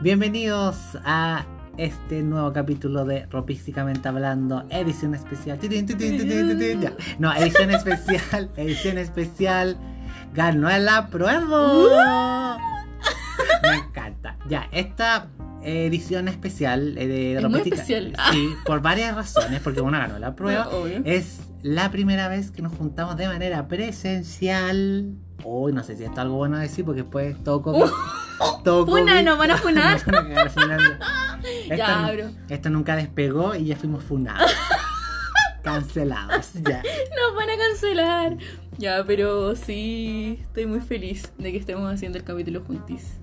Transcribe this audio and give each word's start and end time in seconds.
Bienvenidos 0.00 0.76
a 1.04 1.44
este 1.76 2.22
nuevo 2.22 2.52
capítulo 2.52 3.04
de 3.04 3.26
Ropísticamente 3.26 4.08
Hablando, 4.08 4.64
edición 4.70 5.16
especial. 5.16 5.58
No, 7.18 7.34
edición 7.34 7.72
especial, 7.72 8.48
edición 8.56 8.98
especial. 8.98 9.76
Ganó 10.34 10.68
la 10.78 11.08
prueba. 11.08 12.58
Me 13.62 13.74
encanta. 13.74 14.36
Ya, 14.48 14.68
esta 14.70 15.30
edición 15.64 16.28
especial 16.28 16.96
eh, 16.96 17.08
de 17.08 17.32
Es 17.38 17.48
muy 17.48 17.60
especial. 17.62 18.14
Sí, 18.30 18.50
por 18.64 18.80
varias 18.80 19.16
razones, 19.16 19.60
porque 19.62 19.80
uno 19.80 19.98
ganó 19.98 20.20
la 20.20 20.34
prueba. 20.36 20.68
No. 20.70 20.86
Es 21.04 21.40
la 21.62 21.90
primera 21.90 22.28
vez 22.28 22.52
que 22.52 22.62
nos 22.62 22.72
juntamos 22.72 23.16
de 23.16 23.26
manera 23.26 23.66
presencial. 23.66 25.16
Uy, 25.44 25.72
no 25.72 25.82
sé 25.84 25.96
si 25.96 26.02
esto 26.04 26.14
es 26.14 26.18
algo 26.18 26.36
bueno 26.36 26.56
a 26.56 26.60
decir 26.60 26.84
porque 26.84 27.02
después 27.02 27.42
todo 27.44 27.62
COVID. 27.62 27.82
todo 28.64 28.86
Funa, 28.86 29.22
nos 29.22 29.38
van 29.38 29.50
a 29.52 29.56
funar. 29.56 29.96
Nos 30.06 30.06
van 30.06 30.14
a 30.16 30.28
cagar 30.28 30.50
funando. 30.50 30.84
Esto, 31.44 31.74
Ya, 31.76 32.10
bro. 32.12 32.30
esto 32.48 32.70
nunca 32.70 32.96
despegó 32.96 33.54
y 33.54 33.66
ya 33.66 33.76
fuimos 33.76 34.02
funados. 34.04 34.50
Cancelados. 35.62 36.52
Ya. 36.54 36.82
Nos 36.82 37.36
van 37.36 37.50
a 37.50 37.56
cancelar. 37.56 38.36
Ya, 38.78 39.04
pero 39.06 39.54
sí, 39.56 40.38
estoy 40.40 40.66
muy 40.66 40.80
feliz 40.80 41.32
de 41.38 41.50
que 41.52 41.58
estemos 41.58 41.92
haciendo 41.92 42.18
el 42.18 42.24
capítulo 42.24 42.62
juntis. 42.66 43.18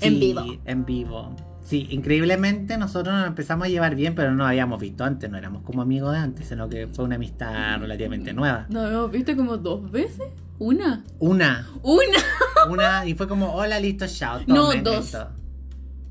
En 0.00 0.14
Sí, 0.14 0.20
vivo. 0.20 0.44
En 0.64 0.84
vivo. 0.84 1.34
Sí, 1.64 1.86
increíblemente 1.90 2.76
nosotros 2.78 3.14
nos 3.14 3.26
empezamos 3.26 3.66
a 3.66 3.70
llevar 3.70 3.94
bien, 3.94 4.14
pero 4.14 4.30
no 4.30 4.38
nos 4.38 4.48
habíamos 4.48 4.80
visto 4.80 5.04
antes, 5.04 5.30
no 5.30 5.36
éramos 5.38 5.62
como 5.62 5.82
amigos 5.82 6.12
de 6.12 6.18
antes, 6.18 6.48
sino 6.48 6.68
que 6.68 6.86
fue 6.88 7.04
una 7.04 7.14
amistad 7.16 7.78
relativamente 7.80 8.32
nueva. 8.32 8.66
¿Nos 8.70 8.90
hemos 8.90 9.10
visto 9.10 9.36
como 9.36 9.56
dos 9.56 9.90
veces? 9.90 10.26
¿Una? 10.60 11.02
Una, 11.18 11.68
¿Una? 11.82 12.18
una, 12.70 13.06
y 13.06 13.14
fue 13.14 13.26
como, 13.26 13.54
hola, 13.54 13.80
listo, 13.80 14.06
chao. 14.06 14.40
No, 14.46 14.72
dos. 14.74 15.16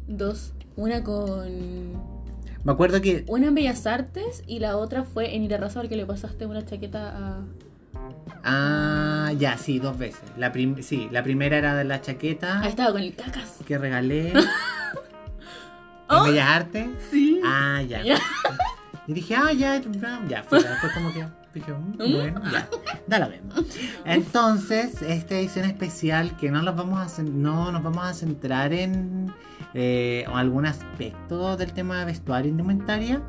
Dos. 0.08 0.54
Una 0.76 1.04
con. 1.04 1.94
Me 2.64 2.72
acuerdo 2.74 3.00
que 3.00 3.24
Una 3.28 3.48
en 3.48 3.56
Bellas 3.56 3.86
Artes 3.88 4.44
y 4.48 4.60
la 4.60 4.76
otra 4.76 5.04
fue 5.04 5.36
en 5.36 5.44
Irarraza 5.44 5.80
porque 5.80 5.96
le 5.96 6.06
pasaste 6.06 6.46
una 6.46 6.66
chaqueta 6.66 7.16
a. 7.16 7.42
Ah, 8.44 9.32
ya, 9.38 9.58
sí, 9.58 9.80
dos 9.80 9.98
veces. 9.98 10.22
La 10.38 10.52
prim- 10.52 10.82
sí, 10.82 11.08
la 11.12 11.22
primera 11.24 11.58
era 11.58 11.76
de 11.76 11.84
la 11.84 12.02
chaqueta 12.02 12.62
Ah, 12.64 12.68
estaba 12.68 12.92
con 12.92 13.02
el 13.02 13.16
cacas. 13.16 13.58
que 13.68 13.78
regalé. 13.78 14.34
Oh. 16.12 16.26
¿En 16.26 16.32
Bellas 16.32 16.48
Artes? 16.50 16.88
Sí. 17.12 17.40
Ah, 17.46 17.84
ya. 17.88 18.02
Ya. 18.02 18.18
Y 19.10 19.14
dije, 19.14 19.36
ah, 19.36 19.52
ya, 19.52 19.82
ya, 19.82 20.22
ya. 20.28 20.44
Fue, 20.44 20.62
después 20.62 20.94
como 20.94 21.12
que 21.12 21.26
dije, 21.56 21.74
mm, 21.74 21.98
bueno, 21.98 22.42
ya. 22.52 22.70
Da 23.08 23.18
lo 23.18 23.28
mismo. 23.28 23.54
Entonces, 24.06 25.02
esta 25.02 25.36
edición 25.36 25.66
especial 25.66 26.38
que 26.38 26.52
no, 26.52 26.62
nos 26.62 26.76
vamos 26.76 27.18
a, 27.18 27.24
no 27.24 27.72
nos 27.72 27.82
vamos 27.82 28.06
a 28.06 28.14
centrar 28.14 28.72
en 28.72 29.34
eh, 29.74 30.26
algún 30.32 30.68
aspecto 30.68 31.58
del 31.58 31.74
tema 31.74 31.98
de 32.02 32.06
vestuario 32.06 32.50
e 32.50 32.52
indumentaria, 32.52 33.20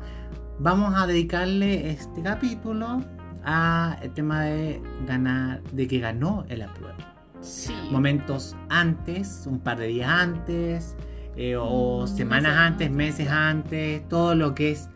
vamos 0.59 0.93
a 0.95 1.07
dedicarle 1.07 1.89
este 1.89 2.21
capítulo 2.21 3.01
a 3.43 3.97
el 4.03 4.13
tema 4.13 4.43
de 4.43 4.79
ganar, 5.07 5.63
de 5.71 5.87
que 5.87 5.97
ganó 5.97 6.45
el 6.49 6.61
apruebo. 6.61 6.93
Sí. 7.39 7.73
Momentos 7.89 8.55
antes, 8.69 9.47
un 9.47 9.59
par 9.59 9.79
de 9.79 9.87
días 9.87 10.11
antes, 10.11 10.95
eh, 11.35 11.55
o 11.57 12.03
Mm, 12.03 12.07
semanas 12.07 12.51
meses 12.53 12.67
antes. 12.67 12.91
meses 12.91 13.29
antes, 13.29 14.09
todo 14.09 14.35
lo 14.35 14.53
que 14.53 14.73
es 14.73 14.89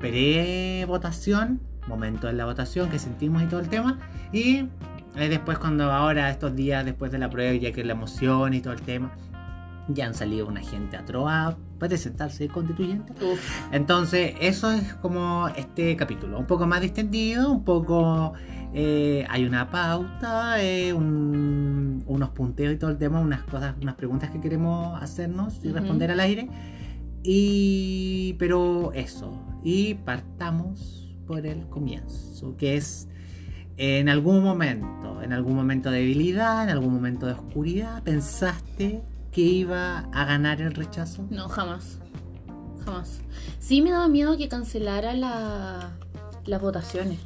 pre-votación, 0.00 1.60
momento 1.88 2.26
de 2.26 2.32
la 2.34 2.44
votación 2.44 2.88
que 2.90 2.98
sentimos 2.98 3.42
y 3.42 3.46
todo 3.46 3.60
el 3.60 3.68
tema, 3.68 3.98
y 4.32 4.66
eh, 5.16 5.28
después 5.28 5.58
cuando 5.58 5.90
ahora, 5.92 6.30
estos 6.30 6.54
días 6.56 6.84
después 6.84 7.12
de 7.12 7.18
la 7.18 7.30
prueba, 7.30 7.54
ya 7.56 7.72
que 7.72 7.84
la 7.84 7.92
emoción 7.92 8.54
y 8.54 8.60
todo 8.60 8.72
el 8.72 8.82
tema, 8.82 9.12
ya 9.88 10.06
han 10.06 10.14
salido 10.14 10.46
una 10.46 10.60
gente 10.60 10.96
a 10.96 11.04
Troa, 11.04 11.56
puede 11.78 11.96
sentarse 11.98 12.46
constituyente. 12.48 13.12
Uf. 13.24 13.40
Entonces, 13.72 14.34
eso 14.40 14.70
es 14.70 14.94
como 14.94 15.48
este 15.56 15.96
capítulo, 15.96 16.38
un 16.38 16.46
poco 16.46 16.66
más 16.66 16.80
distendido, 16.80 17.50
un 17.50 17.64
poco... 17.64 18.34
eh, 18.72 19.26
hay 19.28 19.44
una 19.44 19.68
pauta, 19.70 20.62
eh, 20.62 20.92
un- 20.92 22.04
unos 22.06 22.28
punteos 22.30 22.72
y 22.72 22.76
todo 22.76 22.90
el 22.90 22.98
tema, 22.98 23.18
unas 23.18 23.42
cosas, 23.42 23.74
unas 23.82 23.96
preguntas 23.96 24.30
que 24.30 24.40
queremos 24.40 25.02
hacernos 25.02 25.58
y 25.64 25.72
responder 25.72 26.12
al 26.12 26.20
aire. 26.20 26.48
Y... 27.24 28.34
pero 28.38 28.92
eso. 28.94 29.32
Y 29.62 29.94
partamos 29.94 31.14
por 31.26 31.46
el 31.46 31.68
comienzo, 31.68 32.56
que 32.56 32.76
es 32.76 33.08
en 33.76 34.08
algún 34.08 34.42
momento, 34.42 35.22
en 35.22 35.32
algún 35.32 35.54
momento 35.54 35.90
de 35.90 36.00
debilidad, 36.00 36.64
en 36.64 36.70
algún 36.70 36.92
momento 36.92 37.26
de 37.26 37.32
oscuridad, 37.32 38.02
pensaste 38.02 39.02
que 39.32 39.40
iba 39.40 40.00
a 40.12 40.24
ganar 40.24 40.60
el 40.60 40.74
rechazo. 40.74 41.26
No, 41.30 41.48
jamás. 41.48 41.98
Jamás. 42.84 43.20
Sí 43.58 43.80
me 43.80 43.90
daba 43.90 44.08
miedo 44.08 44.36
que 44.36 44.48
cancelara 44.48 45.14
la, 45.14 45.92
las 46.44 46.60
votaciones. 46.60 47.20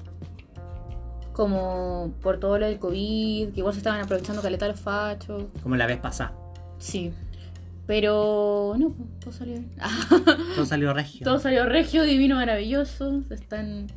Como 1.33 2.15
por 2.23 2.39
todo 2.39 2.59
lo 2.59 2.67
del 2.67 2.79
COVID, 2.79 3.53
que 3.53 3.59
igual 3.59 3.75
se 3.75 3.79
estaban 3.79 4.01
aprovechando 4.01 4.41
caleta 4.41 4.69
los 4.69 4.79
fachos. 4.79 5.45
Como 5.63 5.75
la 5.75 5.87
vez 5.87 5.99
pasada. 5.99 6.35
Sí. 6.79 7.13
Pero 7.87 8.75
no, 8.79 8.95
todo 9.21 9.33
salió 9.33 9.55
bien. 9.55 9.71
Todo 10.55 10.65
salió 10.65 10.95
regio. 10.95 11.25
todo 11.25 11.39
salió 11.39 11.67
regio, 11.67 12.03
divino, 12.03 12.37
maravilloso. 12.37 13.23
Se 13.29 13.35
están 13.35 13.89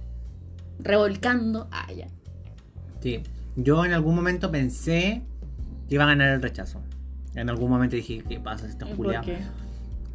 revolcando. 0.79 1.69
Ah, 1.71 1.91
ya. 1.93 2.07
Sí. 2.99 3.23
Yo 3.55 3.85
en 3.85 3.93
algún 3.93 4.15
momento 4.15 4.51
pensé 4.51 5.23
que 5.87 5.95
iba 5.95 6.03
a 6.03 6.07
ganar 6.07 6.33
el 6.33 6.41
rechazo. 6.41 6.81
En 7.33 7.49
algún 7.49 7.69
momento 7.69 7.95
dije, 7.95 8.23
¿qué 8.27 8.39
pasa 8.39 8.65
si 8.65 8.71
está. 8.71 8.85
¿Por 8.87 9.21
qué? 9.21 9.37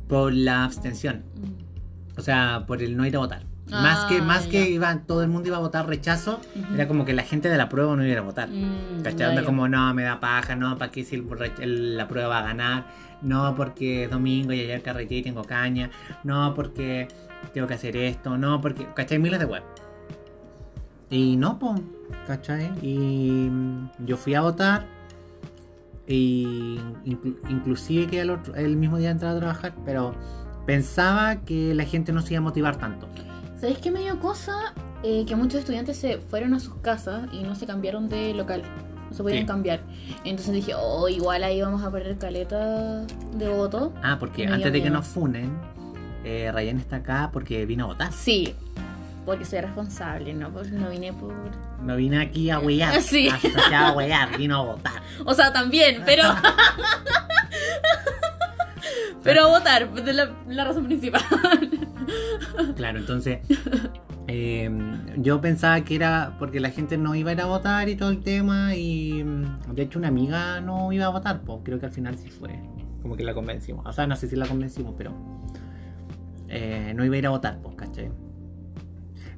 Por 0.06 0.34
la 0.34 0.64
abstención. 0.64 1.22
Mm. 1.36 2.18
O 2.18 2.22
sea, 2.22 2.64
por 2.66 2.82
el 2.82 2.96
no 2.96 3.06
ir 3.06 3.16
a 3.16 3.20
votar. 3.20 3.51
Ah, 3.70 3.80
más 3.82 4.04
que, 4.06 4.20
más 4.20 4.44
ya. 4.46 4.50
que 4.50 4.70
iba, 4.70 4.94
todo 5.06 5.22
el 5.22 5.28
mundo 5.28 5.48
iba 5.48 5.56
a 5.56 5.60
votar 5.60 5.86
rechazo, 5.86 6.40
era 6.74 6.88
como 6.88 7.04
que 7.04 7.12
la 7.14 7.22
gente 7.22 7.48
de 7.48 7.56
la 7.56 7.68
prueba 7.68 7.94
no 7.96 8.04
iba 8.06 8.18
a 8.18 8.22
votar. 8.22 8.48
Mm, 8.50 9.02
¿Cachai? 9.02 9.44
como, 9.44 9.68
no, 9.68 9.94
me 9.94 10.02
da 10.02 10.20
paja, 10.20 10.56
no, 10.56 10.76
¿para 10.76 10.90
qué 10.90 11.04
si 11.04 11.14
el 11.14 11.24
borrach- 11.26 11.60
el- 11.60 11.96
la 11.96 12.08
prueba 12.08 12.28
va 12.28 12.38
a 12.40 12.42
ganar? 12.42 12.86
No, 13.22 13.54
porque 13.54 14.04
es 14.04 14.10
domingo 14.10 14.52
y 14.52 14.60
ayer 14.60 14.82
carreteé 14.82 15.18
y 15.18 15.22
tengo 15.22 15.44
caña. 15.44 15.90
No, 16.24 16.54
porque 16.54 17.06
tengo 17.54 17.66
que 17.68 17.74
hacer 17.74 17.96
esto. 17.96 18.36
No, 18.36 18.60
porque, 18.60 18.86
¿cachai? 18.94 19.18
Miles 19.20 19.38
de 19.38 19.46
web. 19.46 19.62
Y 21.08 21.36
no, 21.36 21.58
pues, 21.58 21.80
¿cachai? 22.26 22.72
Y 22.82 23.48
yo 24.04 24.16
fui 24.16 24.34
a 24.34 24.40
votar. 24.40 24.86
Y 26.06 26.78
inclu- 27.06 27.36
inclusive 27.48 28.08
que 28.08 28.20
el, 28.20 28.30
otro- 28.30 28.54
el 28.56 28.76
mismo 28.76 28.98
día 28.98 29.10
entrar 29.10 29.36
a 29.36 29.38
trabajar, 29.38 29.72
pero 29.84 30.14
pensaba 30.66 31.36
que 31.36 31.74
la 31.74 31.84
gente 31.84 32.12
no 32.12 32.22
se 32.22 32.34
iba 32.34 32.38
a 32.38 32.42
motivar 32.42 32.76
tanto. 32.76 33.08
¿Sabes 33.62 33.78
qué 33.78 33.92
me 33.92 34.00
dio 34.00 34.18
cosa? 34.18 34.74
Eh, 35.04 35.24
que 35.24 35.36
muchos 35.36 35.60
estudiantes 35.60 35.96
se 35.96 36.18
fueron 36.18 36.52
a 36.52 36.58
sus 36.58 36.74
casas 36.78 37.28
y 37.32 37.44
no 37.44 37.54
se 37.54 37.64
cambiaron 37.64 38.08
de 38.08 38.34
local. 38.34 38.62
No 39.08 39.16
se 39.16 39.22
podían 39.22 39.42
Sí. 39.42 39.46
cambiar. 39.46 39.78
Entonces 40.24 40.52
dije, 40.52 40.74
oh, 40.76 41.08
igual 41.08 41.44
ahí 41.44 41.62
vamos 41.62 41.80
a 41.84 41.92
perder 41.92 42.18
caleta 42.18 43.02
de 43.36 43.48
voto. 43.48 43.92
Ah, 44.02 44.16
porque 44.18 44.46
Me 44.48 44.54
antes 44.54 44.72
de 44.72 44.78
que 44.80 44.90
miedo. 44.90 44.96
nos 44.96 45.06
funen, 45.06 45.56
eh, 46.24 46.50
Ryan 46.52 46.78
está 46.80 46.96
acá 46.96 47.30
porque 47.32 47.64
vino 47.64 47.84
a 47.84 47.86
votar. 47.86 48.12
Sí, 48.12 48.52
porque 49.24 49.44
soy 49.44 49.60
responsable, 49.60 50.34
¿no? 50.34 50.50
Porque 50.50 50.70
no 50.72 50.90
vine 50.90 51.12
por... 51.12 51.32
No 51.84 51.94
vine 51.94 52.20
aquí 52.20 52.50
a 52.50 52.58
huear. 52.58 53.00
Sí. 53.00 53.28
Hasta 53.28 53.86
a 53.86 53.92
huear, 53.92 54.36
vino 54.38 54.56
a 54.56 54.62
votar. 54.64 55.00
O 55.24 55.34
sea, 55.34 55.52
también, 55.52 56.02
pero... 56.04 56.24
pero 59.22 59.44
a 59.44 59.48
votar, 59.48 59.92
de 59.92 60.12
la, 60.12 60.30
la 60.48 60.64
razón 60.64 60.86
principal. 60.86 61.22
Claro, 62.76 62.98
entonces 62.98 63.38
eh, 64.26 64.70
yo 65.16 65.40
pensaba 65.40 65.80
que 65.82 65.94
era 65.94 66.36
porque 66.38 66.58
la 66.58 66.70
gente 66.70 66.98
no 66.98 67.14
iba 67.14 67.30
a 67.30 67.34
ir 67.34 67.40
a 67.40 67.46
votar 67.46 67.88
y 67.88 67.96
todo 67.96 68.10
el 68.10 68.22
tema 68.22 68.74
y 68.74 69.22
mm, 69.22 69.74
de 69.74 69.82
hecho 69.82 69.98
una 69.98 70.08
amiga 70.08 70.60
no 70.60 70.92
iba 70.92 71.06
a 71.06 71.10
votar, 71.10 71.42
pues 71.42 71.60
creo 71.62 71.78
que 71.78 71.86
al 71.86 71.92
final 71.92 72.16
sí 72.16 72.28
fue, 72.30 72.58
como 73.00 73.16
que 73.16 73.24
la 73.24 73.34
convencimos. 73.34 73.86
O 73.86 73.92
sea, 73.92 74.06
no 74.06 74.16
sé 74.16 74.28
si 74.28 74.36
la 74.36 74.46
convencimos, 74.46 74.94
pero 74.98 75.12
eh, 76.48 76.92
no 76.94 77.04
iba 77.04 77.14
a 77.14 77.18
ir 77.18 77.26
a 77.26 77.30
votar, 77.30 77.58
pues, 77.62 77.76
¿cachai? 77.76 78.10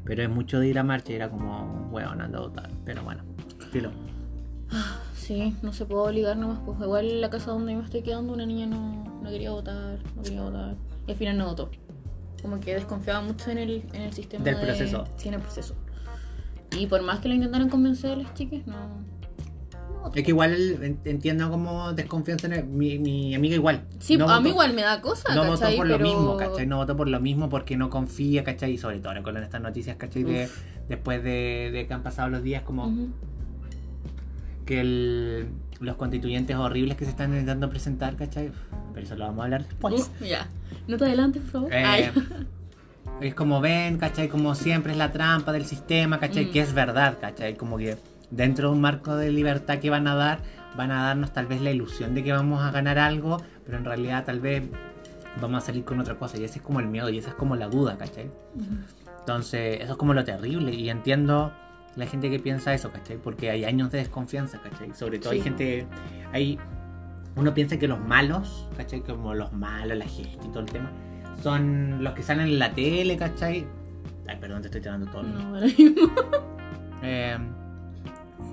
Pero 0.05 0.23
es 0.23 0.29
mucho 0.29 0.61
de 0.61 0.69
ir 0.69 0.79
a 0.79 0.85
marcha 0.85 1.13
y 1.13 1.17
era 1.17 1.31
como, 1.31 1.89
weón, 1.91 2.21
anda 2.21 2.39
a 2.39 2.43
votar. 2.43 2.71
Pero 2.85 3.03
bueno, 3.03 3.23
filo. 3.71 3.91
Sí, 5.27 5.57
no 5.63 5.73
se 5.73 5.87
puede 5.87 6.03
obligar 6.09 6.37
nomás. 6.37 6.59
Pues 6.67 6.79
igual 6.81 7.07
en 7.11 7.21
la 7.21 7.31
casa 7.31 7.51
donde 7.53 7.75
me 7.75 7.83
estoy 7.83 8.03
quedando 8.03 8.33
una 8.33 8.45
niña 8.47 8.67
no, 8.67 9.05
no 9.23 9.31
quería 9.31 9.51
votar, 9.53 9.99
no 10.17 10.23
quería 10.23 10.43
votar. 10.43 10.75
Y 11.07 11.13
al 11.13 11.17
final 11.17 11.39
no 11.39 11.47
votó. 11.47 11.71
Como 12.43 12.61
que 12.61 12.75
desconfiaba 12.75 13.23
mucho 13.23 13.51
en 13.51 13.59
el, 13.59 13.85
en 13.95 14.03
el 14.03 14.13
sistema 14.13 14.45
Del 14.45 14.57
de- 14.57 14.63
proceso. 14.67 15.05
Sí, 15.17 15.29
en 15.29 15.35
el 15.35 15.41
proceso. 15.41 15.75
Y 16.79 16.87
por 16.89 17.01
más 17.03 17.21
que 17.21 17.29
lo 17.29 17.35
intentaron 17.35 17.69
convencer 17.71 18.13
a 18.13 18.17
las 18.17 18.35
chicas, 18.35 18.67
no... 18.67 18.75
no. 18.77 20.13
Es 20.15 20.23
que 20.23 20.31
igual 20.31 20.53
en- 20.83 21.01
entiendo 21.07 21.51
como 21.51 21.95
desconfianza 21.95 22.47
en 22.49 22.53
el- 22.53 22.65
mi, 22.67 22.99
mi 22.99 23.35
amiga 23.35 23.55
igual. 23.55 23.85
Sí, 24.01 24.19
No 24.19 24.29
a 24.29 24.41
mí 24.43 24.51
igual 24.51 24.75
me 24.75 24.83
da 24.83 25.01
cosa, 25.01 25.35
No 25.35 25.47
votó 25.47 25.65
por 25.75 25.87
Pero- 25.87 25.99
lo 25.99 25.99
mismo, 26.05 26.37
¿cachai? 26.37 26.67
No 26.67 26.77
votó 26.77 26.95
por 26.99 27.09
lo 27.09 27.19
mismo 27.21 27.49
porque 27.49 27.79
no 27.79 27.89
confía, 27.89 28.45
¿cachai? 28.45 28.73
Y 28.73 28.79
sobre 28.79 28.99
todo 28.99 29.09
ahora 29.09 29.23
con 29.23 29.37
estas 29.39 29.63
noticias, 29.63 29.97
¿cachai? 29.97 30.25
De, 30.25 30.49
después 30.91 31.25
de, 31.25 31.71
de 31.73 31.87
que 31.87 31.95
han 31.95 32.03
pasado 32.03 32.29
los 32.29 32.43
días, 32.43 32.63
como 32.63 32.89
Ujú. 32.89 33.09
Que 34.65 34.81
el- 34.81 35.49
los 35.81 35.97
constituyentes 35.97 36.57
horribles 36.57 36.97
que 36.97 37.05
se 37.05 37.11
están 37.11 37.31
intentando 37.33 37.69
presentar, 37.69 38.17
¿cachai? 38.17 38.51
pero 38.95 39.07
eso 39.07 39.17
lo 39.17 39.25
vamos 39.27 39.41
a 39.41 39.45
hablar 39.45 39.65
después. 39.65 40.11
Uh, 40.21 40.25
ya. 40.25 40.49
No 40.87 40.97
te 40.97 41.05
adelantes, 41.05 41.43
por 41.43 41.51
favor. 41.51 41.71
Eh, 41.73 42.13
es 43.21 43.35
como 43.35 43.61
ven, 43.61 43.99
¿cachai? 43.99 44.29
Como 44.29 44.55
siempre 44.55 44.93
es 44.93 44.99
la 44.99 45.11
trampa 45.13 45.53
del 45.53 45.65
sistema, 45.67 46.19
¿cachai? 46.21 46.47
Mm. 46.47 46.53
Que 46.53 46.61
es 46.61 46.73
verdad, 46.75 47.19
¿cachai? 47.21 47.57
Como 47.57 47.77
que 47.77 47.97
dentro 48.31 48.69
de 48.69 48.75
un 48.75 48.81
marco 48.81 49.17
de 49.17 49.31
libertad 49.31 49.79
que 49.79 49.91
van 49.91 50.07
a 50.07 50.15
dar, 50.15 50.39
van 50.77 50.91
a 50.93 51.03
darnos 51.05 51.33
tal 51.33 51.47
vez 51.47 51.61
la 51.61 51.71
ilusión 51.73 52.15
de 52.15 52.23
que 52.25 52.33
vamos 52.33 52.63
a 52.63 52.71
ganar 52.71 52.99
algo, 52.99 53.43
pero 53.67 53.79
en 53.79 53.85
realidad 53.85 54.25
tal 54.25 54.41
vez 54.41 54.63
vamos 55.41 55.63
a 55.63 55.67
salir 55.67 55.85
con 55.85 55.99
otra 56.01 56.15
cosa. 56.17 56.39
Y 56.39 56.45
ese 56.45 56.59
es 56.59 56.65
como 56.65 56.79
el 56.81 56.87
miedo 56.87 57.09
y 57.11 57.19
esa 57.19 57.31
es 57.31 57.35
como 57.35 57.57
la 57.57 57.69
duda, 57.69 57.97
¿cachai? 57.99 58.31
Entonces, 59.21 59.81
eso 59.81 59.93
es 59.93 59.99
como 59.99 60.15
lo 60.15 60.25
terrible. 60.25 60.73
Y 60.75 60.89
entiendo 60.91 61.53
la 61.97 62.07
gente 62.07 62.31
que 62.31 62.39
piensa 62.39 62.75
eso, 62.75 62.91
¿cachai? 62.91 63.17
Porque 63.17 63.51
hay 63.51 63.65
años 63.65 63.91
de 63.91 63.99
desconfianza, 63.99 64.61
¿cachai? 64.61 64.95
Sobre 64.95 65.19
todo 65.19 65.33
hay 65.33 65.41
gente. 65.41 65.87
Hay, 66.33 66.59
uno 67.37 67.55
piensa 67.55 67.79
que 67.79 67.89
los 67.89 68.01
malos, 68.01 68.69
¿cachai? 68.77 69.01
Como 69.01 69.35
los 69.35 69.53
malos, 69.53 69.97
la 69.97 70.07
gente 70.07 70.45
y 70.45 70.49
todo 70.49 70.61
el 70.61 70.71
tema, 70.71 70.91
son 71.43 72.03
los 72.03 72.15
que 72.15 72.23
salen 72.23 72.47
en 72.47 72.59
la 72.59 72.73
tele, 72.73 73.17
¿cachai? 73.17 73.67
Ay, 74.27 74.37
perdón, 74.41 74.63
te 74.63 74.69
estoy 74.69 74.81
tirando 74.81 75.11
todo. 75.11 75.23
No, 75.23 75.55
ahora 75.55 75.67
mismo. 75.67 76.11
Eh, 77.07 77.37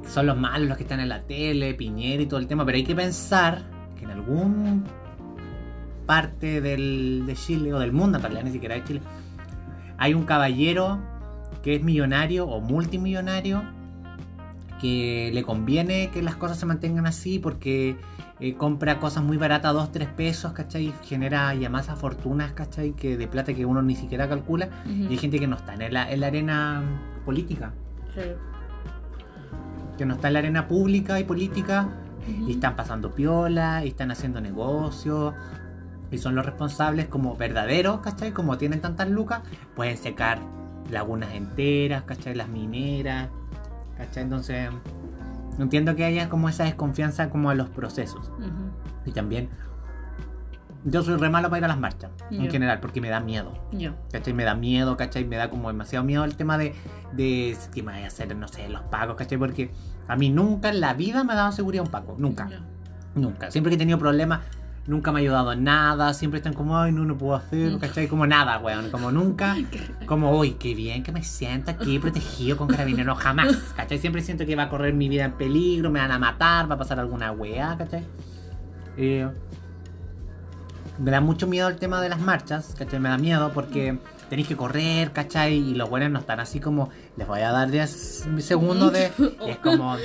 son 0.06 0.26
los 0.26 0.38
malos 0.38 0.68
los 0.68 0.76
que 0.76 0.84
están 0.84 1.00
en 1.00 1.08
la 1.08 1.22
tele, 1.22 1.74
Piñera 1.74 2.22
y 2.22 2.26
todo 2.26 2.38
el 2.38 2.48
tema, 2.48 2.66
pero 2.66 2.76
hay 2.76 2.84
que 2.84 2.94
pensar 2.94 3.62
que 3.98 4.04
en 4.04 4.12
algún 4.12 4.84
parte 6.06 6.60
del, 6.60 7.24
de 7.26 7.34
Chile 7.36 7.74
o 7.74 7.80
del 7.80 7.94
mundo, 7.94 8.18
en 8.18 8.24
realidad 8.24 8.44
ni 8.44 8.52
siquiera 8.52 8.76
de 8.76 8.84
Chile, 8.84 9.02
hay 9.98 10.14
un 10.14 10.26
caballero 10.26 11.00
que 11.64 11.76
es 11.76 11.84
millonario 11.84 12.48
o 12.48 12.60
multimillonario 12.62 13.64
que 14.80 15.30
le 15.34 15.44
conviene 15.44 16.10
que 16.12 16.22
las 16.24 16.36
cosas 16.36 16.58
se 16.58 16.66
mantengan 16.66 17.06
así 17.06 17.38
porque 17.38 17.98
eh, 18.40 18.56
compra 18.56 19.00
cosas 19.00 19.24
muy 19.24 19.38
baratas, 19.38 19.74
2, 19.74 19.92
3 19.92 20.08
pesos, 20.10 20.54
¿cachai? 20.54 20.88
Y 20.88 20.94
genera 21.04 21.54
llamadas 21.54 21.96
fortunas, 22.00 22.54
¿cachai? 22.54 22.94
Que 22.94 23.16
de 23.16 23.28
plata 23.28 23.54
que 23.54 23.64
uno 23.66 23.84
ni 23.84 23.96
siquiera 23.96 24.28
calcula. 24.28 24.70
Y 24.88 25.06
hay 25.08 25.18
gente 25.18 25.40
que 25.40 25.46
no 25.46 25.56
está 25.56 25.76
en 25.76 25.94
la, 25.94 26.12
en 26.12 26.20
la 26.20 26.28
arena 26.28 26.82
política 27.26 27.74
Claro. 28.16 28.38
que 29.98 30.06
no 30.06 30.16
está 30.16 30.30
en 30.30 30.34
la 30.34 30.40
arena 30.40 30.68
pública 30.68 31.20
y 31.20 31.24
política 31.26 31.90
y 32.48 32.52
están 32.52 32.76
pasando 32.76 33.14
piola 33.14 33.86
y 33.86 33.90
están 33.90 34.10
haciendo 34.12 34.42
negocios 34.42 35.34
y 36.12 36.18
son 36.18 36.34
los 36.36 36.46
responsables 36.46 37.08
como 37.08 37.36
verdaderos, 37.38 38.00
¿cachai? 38.00 38.32
Como 38.32 38.58
tienen 38.58 38.82
tantas 38.82 39.10
lucas, 39.10 39.42
pueden 39.76 39.96
secar 39.98 40.40
lagunas 40.90 41.34
enteras, 41.34 42.04
¿cachai? 42.04 42.36
Las 42.36 42.50
mineras, 42.50 43.30
¿cachai? 43.98 44.24
Entonces, 44.24 44.70
entiendo 45.60 45.96
que 45.96 46.06
haya 46.06 46.30
como 46.30 46.50
esa 46.50 46.64
desconfianza 46.64 47.30
como 47.30 47.50
a 47.50 47.56
los 47.56 47.70
procesos. 47.70 48.32
Y 49.06 49.12
también, 49.12 49.50
yo 50.84 51.04
soy 51.04 51.18
re 51.18 51.30
malo 51.30 51.50
para 51.50 51.60
ir 51.60 51.66
a 51.66 51.68
las 51.68 51.80
marchas, 51.80 52.12
en 52.32 52.50
general, 52.50 52.80
porque 52.80 53.02
me 53.02 53.10
da 53.10 53.20
miedo. 53.20 53.54
Ya. 53.72 53.96
¿Cachai? 54.12 54.34
Me 54.34 54.44
da 54.44 54.56
miedo, 54.56 54.98
¿cachai? 54.98 55.26
Me 55.26 55.36
da 55.36 55.50
como 55.50 55.68
demasiado 55.68 56.04
miedo 56.04 56.24
el 56.24 56.36
tema 56.36 56.58
de, 56.58 56.74
de 57.14 57.56
que 57.74 57.84
me 57.84 57.92
vaya 57.92 58.06
a 58.06 58.08
hacer, 58.08 58.36
no 58.36 58.48
sé, 58.48 58.68
los 58.70 58.82
pagos, 58.84 59.16
¿cachai? 59.16 59.38
Porque 59.38 59.72
a 60.08 60.16
mí 60.16 60.30
nunca 60.30 60.70
en 60.70 60.82
la 60.82 60.94
vida 60.94 61.24
me 61.24 61.34
ha 61.34 61.36
dado 61.36 61.52
seguridad 61.52 61.86
un 61.86 61.92
pago, 61.92 62.16
nunca, 62.18 62.50
nunca. 63.16 63.52
Siempre 63.52 63.70
que 63.70 63.76
he 63.76 63.80
tenido 63.80 64.00
problemas, 64.00 64.42
nunca 64.88 65.12
me 65.12 65.20
ha 65.20 65.22
ayudado 65.22 65.54
en 65.54 65.64
nada, 65.64 66.14
siempre 66.14 66.40
están 66.40 66.54
como, 66.54 66.78
ay, 66.78 66.92
no, 66.92 67.06
no 67.06 67.18
puedo 67.18 67.36
hacer, 67.36 67.78
¿cachai? 67.78 68.08
Como 68.08 68.26
nada, 68.26 68.58
weón, 68.60 68.90
como 68.90 69.12
nunca, 69.12 69.56
como, 70.06 70.38
uy, 70.38 70.54
qué 70.54 70.74
bien 70.74 71.04
que 71.04 71.12
me 71.12 71.24
siento 71.24 71.72
aquí 71.72 72.00
protegido 72.00 72.58
con 72.58 72.68
carabineros, 72.68 73.18
jamás, 73.20 73.56
¿cachai? 73.76 74.00
Siempre 74.00 74.22
siento 74.22 74.46
que 74.46 74.56
va 74.56 74.64
a 74.64 74.70
correr 74.70 74.94
mi 74.94 75.10
vida 75.10 75.26
en 75.26 75.34
peligro, 75.34 75.90
me 75.90 76.00
van 76.00 76.12
a 76.12 76.20
matar, 76.20 76.70
va 76.70 76.76
a 76.76 76.78
pasar 76.78 77.00
alguna 77.00 77.32
weá, 77.32 77.78
¿cachai? 77.78 78.06
Eh, 78.98 79.30
me 81.02 81.12
da 81.12 81.20
mucho 81.22 81.48
miedo 81.48 81.68
el 81.68 81.78
tema 81.78 82.02
de 82.02 82.10
las 82.10 82.20
marchas, 82.20 82.76
¿cachai? 82.78 83.00
Me 83.00 83.10
da 83.10 83.18
miedo 83.18 83.52
porque 83.54 83.98
tenéis 84.30 84.48
que 84.48 84.56
correr, 84.56 85.12
¿cachai? 85.12 85.56
Y 85.56 85.74
los 85.76 85.90
buenos 85.90 86.12
no 86.12 86.20
están 86.20 86.40
así 86.40 86.60
como, 86.60 86.90
les 87.18 87.28
voy 87.28 87.42
a 87.42 87.52
dar 87.52 87.70
10 87.72 88.28
segundos 88.40 88.94
de... 88.94 89.12
Y 89.46 89.50
es 89.50 89.58
como, 89.58 89.96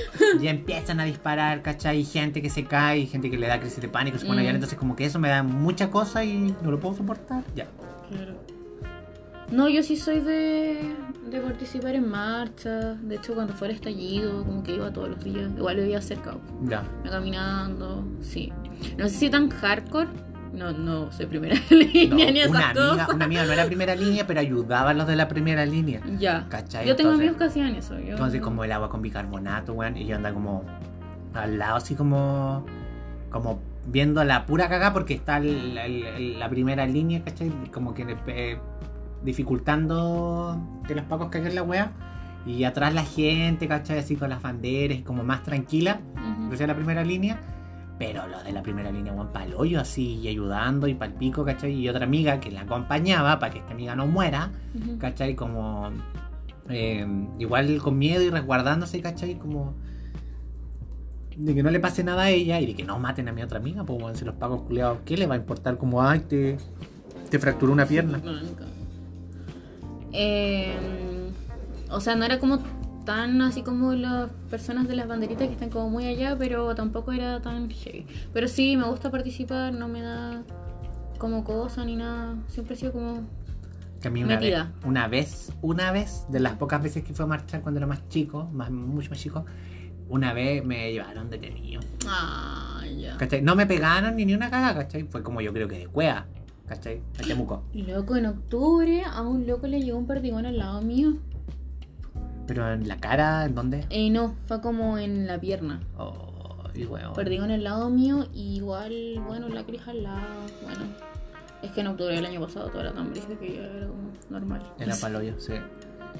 ya 0.41 0.49
empiezan 0.49 0.99
a 0.99 1.05
disparar, 1.05 1.61
¿cachai? 1.61 1.99
Y 1.99 2.03
gente 2.03 2.41
que 2.41 2.49
se 2.49 2.65
cae, 2.65 2.99
y 2.99 3.07
gente 3.07 3.29
que 3.29 3.37
le 3.37 3.47
da 3.47 3.59
crisis 3.59 3.79
de 3.81 3.87
pánico, 3.89 4.17
se 4.17 4.25
pone 4.25 4.43
Mm. 4.43 4.55
entonces 4.55 4.77
como 4.77 4.95
que 4.95 5.05
eso 5.05 5.19
me 5.19 5.29
da 5.29 5.43
mucha 5.43 5.89
cosa 5.91 6.23
y 6.25 6.53
no 6.61 6.71
lo 6.71 6.79
puedo 6.79 6.95
soportar. 6.95 7.43
Ya. 7.55 7.67
Claro. 8.09 8.33
No, 9.51 9.69
yo 9.69 9.81
sí 9.81 9.95
soy 9.95 10.19
de, 10.19 10.93
de 11.29 11.39
participar 11.39 11.95
en 11.95 12.09
marchas. 12.09 12.97
De 13.07 13.15
hecho, 13.15 13.33
cuando 13.33 13.53
fue 13.53 13.69
el 13.69 13.75
estallido, 13.75 14.43
como 14.43 14.61
que 14.61 14.75
iba 14.75 14.91
todos 14.91 15.07
los 15.09 15.23
días. 15.23 15.49
Igual 15.57 15.77
vivía 15.77 16.01
cerca, 16.01 16.35
Ya. 16.65 16.83
caminando, 17.09 18.05
sí. 18.19 18.51
No 18.97 19.07
sé 19.07 19.15
si 19.15 19.29
tan 19.29 19.49
hardcore. 19.49 20.09
No, 20.53 20.71
no 20.71 21.11
soy 21.11 21.25
primera 21.27 21.55
línea 21.69 22.07
No, 22.09 22.15
ni 22.31 22.39
esas 22.39 22.49
una, 22.51 22.69
amiga, 22.71 23.07
una 23.13 23.25
amiga 23.25 23.45
no 23.45 23.51
era 23.53 23.65
primera 23.65 23.95
línea, 23.95 24.25
pero 24.27 24.39
ayudaba 24.39 24.91
a 24.91 24.93
los 24.93 25.07
de 25.07 25.15
la 25.15 25.27
primera 25.27 25.65
línea. 25.65 26.01
Ya. 26.19 26.47
¿Cachai? 26.49 26.87
Yo 26.87 26.95
tengo 26.95 27.11
Entonces- 27.11 27.19
amigos 27.29 27.37
que 27.37 27.43
hacían 27.43 27.75
eso. 27.75 27.99
Yo... 27.99 28.11
Entonces 28.11 28.41
como 28.41 28.63
el 28.63 28.71
agua 28.71 28.89
con 28.89 29.01
bicarbonato, 29.01 29.73
weón, 29.73 29.97
y 29.97 30.05
yo 30.05 30.15
anda 30.15 30.33
como 30.33 30.63
al 31.33 31.57
lado 31.59 31.75
así 31.77 31.93
como 31.95 32.65
como 33.29 33.59
viendo 33.87 34.23
la 34.23 34.45
pura 34.45 34.67
cagada 34.69 34.93
porque 34.93 35.13
está 35.13 35.37
el- 35.37 35.77
el- 35.77 36.03
el- 36.05 36.39
la 36.39 36.49
primera 36.49 36.85
línea, 36.87 37.21
¿cachai? 37.23 37.51
Como 37.71 37.93
que 37.93 38.15
eh, 38.27 38.57
dificultando 39.23 40.59
que 40.87 40.95
los 40.95 41.05
pacos 41.05 41.29
caguen 41.29 41.55
la 41.55 41.63
wea. 41.63 41.91
Y 42.45 42.63
atrás 42.63 42.93
la 42.93 43.03
gente, 43.03 43.67
¿cachai? 43.67 43.99
Así 43.99 44.15
con 44.15 44.29
las 44.29 44.41
banderas 44.41 44.97
y 44.99 45.01
como 45.01 45.23
más 45.23 45.43
tranquila, 45.43 45.99
que 46.49 46.55
sea 46.55 46.65
la 46.67 46.75
primera 46.75 47.03
línea. 47.03 47.37
Pero 47.99 48.27
los 48.27 48.43
de 48.43 48.51
la 48.51 48.61
primera 48.61 48.91
línea, 48.91 49.11
weón, 49.11 49.29
pa'l 49.33 49.53
hoyo 49.55 49.79
así, 49.79 50.19
y 50.21 50.27
ayudando 50.27 50.87
y 50.87 50.93
pa'l 50.93 51.13
pico, 51.13 51.43
¿cachai? 51.43 51.73
Y 51.73 51.89
otra 51.89 52.05
amiga 52.05 52.39
que 52.39 52.51
la 52.51 52.61
acompañaba 52.61 53.39
para 53.39 53.51
que 53.51 53.59
esta 53.59 53.71
amiga 53.73 53.95
no 53.95 54.05
muera, 54.05 54.51
Ujú. 54.75 54.99
¿cachai? 54.99 55.35
Como 55.35 55.89
eh, 56.69 57.07
igual 57.39 57.79
con 57.81 57.97
miedo 57.97 58.21
y 58.21 58.29
resguardándose, 58.29 59.01
¿cachai? 59.01 59.35
Como 59.35 59.73
de 61.37 61.53
que 61.53 61.63
no 61.63 61.69
le 61.71 61.79
pase 61.79 62.03
nada 62.03 62.23
a 62.23 62.29
ella 62.29 62.59
y 62.59 62.65
de 62.65 62.75
que 62.75 62.83
no 62.83 62.97
maten 62.99 63.27
a 63.29 63.31
mi 63.31 63.41
otra 63.41 63.59
amiga, 63.59 63.83
pues 63.83 63.99
bueno, 64.01 64.17
si 64.17 64.25
los 64.25 64.35
pagos 64.35 64.63
culeados, 64.63 64.99
¿qué 65.05 65.17
le 65.17 65.27
va 65.27 65.35
a 65.35 65.37
importar? 65.37 65.77
Como, 65.77 66.01
ay, 66.01 66.19
te, 66.21 66.57
te 67.29 67.39
fracturó 67.39 67.71
una 67.71 67.85
pierna. 67.85 68.21
Eh, 70.13 70.75
o 71.89 71.99
sea, 71.99 72.15
no 72.15 72.25
era 72.25 72.39
como 72.39 72.59
tan 73.07 73.41
así 73.41 73.61
como 73.61 73.93
las 73.93 74.29
personas 74.49 74.85
de 74.89 74.93
las 74.97 75.07
banderitas 75.07 75.47
que 75.47 75.53
están 75.53 75.69
como 75.69 75.89
muy 75.89 76.05
allá, 76.05 76.35
pero 76.37 76.75
tampoco 76.75 77.13
era 77.13 77.41
tan 77.41 77.69
heavy. 77.69 78.05
Pero 78.33 78.49
sí, 78.49 78.75
me 78.75 78.83
gusta 78.83 79.09
participar, 79.09 79.73
no 79.73 79.87
me 79.87 80.01
da 80.01 80.43
como 81.17 81.45
cosa 81.45 81.85
ni 81.85 81.95
nada. 81.95 82.35
Siempre 82.49 82.75
he 82.75 82.77
sido 82.77 82.91
como... 82.91 83.21
Que 84.01 84.09
a 84.09 84.11
mí 84.11 84.25
una 84.25 84.37
vez, 84.37 84.57
una 84.83 85.07
vez, 85.07 85.53
una 85.61 85.91
vez, 85.93 86.25
de 86.27 86.41
las 86.41 86.55
pocas 86.57 86.83
veces 86.83 87.05
que 87.05 87.13
fue 87.13 87.23
a 87.23 87.29
marchar 87.29 87.61
cuando 87.61 87.79
era 87.79 87.87
más 87.87 88.09
chico, 88.09 88.49
más, 88.51 88.69
mucho 88.71 89.09
más 89.09 89.19
chico, 89.19 89.45
una 90.09 90.33
vez 90.33 90.65
me 90.65 90.91
llevaron 90.91 91.29
detenido. 91.29 91.79
Ah, 92.07 92.83
ya. 92.93 93.15
¿Cachai? 93.15 93.41
No 93.41 93.55
me 93.55 93.65
pegaron 93.65 94.17
ni 94.17 94.25
ni 94.25 94.33
una 94.33 94.49
caga, 94.49 94.75
¿cachai? 94.75 95.03
Fue 95.03 95.23
como 95.23 95.39
yo 95.39 95.53
creo 95.53 95.69
que 95.69 95.79
de 95.79 95.87
cuea, 95.87 96.25
¿cachai? 96.67 97.01
A 97.17 97.23
Temuco. 97.23 97.63
Loco, 97.73 98.17
en 98.17 98.25
octubre 98.25 99.03
a 99.05 99.21
un 99.21 99.47
loco 99.47 99.65
le 99.65 99.81
llegó 99.81 99.97
un 99.97 100.07
perdigón 100.07 100.45
al 100.45 100.57
lado 100.57 100.81
mío. 100.81 101.15
Pero 102.47 102.71
en 102.71 102.87
la 102.87 102.97
cara, 102.97 103.45
¿en 103.45 103.55
dónde? 103.55 103.85
Eh, 103.89 104.09
no, 104.09 104.35
fue 104.47 104.61
como 104.61 104.97
en 104.97 105.27
la 105.27 105.39
pierna. 105.39 105.81
Oh, 105.97 106.63
y 106.73 106.85
weón. 106.85 107.13
Perdigón 107.13 107.51
al 107.51 107.63
lado 107.63 107.89
mío 107.89 108.27
y 108.33 108.55
igual, 108.55 109.21
bueno, 109.27 109.49
la 109.49 109.63
crija 109.63 109.91
al 109.91 110.03
lado. 110.03 110.25
Bueno, 110.63 110.85
es 111.61 111.71
que 111.71 111.81
en 111.81 111.87
octubre 111.87 112.15
del 112.15 112.25
año 112.25 112.39
pasado 112.39 112.69
toda 112.69 112.85
la 112.85 112.91
brígida 112.91 113.37
que 113.37 113.55
ya 113.55 113.63
era 113.63 113.87
como 113.87 114.11
normal. 114.29 114.63
Era 114.79 114.95
paloyo, 115.01 115.39
sí. 115.39 115.53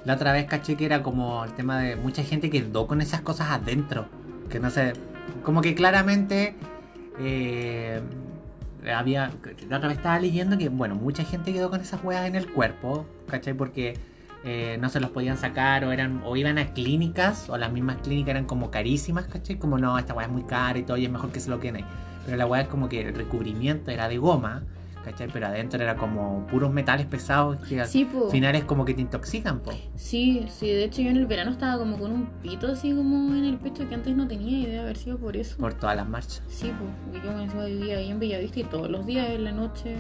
La 0.06 0.16
otra 0.16 0.34
vez 0.34 0.46
caché 0.46 0.76
que 0.76 0.86
era 0.86 1.02
como 1.02 1.44
el 1.44 1.54
tema 1.54 1.80
de 1.80 1.96
mucha 1.96 2.24
gente 2.24 2.50
quedó 2.50 2.88
con 2.88 3.02
esas 3.02 3.22
cosas 3.22 3.50
adentro. 3.50 4.08
Que 4.50 4.60
no 4.60 4.70
sé, 4.70 4.94
como 5.44 5.62
que 5.62 5.76
claramente 5.76 6.56
eh, 7.20 8.02
había. 8.94 9.32
La 9.70 9.78
otra 9.78 9.90
vez 9.90 9.98
estaba 9.98 10.20
leyendo 10.20 10.58
que, 10.58 10.70
bueno, 10.70 10.96
mucha 10.96 11.24
gente 11.24 11.54
quedó 11.54 11.70
con 11.70 11.82
esas 11.82 12.04
weas 12.04 12.28
en 12.28 12.36
el 12.36 12.52
cuerpo, 12.52 13.06
¿cachai? 13.28 13.54
Porque 13.54 13.96
eh, 14.44 14.78
no 14.80 14.90
se 14.90 15.00
los 15.00 15.10
podían 15.10 15.38
sacar 15.38 15.84
o 15.84 15.92
eran 15.92 16.22
o 16.26 16.36
iban 16.36 16.58
a 16.58 16.74
clínicas 16.74 17.50
o 17.50 17.58
las 17.58 17.72
mismas 17.72 17.98
clínicas 17.98 18.30
eran 18.32 18.46
como 18.46 18.72
carísimas, 18.72 19.26
¿cachai? 19.26 19.58
Como 19.58 19.78
no, 19.78 19.98
esta 19.98 20.14
wea 20.14 20.28
es 20.28 20.32
muy 20.32 20.44
cara 20.44 20.78
y 20.80 20.84
todo 20.84 20.98
y 20.98 21.06
es 21.06 21.12
mejor 21.12 21.32
que 21.32 21.40
se 21.40 21.50
lo 21.50 21.60
queden 21.60 21.78
ahí. 21.78 21.86
Pero 22.26 22.38
la 22.38 22.46
wea 22.46 22.62
es 22.62 22.68
como 22.68 22.90
que 22.90 23.02
el 23.02 23.16
recubrimiento 23.16 23.90
era 23.92 24.08
de 24.08 24.18
goma, 24.18 24.64
¿cachai? 25.04 25.28
Pero 25.32 25.48
adentro 25.48 25.82
era 25.82 25.96
como 25.96 26.46
puros 26.48 26.72
metales 26.72 27.06
pesados 27.06 27.58
que 27.68 27.84
Sí, 27.86 28.08
al 28.14 28.32
final 28.32 28.56
es 28.56 28.64
como 28.66 28.86
que 28.86 28.94
te 28.94 29.02
intoxican, 29.02 29.60
po. 29.60 29.72
Sí, 29.96 30.46
sí, 30.50 30.68
de 30.68 30.84
hecho 30.84 31.02
yo 31.02 31.10
en 31.10 31.18
el 31.18 31.26
verano 31.26 31.52
estaba 31.52 31.78
como 31.78 31.98
con 31.98 32.12
un 32.12 32.26
pito 32.42 32.68
así 32.68 32.94
como 32.94 33.34
en 33.36 33.46
el 33.46 33.58
pecho 33.58 33.88
que 33.88 33.96
antes 33.96 34.16
no 34.16 34.28
tenía 34.28 34.60
y 34.60 34.66
debe 34.66 34.80
haber 34.80 34.98
sido 34.98 35.18
por 35.18 35.36
eso. 35.36 35.58
Por 35.58 35.74
todas 35.74 35.96
las 35.96 36.08
marchas. 36.08 36.44
Sí, 36.48 36.72
pues, 37.12 37.24
yo 37.24 37.32
encima 37.40 37.66
vivía 37.66 37.98
ahí 37.98 38.12
en 38.12 38.20
Bellavista 38.20 38.60
y 38.60 38.64
todos 38.64 38.90
los 38.90 39.06
días 39.06 39.30
en 39.30 39.44
la 39.46 39.52
noche 39.52 39.96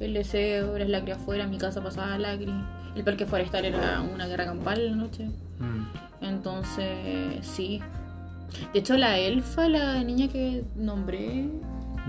el 0.00 0.14
deseo, 0.14 0.78
las 0.78 0.88
lágrimas 0.88 1.20
afuera, 1.20 1.46
mi 1.46 1.58
casa 1.58 1.82
pasaba 1.82 2.16
lágrimas. 2.18 2.79
El 2.94 3.04
parque 3.04 3.26
forestal 3.26 3.64
era 3.64 4.00
una 4.00 4.26
guerra 4.26 4.44
campal 4.46 4.80
en 4.80 4.90
la 4.92 4.96
noche. 4.96 5.28
Mm. 5.58 6.24
Entonces, 6.24 7.46
sí. 7.46 7.80
De 8.72 8.78
hecho, 8.80 8.96
la 8.96 9.16
elfa, 9.18 9.68
la 9.68 10.02
niña 10.02 10.28
que 10.28 10.64
nombré, 10.76 11.48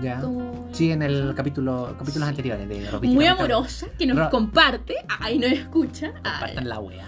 Ya. 0.00 0.20
Como- 0.20 0.68
Sí, 0.72 0.90
en 0.90 1.02
el 1.02 1.34
capítulo, 1.36 1.94
capítulos 1.98 2.26
anteriores 2.26 2.66
de 2.66 3.08
Muy 3.08 3.26
amorosa, 3.26 3.86
que 3.98 4.06
nos 4.06 4.16
Ro- 4.16 4.30
comparte. 4.30 4.94
Ay, 5.20 5.38
nos 5.38 5.52
escucha. 5.52 6.12
Ay, 6.24 6.30
Compartan 6.54 6.68
la 6.68 6.80
wea. 6.80 7.06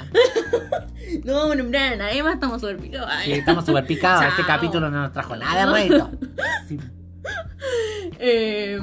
no 1.25 1.33
vamos 1.35 1.53
a 1.53 1.55
nombrar 1.57 1.93
a 1.95 1.97
nadie 1.97 2.23
más, 2.23 2.35
estamos 2.35 2.61
súper 2.61 2.77
picados. 2.77 3.11
Sí, 3.25 3.33
estamos 3.33 3.65
súper 3.65 3.87
picados. 3.87 4.27
Este 4.27 4.43
capítulo 4.47 4.91
no 4.91 5.01
nos 5.01 5.13
trajo 5.13 5.35
nada 5.35 5.67
de 5.75 5.89
reto. 5.89 6.11
Sí. 6.69 6.79
Eh, 8.19 8.79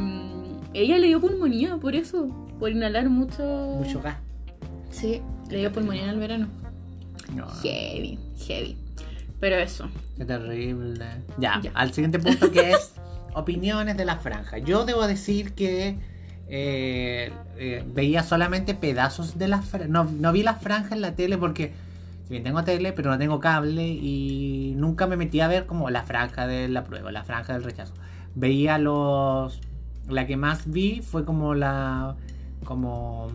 ella 0.73 0.97
le 0.97 1.07
dio 1.07 1.21
pulmonía 1.21 1.77
por 1.77 1.95
eso, 1.95 2.27
por 2.59 2.71
inhalar 2.71 3.07
mucho. 3.09 3.43
Mucho 3.77 4.01
gas. 4.01 4.17
Sí, 4.91 5.21
le 5.49 5.57
dio 5.59 5.71
pulmonía 5.71 6.03
en 6.03 6.09
el 6.09 6.19
verano. 6.19 6.47
No, 7.35 7.47
Heavy, 7.61 8.19
heavy. 8.45 8.77
Pero 9.39 9.55
eso. 9.55 9.89
qué 10.17 10.25
terrible. 10.25 11.05
Ya, 11.37 11.59
Ya. 11.63 11.71
al 11.73 11.93
siguiente 11.93 12.19
punto 12.19 12.51
que 12.51 12.71
es 12.71 12.93
opiniones 13.33 13.97
de 13.97 14.05
la 14.05 14.17
franja. 14.17 14.57
Yo 14.59 14.85
debo 14.85 15.07
decir 15.07 15.53
que 15.53 15.97
eh, 16.47 17.31
eh, 17.57 17.83
veía 17.87 18.23
solamente 18.23 18.73
pedazos 18.75 19.37
de 19.37 19.47
la 19.47 19.61
franja. 19.61 19.87
No, 19.87 20.03
no 20.03 20.31
vi 20.31 20.43
la 20.43 20.55
franja 20.55 20.93
en 20.93 21.01
la 21.01 21.15
tele 21.15 21.37
porque 21.37 21.73
si 22.25 22.29
bien 22.31 22.43
tengo 22.43 22.63
tele, 22.63 22.91
pero 22.93 23.09
no 23.09 23.17
tengo 23.17 23.39
cable 23.39 23.87
y 23.87 24.73
nunca 24.77 25.07
me 25.07 25.15
metí 25.17 25.39
a 25.39 25.47
ver 25.47 25.65
como 25.65 25.89
la 25.89 26.03
franja 26.03 26.45
de 26.47 26.67
la 26.67 26.83
prueba, 26.83 27.11
la 27.11 27.23
franja 27.23 27.53
del 27.53 27.63
rechazo. 27.63 27.93
Veía 28.35 28.77
los... 28.77 29.59
La 30.09 30.27
que 30.27 30.35
más 30.37 30.69
vi 30.69 31.01
fue 31.01 31.25
como 31.25 31.53
la... 31.55 32.15
como 32.65 33.29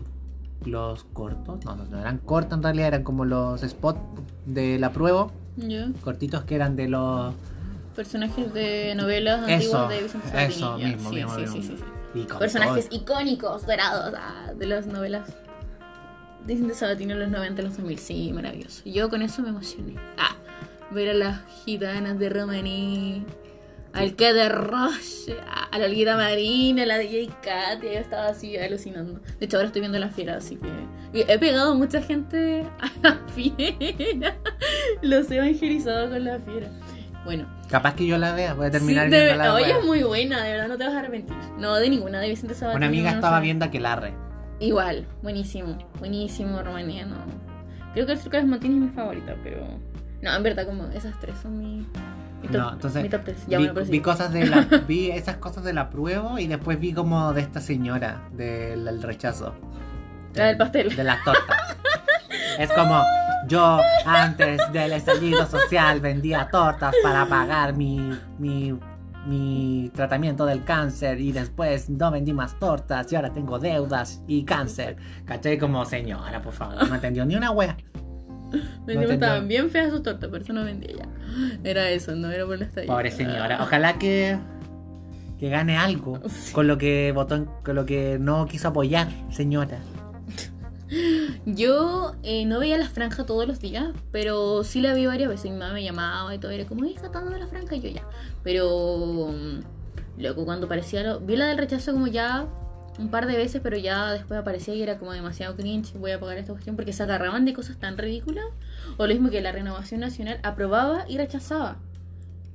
los 0.65 1.03
cortos, 1.13 1.63
no, 1.65 1.75
no, 1.75 1.99
eran 1.99 2.17
cortos 2.17 2.57
en 2.57 2.63
realidad, 2.63 2.87
eran 2.89 3.03
como 3.03 3.25
los 3.25 3.61
spots 3.61 3.99
de 4.45 4.77
la 4.79 4.91
prueba, 4.91 5.27
Ya. 5.55 5.89
cortitos 6.03 6.43
que 6.43 6.55
eran 6.55 6.75
de 6.75 6.87
los... 6.89 7.33
Personajes 7.95 8.53
de 8.53 8.93
novelas 8.95 9.41
Eso, 9.49 9.77
antiguas 9.77 9.89
de 9.89 10.03
Vicente 10.03 10.45
eso 10.45 10.77
mismo, 10.77 11.09
sí, 11.09 11.15
mismo, 11.15 11.33
sí, 11.35 11.39
mismo. 11.41 11.55
sí, 11.55 11.61
sí, 11.63 11.75
sí. 11.77 11.83
y 12.19 12.25
con 12.25 12.37
Personajes 12.39 12.89
todo- 12.89 12.99
icónicos, 12.99 13.65
dorados, 13.65 14.13
ah, 14.17 14.51
de 14.55 14.65
las 14.67 14.85
novelas 14.85 15.27
de 16.45 16.53
Vicente 16.53 16.75
Sabatini 16.75 17.13
en 17.13 17.19
los 17.19 17.29
90, 17.29 17.61
los 17.63 17.75
2000. 17.77 17.97
Sí, 17.99 18.31
maravilloso. 18.33 18.83
Yo 18.85 19.09
con 19.09 19.21
eso 19.23 19.41
me 19.41 19.49
emocioné. 19.49 19.95
Ah, 20.17 20.35
ver 20.91 21.09
a 21.09 21.13
las 21.13 21.41
gitanas 21.65 22.19
de 22.19 22.29
Romaní, 22.29 23.25
al 23.97 24.15
que 24.15 24.33
de 24.33 24.49
Roche, 24.49 25.35
a 25.47 25.67
a 25.77 25.79
la 25.79 25.85
Olguita 25.85 26.15
Marina, 26.17 26.83
a 26.83 26.85
la 26.85 26.97
DJ 26.97 27.29
Katia. 27.41 27.93
Yo 27.93 27.99
estaba 27.99 28.27
así 28.27 28.57
alucinando. 28.57 29.19
De 29.39 29.45
hecho, 29.45 29.57
ahora 29.57 29.67
estoy 29.67 29.81
viendo 29.81 29.99
la 29.99 30.09
fiera, 30.09 30.37
así 30.37 30.57
que. 30.57 31.25
he 31.31 31.39
pegado 31.39 31.71
a 31.71 31.75
mucha 31.75 32.01
gente 32.01 32.65
a 32.79 32.91
la 33.03 33.19
fiera. 33.33 34.35
Los 35.01 35.29
he 35.31 35.37
evangelizado 35.37 36.09
con 36.09 36.23
la 36.23 36.39
fiera. 36.39 36.69
Bueno, 37.25 37.47
Capaz 37.69 37.95
que 37.95 38.07
yo 38.07 38.17
la 38.17 38.33
vea, 38.33 38.53
voy 38.53 38.67
a 38.67 38.71
terminar 38.71 39.09
Sí, 39.09 39.11
viendo 39.11 39.35
la 39.35 39.53
Oye, 39.53 39.71
es 39.71 39.85
muy 39.85 40.01
buena, 40.01 40.41
de 40.41 40.51
verdad 40.51 40.67
no 40.69 40.77
te 40.77 40.85
vas 40.85 40.93
a 40.93 40.99
arrepentir. 40.99 41.35
No, 41.57 41.75
de 41.75 41.89
ninguna, 41.89 42.21
de 42.21 42.29
Vicente 42.29 42.55
Sabatini. 42.55 42.77
Una 42.77 42.87
amiga 42.87 43.11
no 43.11 43.17
estaba 43.17 43.39
viendo 43.41 43.65
Aquelarre. 43.65 44.13
Igual, 44.59 45.05
buenísimo, 45.21 45.77
buenísimo, 45.99 46.63
romaniano. 46.63 47.15
Creo 47.93 48.05
que 48.05 48.13
el 48.13 48.17
Circo 48.17 48.37
de 48.37 48.43
los 48.43 48.61
es 48.61 48.69
mi 48.69 48.87
favorita, 48.89 49.35
pero. 49.43 49.67
No, 50.21 50.33
en 50.33 50.43
verdad, 50.43 50.65
como 50.65 50.87
esas 50.87 51.19
tres 51.19 51.37
son 51.41 51.57
mi. 51.57 51.85
Mi 52.41 52.47
top, 52.47 52.57
No, 52.57 52.73
entonces 52.73 53.03
mi 53.03 53.09
top 53.09 53.21
tres. 53.23 53.45
Ya, 53.47 53.57
vi, 53.57 53.67
bueno, 53.67 53.89
vi 53.89 53.99
cosas 54.01 54.31
de 54.31 54.45
la, 54.45 54.61
vi 54.87 55.11
esas 55.11 55.37
cosas 55.37 55.63
de 55.63 55.73
la 55.73 55.89
prueba 55.89 56.39
y 56.39 56.47
después 56.47 56.79
vi 56.79 56.93
como 56.93 57.33
de 57.33 57.41
esta 57.41 57.61
señora 57.61 58.21
del 58.31 58.85
del 58.85 59.01
rechazo. 59.01 59.53
La 60.33 60.45
del 60.45 60.57
pastel. 60.57 60.95
De 60.95 61.03
las 61.03 61.23
tortas. 61.23 61.77
es 62.59 62.71
como 62.71 63.03
yo 63.47 63.79
antes 64.05 64.59
del 64.73 64.91
estallido 64.91 65.45
social 65.47 66.01
vendía 66.01 66.49
tortas 66.51 66.93
para 67.01 67.25
pagar 67.25 67.73
mi, 67.75 68.11
mi, 68.37 68.77
mi 69.25 69.89
tratamiento 69.95 70.45
del 70.45 70.63
cáncer 70.63 71.19
y 71.21 71.31
después 71.31 71.89
no 71.89 72.11
vendí 72.11 72.33
más 72.33 72.59
tortas 72.59 73.11
y 73.11 73.15
ahora 73.15 73.31
tengo 73.31 73.57
deudas 73.57 74.21
y 74.27 74.43
cáncer. 74.43 74.97
¿Cachai? 75.25 75.57
Como 75.57 75.85
señora, 75.85 76.41
por 76.41 76.53
favor, 76.53 76.87
no 76.87 76.95
entendió 76.95 77.25
ni 77.25 77.35
una 77.35 77.51
wea. 77.51 77.77
Me 78.85 78.95
no 78.95 79.01
entendió. 79.03 79.41
bien 79.47 79.69
feas 79.69 79.91
sus 79.91 80.03
tortas, 80.03 80.29
pero 80.31 80.43
eso 80.43 80.53
no 80.53 80.63
vendía 80.63 80.91
ya. 80.97 81.07
Era 81.63 81.89
eso, 81.89 82.15
no 82.15 82.31
era 82.31 82.45
por 82.45 82.57
la 82.57 82.65
estadía. 82.65 82.91
Pobre 82.91 83.11
señora. 83.11 83.59
Ojalá 83.61 83.97
que, 83.99 84.37
que 85.39 85.49
gane 85.49 85.77
algo 85.77 86.19
Sí. 86.29 86.53
con 86.53 86.67
lo 86.67 86.77
que 86.77 87.11
votó, 87.13 87.45
con 87.63 87.75
lo 87.75 87.85
que 87.85 88.17
no 88.19 88.45
quiso 88.47 88.69
apoyar, 88.69 89.07
señora. 89.31 89.79
Yo 91.45 92.15
eh, 92.23 92.45
no 92.45 92.59
veía 92.59 92.77
la 92.77 92.87
franja 92.87 93.25
todos 93.25 93.45
los 93.45 93.59
días, 93.59 93.89
pero 94.11 94.63
sí 94.63 94.79
la 94.81 94.93
vi 94.93 95.05
varias 95.05 95.29
veces. 95.29 95.51
Mi 95.51 95.57
mamá 95.57 95.73
me 95.73 95.83
llamaba 95.83 96.33
y 96.33 96.39
todo, 96.39 96.51
era 96.51 96.65
como, 96.65 96.85
¿estás 96.85 97.11
dando 97.11 97.37
la 97.37 97.47
franja? 97.47 97.75
Y 97.75 97.81
yo 97.81 97.89
ya. 97.89 98.03
Pero, 98.43 99.29
mm, 99.33 100.21
loco, 100.21 100.45
cuando 100.45 100.67
parecía 100.69 101.03
lo... 101.03 101.19
Vi 101.19 101.35
la 101.35 101.47
del 101.47 101.57
rechazo 101.57 101.91
como 101.91 102.07
ya 102.07 102.47
un 102.97 103.09
par 103.09 103.27
de 103.27 103.37
veces, 103.37 103.61
pero 103.63 103.77
ya 103.77 104.11
después 104.11 104.39
aparecía 104.39 104.73
y 104.73 104.81
era 104.81 104.97
como 104.97 105.11
demasiado 105.13 105.55
cringe. 105.55 105.93
Voy 105.93 106.11
a 106.11 106.15
apagar 106.15 106.37
esta 106.37 106.53
cuestión 106.53 106.75
porque 106.75 106.93
se 106.93 107.03
agarraban 107.03 107.45
de 107.45 107.53
cosas 107.53 107.77
tan 107.77 107.97
ridículas. 107.97 108.45
O 108.97 109.05
lo 109.05 109.13
mismo 109.13 109.29
que 109.29 109.41
la 109.41 109.51
renovación 109.51 110.01
nacional 110.01 110.39
aprobaba 110.43 111.05
y 111.07 111.17
rechazaba. 111.17 111.77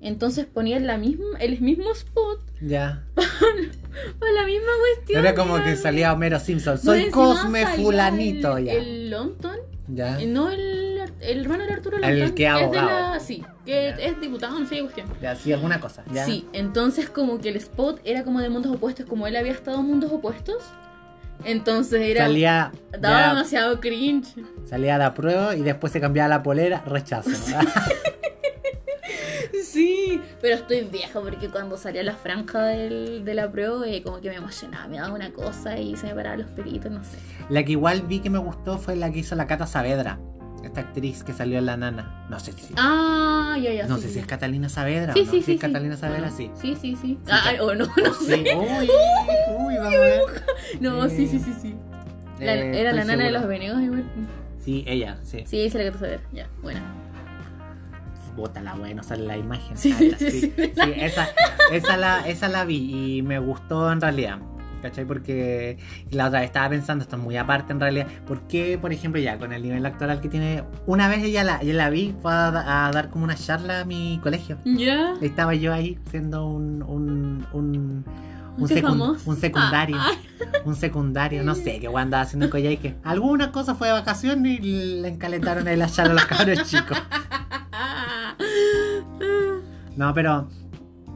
Entonces 0.00 0.46
ponían 0.46 0.86
la 0.88 0.98
misma, 0.98 1.38
el 1.38 1.60
mismo 1.60 1.92
spot 1.92 2.40
Ya. 2.60 3.04
para 3.14 4.32
la 4.32 4.46
misma 4.46 4.72
cuestión. 4.96 5.20
Era 5.24 5.34
como 5.34 5.62
que 5.62 5.76
salía 5.76 6.12
Homero 6.12 6.40
Simpson. 6.40 6.76
Soy 6.76 7.08
Cosme 7.10 7.66
Fulanito, 7.66 8.56
el, 8.56 8.64
ya. 8.64 8.72
El 8.72 9.10
Longton. 9.10 9.58
Ya. 9.86 10.20
Eh, 10.20 10.26
No 10.26 10.50
el, 10.50 10.81
el 11.22 11.40
hermano 11.42 11.64
de 11.66 11.72
Arturo 11.72 11.96
El 11.96 12.02
Longton, 12.02 12.34
que 12.34 12.46
es 12.46 12.70
de 12.70 12.76
la, 12.76 13.20
sí, 13.20 13.44
que 13.64 13.94
Ya. 13.98 14.04
es 14.04 14.20
diputado, 14.20 14.58
no 14.58 14.66
sé 14.66 14.76
qué 14.76 14.82
cuestión. 14.82 15.08
Ya, 15.20 15.34
sí, 15.36 15.52
alguna 15.52 15.80
cosa. 15.80 16.02
Ya. 16.12 16.24
Sí, 16.24 16.46
entonces 16.52 17.08
como 17.08 17.38
que 17.38 17.48
el 17.50 17.56
spot 17.56 18.00
era 18.04 18.24
como 18.24 18.40
de 18.40 18.48
mundos 18.50 18.72
opuestos, 18.74 19.06
como 19.06 19.26
él 19.26 19.36
había 19.36 19.52
estado 19.52 19.80
en 19.80 19.86
mundos 19.86 20.10
opuestos. 20.12 20.62
Entonces 21.44 22.00
era 22.02 22.22
Salía, 22.26 22.70
daba 23.00 23.20
ya, 23.20 23.28
demasiado 23.30 23.80
cringe. 23.80 24.34
salía 24.64 24.94
a 24.94 24.98
la 24.98 25.12
prueba 25.14 25.56
y 25.56 25.62
después 25.62 25.92
se 25.92 26.00
cambiaba 26.00 26.28
la 26.28 26.42
polera, 26.42 26.82
rechazo. 26.86 27.30
Sí, 29.64 30.20
pero 30.40 30.56
estoy 30.56 30.82
vieja 30.82 31.20
porque 31.20 31.48
cuando 31.48 31.76
salió 31.76 32.02
la 32.02 32.14
franja 32.14 32.62
del, 32.64 33.24
de 33.24 33.34
la 33.34 33.50
prueba 33.50 33.86
eh, 33.86 34.02
como 34.02 34.20
que 34.20 34.28
me 34.28 34.36
emocionaba, 34.36 34.86
me 34.86 34.98
daba 34.98 35.14
una 35.14 35.32
cosa 35.32 35.78
y 35.78 35.96
se 35.96 36.06
me 36.08 36.14
paraban 36.14 36.42
los 36.42 36.50
pelitos, 36.50 36.90
no 36.92 37.02
sé. 37.02 37.16
la 37.48 37.64
que 37.64 37.72
igual 37.72 38.02
vi 38.02 38.20
que 38.20 38.28
me 38.30 38.38
gustó 38.38 38.78
fue 38.78 38.96
la 38.96 39.10
que 39.10 39.20
hizo 39.20 39.34
la 39.34 39.46
Cata 39.46 39.66
Saavedra. 39.66 40.18
Esta 40.62 40.80
actriz 40.82 41.24
que 41.24 41.32
salió 41.32 41.58
en 41.58 41.66
La 41.66 41.76
Nana. 41.76 42.26
No 42.30 42.38
sé 42.38 42.52
si. 42.52 42.72
Ah, 42.76 43.56
ya, 43.60 43.72
ya. 43.72 43.86
no 43.86 43.96
sí, 43.96 44.02
sé 44.02 44.08
sí, 44.08 44.12
si 44.14 44.18
es 44.20 44.24
sí. 44.24 44.28
Catalina 44.28 44.68
Saavedra 44.68 45.12
Sí, 45.12 45.20
o 45.20 45.24
no. 45.24 45.30
sí, 45.30 45.38
Si 45.38 45.44
sí. 45.44 45.52
es 45.54 45.60
Catalina 45.60 45.94
sí. 45.96 46.00
Saavedra, 46.00 46.30
sí. 46.30 46.50
Sí, 46.54 46.76
sí, 46.80 46.96
sí. 47.00 47.18
Sí, 47.24 47.32
que- 47.50 47.60
o 47.60 47.74
no, 47.74 47.86
no 47.86 48.14
Sí, 48.14 48.24
sé. 48.26 48.54
uy, 48.56 48.88
uy, 49.58 49.76
vamos 49.76 49.94
a 49.94 49.98
ver. 50.00 50.20
No, 50.80 51.08
sí, 51.08 51.26
sí, 51.26 51.38
sí, 51.40 51.52
sí. 51.60 51.74
La- 52.40 52.54
Eh, 52.54 52.80
era 52.80 52.92
la 52.92 53.04
nana 53.04 53.24
de 53.24 53.30
los 53.32 53.46
veneos 53.46 53.80
igual. 53.80 54.04
Sí, 54.64 54.84
ella, 54.86 55.18
sí. 55.24 55.42
Sí, 55.46 55.62
es 55.62 55.74
la 55.74 55.82
que 55.84 55.90
te 55.92 55.98
saber. 55.98 56.20
Ya, 56.32 56.48
buena. 56.62 56.80
Bótala, 58.36 58.74
güey, 58.76 58.94
no 58.94 59.02
sale 59.02 59.24
la 59.26 59.36
imagen. 59.36 59.76
Sí, 59.76 59.92
Ah, 59.94 60.16
sí, 60.18 60.30
sí, 60.30 60.40
sí. 60.40 60.52
sí, 60.56 60.92
esa, 60.96 61.28
esa, 61.70 61.96
la, 61.98 62.26
esa 62.26 62.48
la 62.48 62.64
vi 62.64 63.18
y 63.18 63.22
me 63.22 63.38
gustó 63.38 63.92
en 63.92 64.00
realidad. 64.00 64.38
¿Cachai? 64.82 65.04
Porque 65.04 65.78
la 66.10 66.26
otra 66.26 66.40
vez 66.40 66.48
estaba 66.48 66.68
pensando, 66.68 67.02
esto 67.02 67.16
es 67.16 67.22
muy 67.22 67.36
aparte 67.36 67.72
en 67.72 67.80
realidad. 67.80 68.06
¿Por 68.26 68.40
qué, 68.48 68.76
por 68.80 68.92
ejemplo, 68.92 69.20
ya 69.20 69.38
con 69.38 69.52
el 69.52 69.62
nivel 69.62 69.86
actoral 69.86 70.20
que 70.20 70.28
tiene? 70.28 70.64
Una 70.86 71.08
vez 71.08 71.22
ella 71.22 71.44
la, 71.44 71.90
vi, 71.90 72.14
fue 72.20 72.32
a, 72.32 72.50
da- 72.50 72.86
a 72.88 72.90
dar 72.90 73.08
como 73.10 73.24
una 73.24 73.36
charla 73.36 73.80
a 73.80 73.84
mi 73.84 74.18
colegio. 74.22 74.58
Ya. 74.64 75.14
Estaba 75.22 75.54
yo 75.54 75.72
ahí 75.72 75.98
siendo 76.10 76.46
un. 76.46 76.82
un, 76.82 77.46
un 77.52 78.04
un, 78.58 78.68
secundario, 78.68 79.96
Ah, 79.98 80.10
un 80.66 80.76
secundario, 80.76 81.42
no 81.42 81.54
sé 81.54 81.80
qué 81.80 81.88
weón 81.88 82.02
andaba 82.02 82.24
haciendo 82.24 82.44
en 82.44 82.50
Coyhaique. 82.50 82.96
Alguna 83.02 83.50
cosa 83.50 83.74
fue 83.74 83.86
de 83.86 83.94
vacaciones 83.94 84.60
y 84.62 85.00
le 85.00 85.08
encalentaron 85.08 85.66
ahí 85.66 85.76
la 85.76 85.88
charla 85.88 86.10
a 86.12 86.14
los 86.16 86.26
cabros 86.26 86.68
chicos. 86.68 86.98
ah. 87.72 88.34
No, 89.96 90.12
pero 90.14 90.48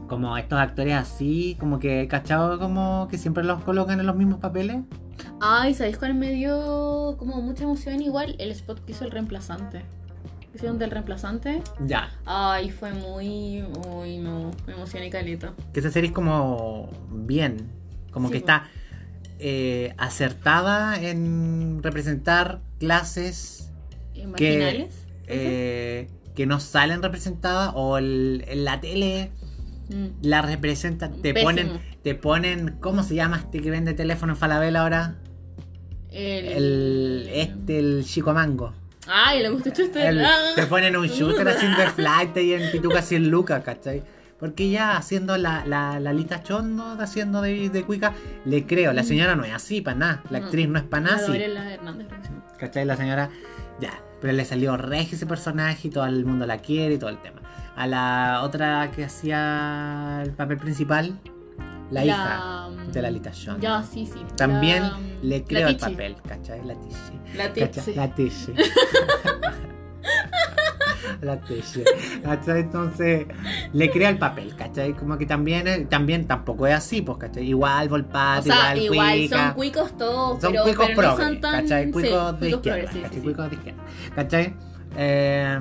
como 0.07 0.37
estos 0.37 0.59
actores 0.59 0.93
así, 0.95 1.55
como 1.59 1.79
que 1.79 2.07
cachado 2.07 2.59
como 2.59 3.07
que 3.09 3.17
siempre 3.17 3.43
los 3.43 3.63
colocan 3.63 3.99
en 3.99 4.05
los 4.05 4.15
mismos 4.15 4.39
papeles. 4.39 4.77
Ay, 5.41 5.73
¿sabéis 5.73 5.97
cuál 5.97 6.13
me 6.15 6.31
dio 6.31 7.15
como 7.17 7.41
mucha 7.41 7.63
emoción? 7.63 8.01
Igual 8.01 8.35
el 8.39 8.51
spot 8.51 8.83
que 8.85 8.91
hizo 8.93 9.05
el 9.05 9.11
reemplazante. 9.11 9.83
Hicieron 10.55 10.79
del 10.79 10.89
reemplazante. 10.91 11.61
Ya. 11.85 12.09
Ay, 12.25 12.71
fue 12.71 12.91
muy. 12.93 13.63
Uy, 13.93 14.17
no. 14.17 14.51
Me 14.65 14.73
emocioné 14.73 15.09
caleta. 15.09 15.53
Que 15.73 15.81
esa 15.81 15.91
serie 15.91 16.09
es 16.09 16.15
como 16.15 16.89
bien, 17.11 17.69
como 18.11 18.27
Sí, 18.29 18.31
que 18.33 18.37
está 18.39 18.67
eh, 19.39 19.93
acertada 19.97 20.99
en 20.99 21.79
representar 21.83 22.59
clases 22.79 23.71
que, 24.35 24.89
eh, 25.27 26.09
que 26.33 26.45
no 26.47 26.59
salen 26.59 27.03
representadas 27.03 27.71
o 27.75 27.99
el- 27.99 28.43
en 28.47 28.65
la 28.65 28.81
tele 28.81 29.31
Mm. 29.89 30.07
la 30.21 30.41
representan, 30.41 31.21
te 31.21 31.33
Pésimo. 31.33 31.49
ponen, 31.51 31.79
te 32.03 32.15
ponen, 32.15 32.77
¿cómo 32.79 33.03
se 33.03 33.15
llama 33.15 33.37
este 33.37 33.61
que 33.61 33.69
vende 33.71 33.93
teléfono 33.93 34.33
en 34.33 34.37
Falabella 34.37 34.81
ahora? 34.81 35.15
El. 36.11 36.45
El, 36.47 37.29
este, 37.31 37.79
el 37.79 38.03
chico 38.05 38.33
mango. 38.33 38.73
Ay, 39.07 39.41
le 39.41 39.47
este. 39.57 40.07
El- 40.07 40.23
Ah. 40.25 40.35
te 40.55 40.65
ponen 40.65 40.95
un 40.97 41.07
shooter 41.07 41.47
haciendo 41.47 41.77
flight 41.95 42.35
y 42.37 42.53
en 42.53 42.71
pituca 42.71 43.01
100 43.01 43.29
lucas, 43.29 43.63
¿cachai? 43.63 44.03
Porque 44.39 44.69
ya 44.69 44.97
haciendo 44.97 45.35
la, 45.37 45.65
la, 45.65 45.99
la 45.99 46.13
Lita 46.13 46.43
Chondo, 46.43 46.97
haciendo 47.01 47.41
de, 47.41 47.69
de 47.69 47.83
cuica, 47.83 48.13
le 48.45 48.65
creo. 48.67 48.93
La 48.93 49.03
señora 49.03 49.35
no 49.35 49.43
es 49.45 49.53
así, 49.53 49.81
para 49.81 49.97
nada. 49.97 50.23
La 50.29 50.37
actriz 50.39 50.67
no 50.69 50.77
es 50.77 50.85
para 50.85 51.03
nada. 51.03 51.27
¿Cachai? 52.59 52.85
La 52.85 52.95
señora, 52.97 53.29
ya. 53.79 53.93
Pero 54.21 54.33
le 54.33 54.45
salió 54.45 54.77
regio 54.77 55.15
ese 55.15 55.25
personaje 55.25 55.87
y 55.87 55.91
todo 55.91 56.05
el 56.05 56.23
mundo 56.25 56.45
la 56.45 56.57
quiere 56.59 56.95
y 56.95 56.97
todo 56.99 57.09
el 57.09 57.17
tema. 57.19 57.41
A 57.77 57.85
la 57.87 58.41
otra 58.43 58.89
que 58.91 59.05
hacía 59.05 60.21
el 60.23 60.31
papel 60.33 60.57
principal, 60.57 61.19
la, 61.91 62.03
hija 62.05 62.67
de 62.91 63.01
la 63.01 63.11
Lita 63.11 63.31
Chondo. 63.31 63.59
Ya, 63.61 63.83
sí, 63.83 64.05
sí. 64.05 64.19
También 64.35 64.81
La- 64.83 64.99
le 65.21 65.39
la 65.39 65.45
creo 65.45 65.67
el 65.69 65.77
papel, 65.77 66.15
¿cachai? 66.27 66.65
La 66.65 66.73
Tichi. 66.73 67.37
La. 67.37 67.53
Tichi. 67.53 67.93
La 67.93 68.07
Tichi. 68.15 68.53
La 71.21 71.39
Tichi. 71.41 71.83
¿Cachai? 72.23 72.59
Entonces, 72.61 73.25
le 73.73 73.89
creo 73.89 74.09
el 74.09 74.17
papel, 74.19 74.55
¿cachai? 74.55 74.93
Como 74.93 75.17
que 75.17 75.25
también, 75.25 75.67
es- 75.67 75.89
también 75.89 76.27
tampoco 76.27 76.67
es 76.67 76.75
así, 76.75 77.01
pues, 77.01 77.17
¿cachai? 77.17 77.43
Igual 77.47 77.87
O 77.87 77.89
Volpato, 77.91 78.43
sea, 78.43 78.75
igual, 78.77 78.77
igual 78.77 79.17
cuica. 79.19 79.37
son 79.47 79.53
cuicos 79.55 79.97
todos, 79.97 80.41
Son 80.41 80.51
pero, 80.51 80.63
cuicos 80.63 80.87
pero 80.95 81.01
no 81.01 81.15
progre, 81.15 81.25
son 81.25 81.41
tan... 81.41 81.61
¿cachai? 81.61 81.85
sí, 81.85 81.91
Cuicos 81.91 82.33
de 82.33 82.39
cuicos 82.39 82.57
izquierda, 82.57 82.79
progre, 82.81 82.93
sí, 82.93 82.99
¿cachai? 83.01 83.09
sí, 83.09 83.15
sí. 83.19 83.23
Cuicos 83.23 83.49
de 83.49 83.55
izquierda, 83.55 83.83
¿cachai? 84.15 84.55
Eh, 84.97 85.59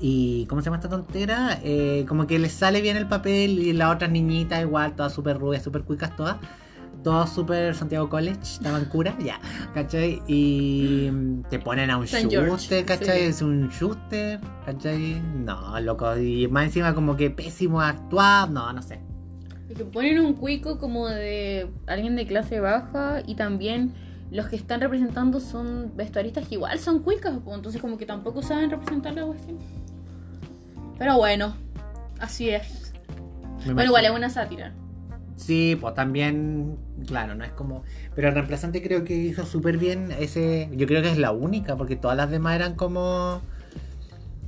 y 0.00 0.46
¿cómo 0.46 0.60
se 0.60 0.66
llama 0.66 0.76
esta 0.76 0.88
tontera? 0.88 1.58
Eh, 1.62 2.04
como 2.08 2.26
que 2.26 2.38
le 2.38 2.48
sale 2.48 2.80
bien 2.80 2.96
el 2.96 3.06
papel 3.06 3.58
y 3.58 3.72
las 3.72 3.94
otras 3.94 4.10
niñitas 4.10 4.60
igual, 4.62 4.94
todas 4.94 5.12
súper 5.12 5.38
rubias, 5.38 5.62
súper 5.62 5.82
cuicas 5.82 6.14
todas. 6.16 6.36
Todas 7.02 7.32
súper 7.32 7.76
Santiago 7.76 8.08
College, 8.10 8.40
estaban 8.42 8.84
cura, 8.86 9.16
ya, 9.20 9.40
¿cachai? 9.72 10.20
Y 10.26 11.08
te 11.48 11.60
ponen 11.60 11.90
a 11.90 11.96
un 11.96 12.08
San 12.08 12.28
George, 12.28 12.50
Schuster, 12.50 12.84
¿cachai? 12.84 13.20
sí. 13.20 13.24
Es 13.26 13.40
un 13.40 13.68
Schuster, 13.70 14.40
¿cachai? 14.66 15.22
No, 15.44 15.78
loco, 15.80 16.16
y 16.16 16.48
más 16.48 16.64
encima 16.64 16.94
como 16.94 17.16
que 17.16 17.30
pésimo 17.30 17.80
actuado, 17.80 18.52
no, 18.52 18.72
no 18.72 18.82
sé. 18.82 19.00
Y 19.70 19.74
que 19.74 19.84
ponen 19.84 20.18
un 20.18 20.34
cuico 20.34 20.78
como 20.78 21.08
de 21.08 21.70
alguien 21.86 22.16
de 22.16 22.26
clase 22.26 22.58
baja 22.58 23.22
y 23.24 23.36
también 23.36 23.94
los 24.30 24.46
que 24.46 24.56
están 24.56 24.80
representando 24.80 25.40
son 25.40 25.92
vestuaristas 25.96 26.46
que 26.46 26.56
igual 26.56 26.78
son 26.78 27.00
cuicas, 27.00 27.34
entonces 27.46 27.80
como 27.80 27.96
que 27.96 28.06
tampoco 28.06 28.42
saben 28.42 28.70
representar 28.70 29.14
la 29.14 29.24
cuestión. 29.24 29.58
Pero 30.98 31.16
bueno, 31.16 31.54
así 32.18 32.50
es. 32.50 32.92
Me 33.66 33.74
Bueno, 33.74 33.88
igual 33.88 34.04
es 34.04 34.10
una 34.10 34.30
sátira. 34.30 34.72
Sí, 35.36 35.78
pues 35.80 35.94
también, 35.94 36.76
claro, 37.06 37.34
no 37.36 37.44
es 37.44 37.52
como... 37.52 37.84
Pero 38.16 38.28
el 38.28 38.34
reemplazante 38.34 38.82
creo 38.82 39.04
que 39.04 39.14
hizo 39.14 39.46
súper 39.46 39.78
bien 39.78 40.10
ese... 40.18 40.68
Yo 40.72 40.86
creo 40.86 41.00
que 41.00 41.10
es 41.10 41.18
la 41.18 41.30
única, 41.30 41.76
porque 41.76 41.94
todas 41.94 42.16
las 42.16 42.28
demás 42.28 42.56
eran 42.56 42.74
como... 42.74 43.40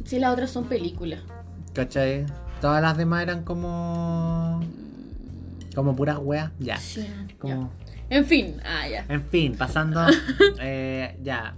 Sí, 0.04 0.18
las 0.18 0.32
otras 0.32 0.50
son 0.50 0.64
películas. 0.64 1.20
¿Cachai? 1.74 2.26
Todas 2.60 2.82
las 2.82 2.96
demás 2.96 3.22
eran 3.22 3.44
como... 3.44 4.60
Como 5.76 5.94
puras 5.94 6.18
weas. 6.20 6.50
Ya. 6.58 6.76
Sí, 6.76 7.06
Como... 7.38 7.70
ya. 7.86 7.89
En 8.10 8.24
fin, 8.26 8.56
ah, 8.64 8.88
ya. 8.88 9.04
En 9.08 9.22
fin, 9.22 9.54
pasando... 9.56 10.04
eh, 10.60 11.16
ya. 11.22 11.54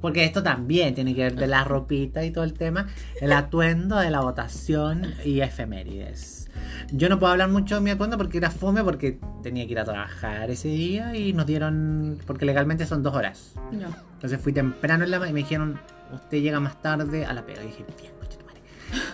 Porque 0.00 0.24
esto 0.24 0.42
también 0.42 0.94
tiene 0.94 1.14
que 1.14 1.22
ver 1.22 1.34
de 1.34 1.46
la 1.46 1.64
ropita 1.64 2.24
y 2.24 2.30
todo 2.30 2.44
el 2.44 2.52
tema. 2.52 2.88
El 3.20 3.32
atuendo 3.32 3.96
de 3.96 4.10
la 4.10 4.20
votación 4.20 5.14
y 5.24 5.40
efemérides. 5.40 6.50
Yo 6.92 7.08
no 7.08 7.18
puedo 7.18 7.32
hablar 7.32 7.48
mucho 7.48 7.76
de 7.76 7.80
mi 7.80 7.90
atuendo 7.90 8.18
porque 8.18 8.38
era 8.38 8.50
fome 8.50 8.84
porque 8.84 9.18
tenía 9.42 9.64
que 9.66 9.72
ir 9.72 9.78
a 9.78 9.84
trabajar 9.84 10.50
ese 10.50 10.68
día 10.68 11.16
y 11.16 11.32
nos 11.32 11.46
dieron... 11.46 12.18
Porque 12.26 12.44
legalmente 12.44 12.84
son 12.86 13.02
dos 13.02 13.14
horas. 13.14 13.54
No. 13.72 13.86
Entonces 14.14 14.38
fui 14.40 14.52
temprano 14.52 15.04
en 15.04 15.10
la 15.10 15.16
y 15.28 15.32
me 15.32 15.40
dijeron, 15.40 15.80
usted 16.12 16.42
llega 16.42 16.60
más 16.60 16.80
tarde 16.82 17.24
a 17.24 17.32
la 17.32 17.46
pega. 17.46 17.62
Y 17.62 17.66
dije, 17.68 17.84
bien, 18.00 18.12
coche 18.20 18.36
tu 18.38 18.44
madre. 18.44 18.60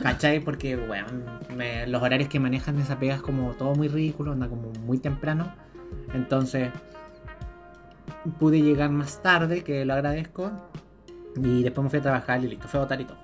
¿Cachai? 0.03 0.41
Porque, 0.41 0.77
bueno, 0.77 1.07
me- 1.57 1.87
los 1.87 2.03
horarios 2.03 2.29
que 2.29 2.41
manejan 2.41 2.79
esa 2.81 2.99
pega 2.99 3.15
es 3.17 3.23
como 3.23 3.53
todo 3.53 3.75
muy 3.75 3.87
ridículo, 3.89 4.33
anda 4.33 4.49
como 4.49 4.73
muy 4.85 4.99
temprano. 4.99 5.53
Entonces, 6.15 6.71
pude 8.39 8.61
llegar 8.63 8.91
más 8.91 9.23
tarde, 9.23 9.63
que 9.63 9.85
lo 9.85 9.95
agradezco. 9.95 10.51
Y 11.37 11.63
después 11.63 11.85
me 11.85 11.91
fui 11.91 11.99
a 12.01 12.03
trabajar 12.03 12.43
y 12.45 12.49
listo, 12.49 12.67
fue 12.69 12.81
a 12.81 12.83
votar 12.83 13.01
y 13.01 13.05
todo. 13.05 13.17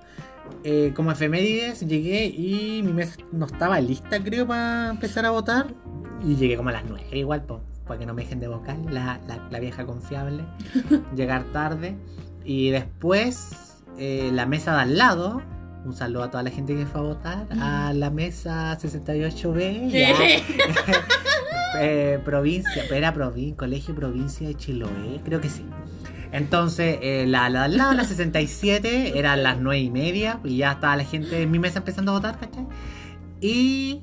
Eh, 0.63 0.93
como 0.95 1.11
efemérides, 1.11 1.81
llegué 1.85 2.25
y 2.25 2.81
mi 2.83 2.93
mesa 2.93 3.17
no 3.33 3.45
estaba 3.47 3.79
lista, 3.81 4.23
creo, 4.23 4.47
para 4.47 4.89
empezar 4.91 5.25
a 5.25 5.31
votar. 5.31 5.67
Y 6.25 6.35
llegué 6.35 6.55
como 6.55 6.69
a 6.69 6.71
las 6.71 6.85
9 6.87 7.03
igual, 7.17 7.43
po, 7.43 7.61
para 7.85 7.99
que 7.99 8.05
no 8.05 8.13
me 8.13 8.23
dejen 8.23 8.39
de 8.39 8.47
vocal, 8.47 8.77
la, 8.89 9.19
la- 9.27 9.45
la 9.51 9.59
vieja 9.59 9.85
confiable. 9.85 10.43
Llegar 11.15 11.43
tarde. 11.51 11.97
Y 12.45 12.69
después, 12.69 13.83
eh, 13.97 14.29
la 14.33 14.45
mesa 14.45 14.73
de 14.75 14.81
al 14.83 14.97
lado. 14.97 15.41
Un 15.85 15.93
saludo 15.93 16.23
a 16.23 16.31
toda 16.31 16.43
la 16.43 16.49
gente 16.49 16.75
que 16.75 16.85
fue 16.85 17.01
a 17.01 17.03
votar. 17.03 17.47
A 17.61 17.91
la 17.93 18.09
mesa 18.09 18.77
68B. 18.77 19.91
Eh, 21.79 22.19
provincia, 22.23 22.83
era 22.91 23.13
provin- 23.13 23.55
colegio 23.55 23.93
provincia 23.93 24.47
de 24.47 24.55
Chiloé, 24.55 25.21
creo 25.23 25.41
que 25.41 25.49
sí. 25.49 25.65
Entonces, 26.31 26.97
eh, 27.01 27.25
la, 27.27 27.49
la 27.49 27.67
lado, 27.67 27.93
la 27.93 28.03
67, 28.03 29.17
eran 29.17 29.43
las 29.43 29.59
9 29.59 29.79
y 29.79 29.89
media, 29.91 30.39
y 30.43 30.57
ya 30.57 30.73
estaba 30.73 30.95
la 30.95 31.03
gente 31.03 31.41
en 31.41 31.51
mi 31.51 31.59
mesa 31.59 31.79
empezando 31.79 32.11
a 32.11 32.15
votar, 32.15 32.37
¿cachai? 32.39 32.65
Y 33.41 34.01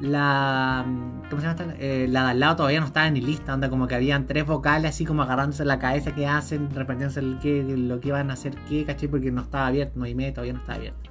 la. 0.00 0.84
¿Cómo 1.30 1.40
se 1.40 1.46
llama? 1.48 1.74
Eh, 1.78 2.06
la 2.08 2.24
de 2.24 2.30
al 2.30 2.40
lado 2.40 2.56
todavía 2.56 2.80
no 2.80 2.86
estaba 2.86 3.08
ni 3.10 3.20
lista, 3.20 3.54
onda 3.54 3.68
como 3.68 3.86
que 3.88 3.94
habían 3.94 4.26
tres 4.26 4.46
vocales 4.46 4.90
así 4.90 5.04
como 5.04 5.22
agarrándose 5.22 5.64
la 5.64 5.78
cabeza 5.78 6.14
que 6.14 6.26
hacen, 6.26 6.68
reprendiéndose 6.74 7.20
el 7.20 7.38
que, 7.38 7.62
lo 7.76 8.00
que 8.00 8.08
iban 8.08 8.30
a 8.30 8.34
hacer 8.34 8.54
qué, 8.68 8.84
¿cachai? 8.84 9.08
Porque 9.08 9.30
no 9.30 9.42
estaba 9.42 9.66
abierto, 9.68 9.94
9 9.96 10.10
y 10.10 10.14
media 10.14 10.32
todavía 10.34 10.52
no 10.52 10.60
estaba 10.60 10.76
abierto. 10.78 11.10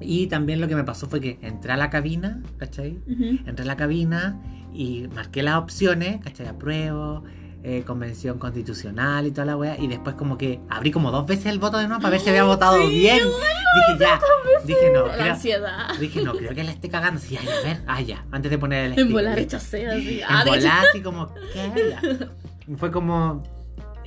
Y 0.00 0.26
también 0.28 0.60
lo 0.60 0.68
que 0.68 0.74
me 0.76 0.84
pasó 0.84 1.08
fue 1.08 1.20
que 1.20 1.38
entré 1.42 1.72
a 1.72 1.76
la 1.76 1.90
cabina, 1.90 2.40
¿cachai? 2.58 2.98
Ujú. 3.06 3.38
Entré 3.46 3.62
a 3.62 3.66
la 3.66 3.76
cabina 3.76 4.40
y 4.72 5.06
marqué 5.14 5.42
las 5.42 5.56
opciones, 5.56 6.20
¿cachai? 6.22 6.46
Apruebo, 6.46 7.22
eh, 7.62 7.82
convención 7.86 8.38
constitucional 8.38 9.26
y 9.26 9.30
toda 9.30 9.44
la 9.44 9.56
wea. 9.56 9.76
Y 9.78 9.86
después 9.88 10.14
como 10.16 10.38
que 10.38 10.60
abrí 10.70 10.90
como 10.90 11.10
dos 11.10 11.26
veces 11.26 11.46
el 11.46 11.58
voto 11.58 11.76
de 11.78 11.86
nuevo 11.88 12.00
para 12.00 12.12
ver 12.12 12.20
si 12.20 12.30
había 12.30 12.44
votado 12.44 12.76
Sí, 12.80 12.88
bien. 12.88 13.18
Dije 13.18 13.98
ya, 14.00 14.20
dije 14.64 14.90
no, 14.92 15.06
La 15.06 15.14
creo, 15.16 15.32
ansiedad. 15.34 15.98
dije 16.00 16.22
no, 16.22 16.32
creo 16.32 16.54
que 16.54 16.64
la 16.64 16.72
esté 16.72 16.88
cagando. 16.88 17.20
Sí, 17.20 17.36
ay, 17.36 17.46
a 17.46 17.66
ver, 17.68 17.80
ah, 17.86 18.00
ya, 18.00 18.24
antes 18.32 18.50
de 18.50 18.58
poner 18.58 18.92
el 18.92 18.98
En 18.98 19.12
volar 19.12 19.36
rechacé 19.36 19.86
así. 19.86 20.20
En 20.20 20.24
Ah, 20.28 20.44
volar, 20.46 20.86
así 20.88 21.00
como, 21.02 21.32
¿qué? 21.52 21.90
Ya. 21.90 22.26
Fue 22.78 22.90
como, 22.90 23.42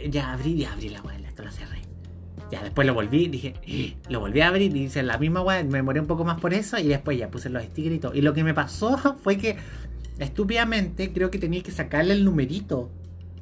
ya 0.09 0.33
abrí, 0.33 0.57
ya 0.57 0.73
abrí 0.73 0.89
la 0.89 1.01
wea. 1.01 1.19
Ya, 2.53 2.61
después 2.63 2.85
lo 2.85 2.93
volví, 2.93 3.27
dije, 3.27 3.55
"Eh", 3.65 3.95
lo 4.09 4.19
volví 4.19 4.41
a 4.41 4.49
abrir 4.49 4.75
y 4.77 4.83
hice 4.83 5.01
la 5.01 5.17
misma 5.17 5.41
wea, 5.41 5.63
me 5.63 5.79
demoré 5.79 5.99
un 5.99 6.05
poco 6.07 6.23
más 6.23 6.39
por 6.39 6.53
eso 6.53 6.77
y 6.77 6.83
después 6.87 7.17
ya 7.17 7.29
puse 7.31 7.49
los 7.49 7.63
stickers 7.63 7.95
y 7.95 7.99
todo. 7.99 8.13
Y 8.13 8.21
lo 8.21 8.33
que 8.35 8.43
me 8.43 8.53
pasó 8.53 8.95
fue 9.23 9.37
que, 9.37 9.57
estúpidamente, 10.19 11.11
creo 11.11 11.31
que 11.31 11.39
tenía 11.39 11.63
que 11.63 11.71
sacarle 11.71 12.13
el 12.13 12.23
numerito 12.25 12.89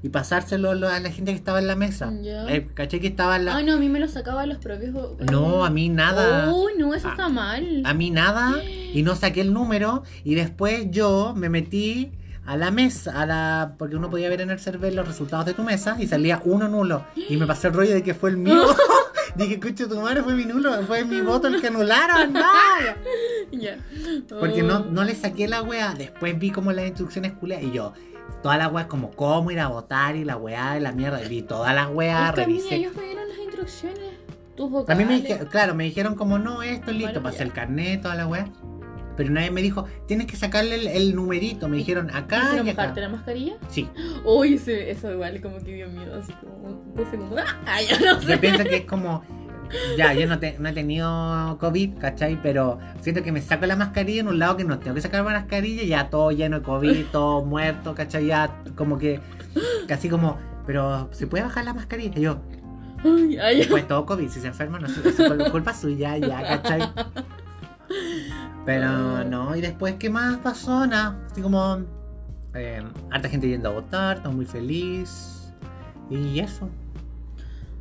y 0.03 0.09
pasárselo 0.09 0.71
a 0.71 0.75
la 0.99 1.11
gente 1.11 1.31
que 1.31 1.37
estaba 1.37 1.59
en 1.59 1.67
la 1.67 1.75
mesa. 1.75 2.11
Ya. 2.23 2.47
Eh, 2.49 2.67
¿Caché 2.73 2.99
que 2.99 3.07
estaba 3.07 3.35
en 3.35 3.45
la... 3.45 3.57
Ay, 3.57 3.65
no, 3.65 3.73
a 3.73 3.77
mí 3.77 3.87
me 3.89 3.99
lo 3.99 4.07
sacaban 4.07 4.49
los 4.49 4.57
propios. 4.57 4.93
No, 5.29 5.63
a 5.63 5.69
mí 5.69 5.89
nada. 5.89 6.51
Uy, 6.53 6.71
no, 6.77 6.95
eso 6.95 7.07
Ah, 7.09 7.11
está 7.11 7.29
mal. 7.29 7.83
A 7.85 7.93
mí 7.93 8.09
nada. 8.09 8.63
Y 8.93 9.03
no 9.03 9.15
saqué 9.15 9.41
el 9.41 9.53
número. 9.53 10.03
Y 10.23 10.33
después 10.35 10.87
yo 10.89 11.33
me 11.35 11.49
metí 11.49 12.11
a 12.45 12.57
la 12.57 12.71
mesa, 12.71 13.21
a 13.21 13.25
la. 13.25 13.75
Porque 13.77 13.95
uno 13.95 14.09
podía 14.09 14.29
ver 14.29 14.41
en 14.41 14.49
el 14.49 14.59
server 14.59 14.93
los 14.93 15.07
resultados 15.07 15.45
de 15.45 15.53
tu 15.53 15.63
mesa 15.63 15.95
y 15.99 16.07
salía 16.07 16.41
uno 16.45 16.67
nulo. 16.67 17.05
Y 17.15 17.37
me 17.37 17.45
pasé 17.47 17.67
el 17.67 17.73
rollo 17.73 17.93
de 17.93 18.03
que 18.03 18.13
fue 18.13 18.31
el 18.31 18.37
mío. 18.37 18.63
Dije, 19.35 19.53
escucha 19.53 19.87
tu 19.87 19.99
madre, 20.01 20.21
fue 20.23 20.33
mi 20.33 20.43
nulo, 20.45 20.73
fue 20.83 21.05
mi 21.05 21.21
voto 21.21 21.47
el 21.47 21.61
que 21.61 21.67
anularon. 21.67 22.33
No. 22.33 22.41
Ya. 23.51 23.77
Porque 24.39 24.63
no, 24.63 24.77
Oh. 24.77 24.85
no 24.89 25.03
le 25.03 25.13
saqué 25.13 25.47
la 25.47 25.61
wea. 25.61 25.93
Después 25.93 26.39
vi 26.39 26.51
como 26.51 26.71
las 26.71 26.85
instrucciones 26.87 27.33
culiadas. 27.33 27.65
Y 27.65 27.71
yo, 27.71 27.91
todas 28.41 28.57
las 28.57 28.71
weas 28.71 28.87
como 28.87 29.11
cómo 29.11 29.51
ir 29.51 29.59
a 29.59 29.67
votar 29.67 30.15
y 30.15 30.23
la 30.23 30.37
weá 30.37 30.77
y 30.77 30.79
la 30.81 30.91
mierda. 30.93 31.21
Y 31.23 31.27
vi 31.27 31.41
todas 31.41 31.75
las 31.75 31.89
weas, 31.89 32.29
a 32.29 32.31
revisé. 32.31 32.75
ellos 32.75 32.95
me 32.95 33.03
dieron 33.03 33.27
las 33.27 33.37
instrucciones. 33.39 33.99
Tus 34.55 34.67
A 34.67 34.69
vocales. 34.69 34.97
mí 35.05 35.13
me 35.13 35.21
dijeron, 35.21 35.47
claro, 35.47 35.75
me 35.75 35.83
dijeron 35.83 36.15
como 36.15 36.39
no, 36.39 36.63
esto 36.63 36.91
listo, 36.91 37.07
Bueno, 37.11 37.23
pasé 37.23 37.39
ya. 37.39 37.43
el 37.43 37.51
carnet, 37.53 38.01
toda 38.01 38.15
la 38.15 38.25
weá. 38.27 38.47
Pero 39.21 39.33
nadie 39.33 39.51
me 39.51 39.61
dijo, 39.61 39.85
tienes 40.07 40.27
que 40.27 40.35
sacarle 40.35 40.75
el, 40.75 40.87
el 40.87 41.15
numerito. 41.15 41.67
Me 41.69 41.77
dijeron 41.77 42.09
acá 42.15 42.43
¿Hicieron 42.45 42.67
y 42.67 42.69
acá. 42.71 42.93
la 42.95 43.09
mascarilla? 43.09 43.53
Sí, 43.69 43.87
Uy, 44.25 44.55
eso 44.65 45.11
igual 45.11 45.39
como 45.41 45.57
que 45.59 45.75
dio 45.75 45.89
miedo, 45.89 46.19
así 46.19 46.33
como 46.33 46.81
dos 46.95 47.07
segundos. 47.09 47.39
¡Ah! 47.65 47.79
ya 47.81 47.99
no 48.13 48.21
sé. 48.21 48.31
yo 48.31 48.39
pienso 48.41 48.63
que 48.63 48.77
es 48.77 48.85
como, 48.85 49.23
ya, 49.97 50.13
yo 50.13 50.27
no, 50.27 50.39
te- 50.39 50.57
no 50.59 50.69
he 50.69 50.73
tenido 50.73 51.57
COVID, 51.59 51.97
¿cachai? 51.99 52.39
Pero 52.41 52.79
siento 53.01 53.23
que 53.23 53.31
me 53.31 53.41
saco 53.41 53.65
la 53.65 53.75
mascarilla 53.75 54.21
en 54.21 54.27
un 54.27 54.39
lado 54.39 54.57
que 54.57 54.63
no 54.63 54.79
tengo 54.79 54.95
que 54.95 55.01
sacar 55.01 55.23
la 55.23 55.31
mascarilla, 55.39 55.83
ya 55.83 56.09
todo 56.09 56.31
lleno 56.31 56.57
de 56.59 56.63
COVID, 56.65 57.05
todo 57.11 57.45
muerto, 57.45 57.93
¿cachai? 57.95 58.25
Ya 58.25 58.53
como 58.75 58.97
que, 58.97 59.19
casi 59.87 60.09
como, 60.09 60.37
pero 60.65 61.09
¿se 61.11 61.27
puede 61.27 61.43
bajar 61.43 61.63
la 61.65 61.73
mascarilla? 61.73 62.17
Y 62.17 62.21
yo, 62.21 62.39
Ay, 63.03 63.35
ay, 63.37 63.65
Pues 63.67 63.87
todo 63.87 64.05
COVID, 64.05 64.29
si 64.29 64.39
se 64.39 64.47
enferma, 64.47 64.77
no 64.77 64.87
sé, 64.87 65.07
es 65.07 65.17
cul- 65.19 65.49
culpa 65.51 65.73
suya, 65.73 66.17
ya, 66.17 66.43
¿cachai? 66.61 66.81
Pero 68.65 69.23
no, 69.23 69.55
y 69.55 69.61
después, 69.61 69.95
¿qué 69.95 70.09
más 70.09 70.37
pasó? 70.37 70.85
Nada, 70.87 71.17
así 71.31 71.41
como. 71.41 71.83
Eh, 72.53 72.83
harta 73.09 73.29
gente 73.29 73.47
yendo 73.47 73.69
a 73.69 73.71
votar, 73.73 74.21
todo 74.21 74.33
muy 74.33 74.45
feliz. 74.45 75.53
Y 76.09 76.39
eso. 76.39 76.69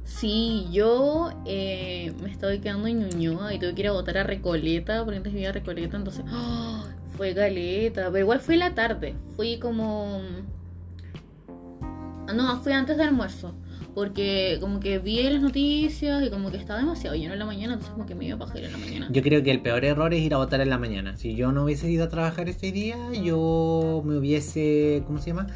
Sí, 0.05 0.69
yo 0.73 1.31
eh, 1.47 2.13
me 2.23 2.31
estoy 2.31 2.59
quedando 2.59 2.89
en 2.89 3.09
Ñuñoa 3.09 3.55
y 3.55 3.59
tuve 3.59 3.75
que 3.75 3.83
ir 3.83 3.89
a 3.89 3.93
votar 3.93 4.19
a 4.19 4.25
Recoleta, 4.25 5.05
porque 5.05 5.19
antes 5.19 5.33
vivía 5.33 5.51
a 5.51 5.53
Recoleta, 5.53 5.97
entonces 5.97 6.25
¡ah! 6.29 6.85
fue 7.17 7.33
galeta, 7.33 8.07
pero 8.07 8.19
igual 8.19 8.41
fue 8.41 8.57
la 8.57 8.75
tarde, 8.75 9.15
fui 9.37 9.59
como... 9.59 10.21
Ah, 12.29 12.33
No, 12.35 12.61
fui 12.61 12.73
antes 12.73 12.97
del 12.97 13.09
almuerzo, 13.09 13.55
porque 13.95 14.59
como 14.61 14.81
que 14.81 14.99
vi 14.99 15.23
las 15.23 15.41
noticias 15.41 16.23
y 16.23 16.31
como 16.31 16.51
que 16.51 16.57
estaba 16.57 16.79
demasiado 16.81 17.17
lleno 17.17 17.33
en 17.33 17.39
la 17.39 17.47
mañana, 17.47 17.75
entonces 17.75 17.93
como 17.93 18.07
que 18.07 18.15
me 18.15 18.27
iba 18.27 18.37
a 18.37 18.39
bajar 18.39 18.59
en 18.59 18.73
la 18.73 18.79
mañana. 18.79 19.09
Yo 19.11 19.23
creo 19.23 19.43
que 19.43 19.51
el 19.51 19.61
peor 19.61 19.85
error 19.85 20.13
es 20.15 20.21
ir 20.21 20.35
a 20.35 20.39
votar 20.39 20.61
en 20.61 20.71
la 20.71 20.79
mañana. 20.79 21.17
Si 21.17 21.35
yo 21.35 21.53
no 21.53 21.65
hubiese 21.65 21.91
ido 21.91 22.05
a 22.05 22.09
trabajar 22.09 22.49
ese 22.49 22.73
día, 22.73 22.97
yo 23.13 24.03
me 24.05 24.17
hubiese, 24.17 25.03
¿cómo 25.07 25.19
se 25.19 25.31
llama? 25.31 25.47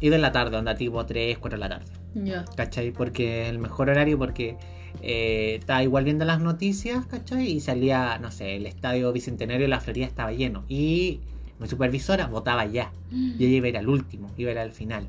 Ido 0.00 0.14
en 0.14 0.22
la 0.22 0.32
tarde, 0.32 0.56
onda 0.56 0.74
tipo 0.74 1.04
3, 1.04 1.38
4 1.38 1.56
de 1.56 1.60
la 1.60 1.68
tarde. 1.68 1.86
Ya. 2.14 2.44
¿Cachai? 2.56 2.90
Porque 2.90 3.48
el 3.48 3.58
mejor 3.58 3.90
horario, 3.90 4.18
porque 4.18 4.56
eh, 5.02 5.56
estaba 5.58 5.82
igual 5.82 6.04
viendo 6.04 6.24
las 6.24 6.40
noticias, 6.40 7.06
¿cachai? 7.06 7.50
Y 7.50 7.60
salía, 7.60 8.18
no 8.18 8.30
sé, 8.30 8.56
el 8.56 8.66
estadio 8.66 9.12
Bicentenario 9.12 9.62
de 9.62 9.68
la 9.68 9.80
Florida 9.80 10.06
estaba 10.06 10.32
lleno. 10.32 10.64
Y 10.68 11.20
mi 11.58 11.68
supervisora 11.68 12.26
votaba 12.26 12.66
ya. 12.66 12.92
Y 13.10 13.44
ella 13.44 13.56
iba 13.56 13.66
a 13.66 13.68
ir 13.70 13.78
al 13.78 13.88
último, 13.88 14.30
iba 14.36 14.50
a 14.50 14.52
ir 14.52 14.58
al 14.58 14.72
final. 14.72 15.06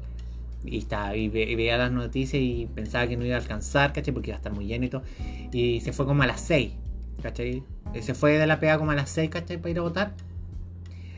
Y, 0.63 0.78
estaba, 0.78 1.15
y, 1.15 1.28
ve- 1.28 1.50
y 1.50 1.56
veía 1.56 1.78
las 1.78 1.91
noticias 1.91 2.41
y 2.41 2.67
pensaba 2.74 3.08
que 3.08 3.17
no 3.17 3.26
iba 3.26 3.36
a 3.36 3.39
alcanzar, 3.39 3.93
¿cachai? 3.93 4.13
Porque 4.13 4.30
iba 4.30 4.36
a 4.36 4.39
estar 4.39 4.54
muy 4.54 4.65
lleno 4.67 4.86
y 4.86 4.89
todo. 4.89 5.02
Y 5.52 5.82
se 5.82 5.91
fue 5.93 6.06
como 6.06 6.21
a 6.24 6.28
las 6.28 6.41
6, 6.41 6.71
¿cachai? 7.24 7.63
Eh, 7.93 8.02
Se 8.02 8.13
fue 8.13 8.38
de 8.38 8.45
la 8.47 8.60
pega 8.60 8.78
como 8.78 8.91
a 8.91 8.95
las 8.95 9.10
6, 9.10 9.30
¿cachai? 9.32 9.58
Para 9.58 9.69
ir 9.71 9.80
a 9.80 9.82
votar. 9.82 10.13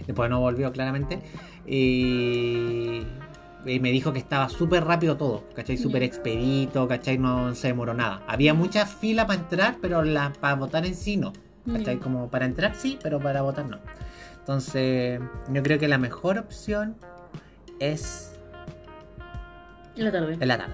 Después 0.08 0.29
no 0.29 0.39
volvió, 0.39 0.71
claramente. 0.71 1.19
Y, 1.65 3.03
y 3.65 3.79
me 3.79 3.91
dijo 3.91 4.12
que 4.13 4.19
estaba 4.19 4.49
súper 4.49 4.84
rápido 4.86 5.17
todo, 5.17 5.43
¿cachai? 5.56 5.77
Súper 5.77 6.03
expedito, 6.03 6.88
¿cachai? 6.88 7.17
No 7.17 7.53
se 7.56 7.67
demoró 7.67 7.93
nada. 7.93 8.21
Había 8.27 8.53
mucha 8.53 8.86
fila 8.86 9.25
para 9.27 9.39
entrar, 9.41 9.77
pero 9.82 10.03
la, 10.03 10.34
para 10.39 10.56
votar 10.56 10.86
en 10.86 10.95
sí 10.95 11.17
no. 11.17 11.34
¿Cachai? 11.71 11.97
Como 11.97 12.29
para 12.29 12.45
entrar 12.45 12.75
sí, 12.75 12.97
pero 13.01 13.19
para 13.21 13.41
votar 13.41 13.65
no. 13.65 13.79
Entonces, 14.39 15.21
yo 15.49 15.63
creo 15.63 15.79
que 15.79 15.88
la 15.88 15.97
mejor 15.97 16.38
opción 16.38 16.95
es 17.79 18.32
En 19.95 20.06
la 20.06 20.12
tarde. 20.12 20.38
en 20.39 20.47
la 20.47 20.58
tarde. 20.58 20.73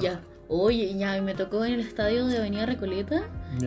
Ya. 0.00 0.20
Oye, 0.48 0.96
ya, 0.98 1.22
me 1.22 1.34
tocó 1.34 1.64
en 1.64 1.74
el 1.74 1.80
estadio 1.80 2.26
de 2.26 2.38
Avenida 2.38 2.66
Recoleta. 2.66 3.22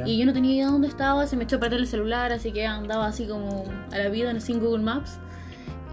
Y 0.05 0.17
yo 0.17 0.25
no 0.25 0.33
tenía 0.33 0.55
idea 0.55 0.67
dónde 0.67 0.89
estaba, 0.89 1.25
se 1.27 1.37
me 1.37 1.45
echó 1.45 1.55
a 1.55 1.59
perder 1.59 1.79
el 1.79 1.87
celular, 1.87 2.33
así 2.33 2.51
que 2.51 2.65
andaba 2.65 3.07
así 3.07 3.25
como 3.25 3.63
a 3.91 3.97
la 3.97 4.09
vida 4.09 4.37
sin 4.41 4.59
Google 4.59 4.83
Maps. 4.83 5.17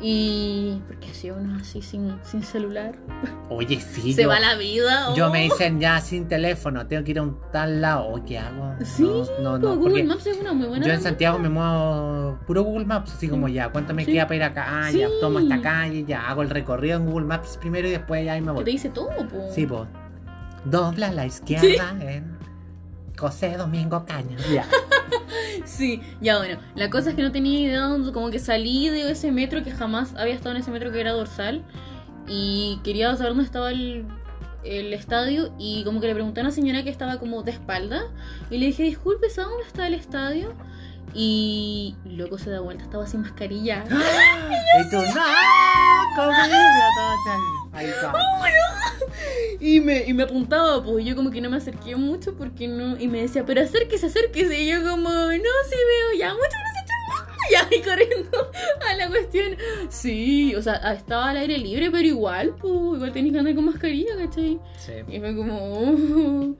Y. 0.02 0.80
Porque 0.86 1.10
así 1.10 1.30
uno 1.30 1.58
así 1.60 1.82
sin, 1.82 2.16
sin 2.22 2.42
celular. 2.42 2.94
Oye, 3.50 3.80
sí. 3.80 4.12
se 4.14 4.22
yo, 4.22 4.28
va 4.28 4.40
la 4.40 4.54
vida. 4.56 5.14
yo 5.14 5.26
oh. 5.26 5.30
me 5.30 5.42
dicen 5.42 5.78
ya 5.78 6.00
sin 6.00 6.26
teléfono, 6.26 6.86
tengo 6.86 7.04
que 7.04 7.10
ir 7.10 7.18
a 7.18 7.22
un 7.22 7.38
tal 7.52 7.80
lado. 7.82 8.22
¿qué 8.26 8.38
hago? 8.38 8.74
Sí, 8.84 9.02
no, 9.02 9.24
no, 9.42 9.58
no, 9.58 9.76
Google 9.76 10.04
Maps 10.04 10.26
es 10.26 10.38
una 10.38 10.52
muy 10.52 10.68
buena. 10.68 10.86
Yo 10.86 10.92
en. 10.92 11.02
Santiago 11.02 11.38
me 11.38 11.48
muevo 11.48 12.38
puro 12.46 12.62
Google 12.62 12.86
Maps, 12.86 13.12
así 13.14 13.28
como 13.28 13.46
Sí. 13.48 13.54
ya, 13.54 13.70
¿cuánto 13.70 13.92
me 13.94 14.04
Sí. 14.04 14.12
queda 14.12 14.24
para 14.26 14.36
ir 14.36 14.42
acá? 14.44 14.64
Ah, 14.68 14.90
ya, 14.90 15.08
Sí. 15.08 15.14
tomo 15.20 15.38
esta 15.38 15.60
calle, 15.60 16.04
ya, 16.06 16.28
hago 16.28 16.42
el 16.42 16.50
recorrido 16.50 16.96
en 16.98 17.06
Google 17.06 17.26
Maps 17.26 17.58
primero 17.60 17.86
y 17.88 17.90
después 17.90 18.24
ya 18.24 18.32
ahí 18.34 18.40
me 18.40 18.48
Que 18.52 18.58
te 18.58 18.62
voy. 18.64 18.72
dice 18.72 18.88
todo, 18.90 19.10
po. 19.28 19.48
Sí, 19.54 19.66
pues. 19.66 19.88
Dobla 20.64 21.10
la 21.12 21.26
izquierda 21.26 21.94
en 22.00 22.38
José 23.18 23.56
Domingo 23.56 24.04
Caña. 24.06 24.36
Ya. 24.52 24.66
Sí, 25.64 26.00
ya 26.20 26.38
bueno. 26.38 26.58
La 26.74 26.90
cosa 26.90 27.10
es 27.10 27.16
que 27.16 27.22
no 27.22 27.32
tenía 27.32 27.60
idea 27.60 27.82
dónde, 27.82 28.12
como 28.12 28.30
que 28.30 28.38
salí 28.38 28.88
de 28.88 29.10
ese 29.10 29.32
metro 29.32 29.62
que 29.62 29.70
jamás 29.70 30.14
había 30.16 30.34
estado 30.34 30.54
en 30.54 30.62
ese 30.62 30.70
metro 30.70 30.92
que 30.92 31.00
era 31.00 31.12
dorsal. 31.12 31.64
Y 32.28 32.80
quería 32.84 33.14
saber 33.16 33.30
dónde 33.30 33.44
estaba 33.44 33.70
el, 33.70 34.06
el 34.64 34.92
estadio. 34.92 35.52
Y 35.58 35.84
como 35.84 36.00
que 36.00 36.06
le 36.06 36.14
pregunté 36.14 36.40
a 36.40 36.44
una 36.44 36.52
señora 36.52 36.82
que 36.82 36.90
estaba 36.90 37.18
como 37.18 37.42
de 37.42 37.52
espalda. 37.52 38.02
Y 38.50 38.58
le 38.58 38.66
dije, 38.66 38.82
disculpe, 38.82 39.30
¿sabe 39.30 39.48
dónde 39.48 39.66
está 39.66 39.86
el 39.86 39.94
estadio? 39.94 40.54
Y 41.14 41.96
loco 42.04 42.38
se 42.38 42.50
da 42.50 42.60
vuelta, 42.60 42.84
estaba 42.84 43.06
sin 43.06 43.22
mascarilla. 43.22 43.84
Y 43.90 44.88
tú, 44.90 44.96
no, 44.96 45.02
comida, 46.16 46.88
todo 46.96 47.70
Ahí 47.72 47.86
está. 47.86 48.12
Y 49.60 49.80
me, 49.80 50.04
y 50.06 50.14
me 50.14 50.22
apuntaba, 50.22 50.82
pues 50.82 51.04
yo 51.04 51.14
como 51.14 51.30
que 51.30 51.40
no 51.40 51.50
me 51.50 51.56
acerqué 51.56 51.96
mucho 51.96 52.34
porque 52.34 52.66
no. 52.68 52.98
Y 52.98 53.08
me 53.08 53.20
decía, 53.22 53.44
pero 53.44 53.60
acérquese, 53.62 54.06
acérquese. 54.06 54.60
Y 54.60 54.70
yo 54.70 54.82
como, 54.82 55.08
no, 55.10 55.28
sí 55.28 55.76
veo, 55.76 56.18
ya, 56.18 56.32
muchas 56.34 56.50
gracias, 56.50 56.86
chao. 56.86 57.26
Ya, 57.50 57.76
y 57.76 57.80
corriendo 57.82 58.50
a 58.90 58.94
la 58.94 59.08
cuestión. 59.08 59.56
Sí, 59.88 60.54
o 60.54 60.62
sea, 60.62 60.76
estaba 60.94 61.30
al 61.30 61.36
aire 61.38 61.58
libre, 61.58 61.90
pero 61.90 62.06
igual, 62.06 62.54
pues, 62.60 62.72
igual 62.96 63.12
tenías 63.12 63.32
que 63.34 63.38
andar 63.40 63.54
con 63.54 63.64
mascarilla, 63.66 64.16
¿cachai? 64.16 64.58
Sí. 64.78 64.92
Y 65.08 65.18
fue 65.18 65.34
como. 65.36 65.58
"Oh". 65.58 66.56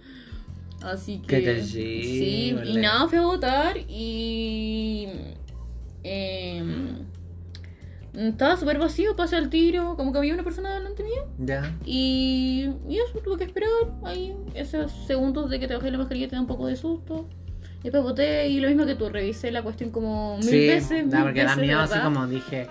Así 0.82 1.18
que. 1.18 1.26
Qué 1.26 1.40
terrible. 1.42 2.02
Sí, 2.02 2.56
y 2.64 2.76
nada, 2.78 3.08
fui 3.08 3.18
a 3.18 3.22
votar 3.22 3.76
y. 3.88 5.08
em, 6.02 7.04
estaba 8.14 8.56
súper 8.56 8.78
vacío, 8.78 9.14
pasé 9.14 9.36
al 9.36 9.50
tiro, 9.50 9.94
como 9.96 10.12
que 10.12 10.18
había 10.18 10.34
una 10.34 10.42
persona 10.42 10.74
delante 10.74 11.02
mío. 11.04 11.26
Ya. 11.38 11.76
Y, 11.84 12.68
y 12.88 12.96
eso, 12.98 13.18
tuve 13.22 13.38
que 13.38 13.44
esperar 13.44 13.68
ahí 14.04 14.34
esos 14.54 14.90
segundos 15.06 15.48
de 15.50 15.60
que 15.60 15.68
te 15.68 15.74
bajé 15.74 15.90
la 15.90 15.98
mascarilla 15.98 16.28
te 16.28 16.34
da 16.36 16.40
un 16.40 16.46
poco 16.48 16.66
de 16.66 16.76
susto. 16.76 17.28
Y 17.80 17.84
después 17.84 18.02
voté 18.02 18.46
y 18.48 18.60
lo 18.60 18.68
mismo 18.68 18.84
que 18.84 18.94
tú, 18.94 19.08
revisé 19.08 19.50
la 19.50 19.62
cuestión 19.62 19.88
como 19.90 20.36
mil 20.36 20.44
Sí, 20.50 20.66
veces. 20.66 21.06
no, 21.06 21.22
porque 21.22 21.44
da 21.44 21.56
miedo 21.56 21.80
así 21.80 21.98
como 22.00 22.26
dije. 22.26 22.66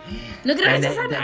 No 0.45 0.53
nada, 0.53 0.77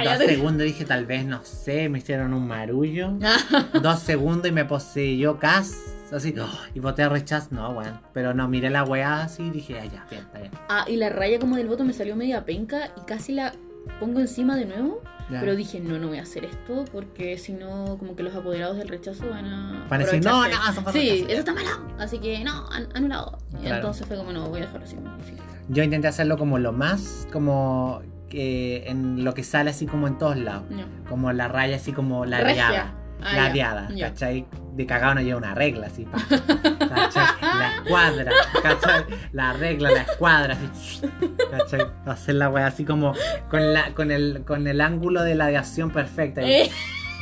ya 0.04 0.18
dos 0.18 0.26
te- 0.26 0.36
segundos 0.36 0.66
dije, 0.66 0.86
tal 0.86 1.06
vez, 1.06 1.24
no 1.26 1.44
sé, 1.44 1.88
me 1.90 2.00
hicieron 2.00 2.34
un 2.34 2.48
marullo. 2.48 3.12
Dos 3.84 4.00
segundos 4.00 4.48
y 4.48 4.52
me 4.52 4.66
poseyó 4.66 5.38
Cas. 5.38 5.76
Así, 6.14 6.34
¡oh! 6.40 6.48
y 6.74 6.80
voté 6.80 7.04
a 7.04 7.10
rechazo. 7.10 7.48
No, 7.52 7.70
weón. 7.72 8.00
Pero 8.14 8.34
no, 8.34 8.48
miré 8.48 8.70
la 8.70 8.84
weá 8.84 9.24
así 9.24 9.44
y 9.44 9.50
dije, 9.50 9.80
ah, 9.80 9.86
ya, 9.86 10.06
bien, 10.10 10.22
está 10.24 10.40
bien. 10.40 10.52
Ah, 10.70 10.86
y 10.88 10.96
la 10.98 11.10
raya 11.10 11.40
como 11.40 11.56
del 11.58 11.68
voto 11.68 11.84
me 11.84 11.94
salió 11.94 12.16
media 12.16 12.46
penca 12.46 12.92
y 12.98 13.02
casi 13.06 13.34
la 13.34 13.54
pongo 14.00 14.20
encima 14.20 14.56
de 14.56 14.66
nuevo. 14.66 15.02
Ya. 15.32 15.40
Pero 15.40 15.56
dije, 15.56 15.80
no, 15.80 15.98
no 15.98 16.10
voy 16.10 16.20
a 16.20 16.22
hacer 16.22 16.46
esto 16.46 16.86
porque 16.92 17.40
si 17.40 17.54
no, 17.54 17.98
como 17.98 18.16
que 18.16 18.22
los 18.22 18.36
apoderados 18.36 18.78
del 18.78 18.88
rechazo 18.88 19.28
van 19.28 19.46
a. 19.46 19.88
Decir, 19.98 20.24
no, 20.24 20.42
no, 20.42 20.48
eso 20.48 20.84
Sí, 20.92 21.00
rechazo. 21.24 21.30
eso 21.30 21.40
está 21.40 21.54
malo. 21.56 21.70
Así 21.98 22.20
que 22.20 22.44
no, 22.44 22.70
an- 22.70 22.90
anulado. 22.94 23.40
Claro. 23.60 23.76
entonces 23.78 24.06
fue 24.06 24.18
como, 24.18 24.32
no, 24.32 24.48
voy 24.50 24.60
a 24.60 24.66
dejarlo 24.66 24.86
así. 24.86 24.96
sí. 25.28 25.36
Yo 25.70 25.82
intenté 25.82 26.08
hacerlo 26.08 26.38
como 26.38 26.60
lo 26.60 26.72
más, 26.74 27.28
como 27.34 28.04
que 28.30 28.84
en 28.88 29.24
lo 29.24 29.34
que 29.34 29.44
sale 29.44 29.72
así 29.72 29.88
como 29.88 30.08
en 30.08 30.20
todos 30.20 30.38
lados. 30.38 30.70
No. 30.70 30.84
Como 31.10 31.32
la 31.34 31.48
raya 31.48 31.78
así 31.78 31.92
como 31.92 32.26
la 32.26 32.42
Regia. 32.42 32.94
Ah, 33.24 33.34
la 33.36 33.48
ya. 33.48 33.54
diada, 33.54 33.90
Ya. 33.96 34.10
¿cachai? 34.10 34.46
De 34.76 34.86
cagado 34.86 35.16
no 35.16 35.22
lleva 35.22 35.38
una 35.38 35.56
regla 35.56 35.88
así, 35.88 36.04
pa. 36.06 36.18
¿cachai? 36.30 37.26
La 37.42 37.76
escuadra, 37.82 38.32
¿cachai? 38.62 39.06
La 39.32 39.54
regla, 39.54 39.90
la 39.92 40.02
escuadra, 40.02 40.58
así, 40.74 41.02
¿cachai? 41.50 41.82
Hacer 42.06 42.36
la 42.36 42.50
wea 42.50 42.68
así 42.68 42.84
como 42.84 43.14
con, 43.50 43.74
la, 43.74 43.94
con, 43.94 44.12
el, 44.12 44.44
con 44.46 44.68
el 44.68 44.82
ángulo 44.82 45.24
de 45.24 45.36
la 45.36 45.46
aviación 45.46 45.92
perfecta. 45.92 46.42
Eh, 46.42 46.70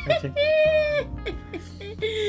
¿cachai? 0.04 0.32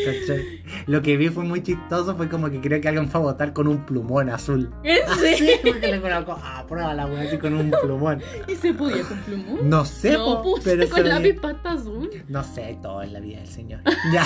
¿Cachai? 0.06 0.64
Lo 0.86 1.02
que 1.02 1.18
vi 1.18 1.30
fue 1.30 1.44
muy 1.44 1.64
chistoso, 1.64 2.16
fue 2.16 2.30
como 2.30 2.50
que 2.52 2.62
creo 2.62 2.80
que 2.80 2.88
alguien 2.88 3.10
fue 3.10 3.20
a 3.22 3.24
votar 3.24 3.52
con 3.54 3.68
un 3.68 3.84
plumón 3.86 4.30
azul. 4.30 4.72
¿En 4.84 4.98
Así, 5.10 5.20
serio? 5.38 5.56
porque 5.66 5.88
le 5.88 6.00
colocó, 6.02 6.40
ah, 6.42 6.64
prueba 6.68 6.94
la 6.94 7.08
wea 7.08 7.24
así 7.24 7.38
con 7.40 7.54
un 7.56 7.72
plumón. 7.72 8.22
¿Y 8.48 8.56
se 8.56 8.74
podía 8.74 9.04
con 9.04 9.18
plumón? 9.20 9.68
No 9.70 9.84
sé, 9.86 10.14
no, 10.14 10.26
po, 10.26 10.44
puse 10.44 10.78
pero 10.78 10.88
con 10.90 11.04
veía- 11.04 11.16
lápiz 11.16 11.40
pasta 11.42 11.72
azul. 11.72 12.10
No 12.28 12.44
sé, 12.44 12.78
todo 12.82 13.02
en 13.02 13.14
la 13.14 13.20
vida 13.20 13.40
del 13.40 13.48
señor. 13.48 13.80
Ya. 14.14 14.24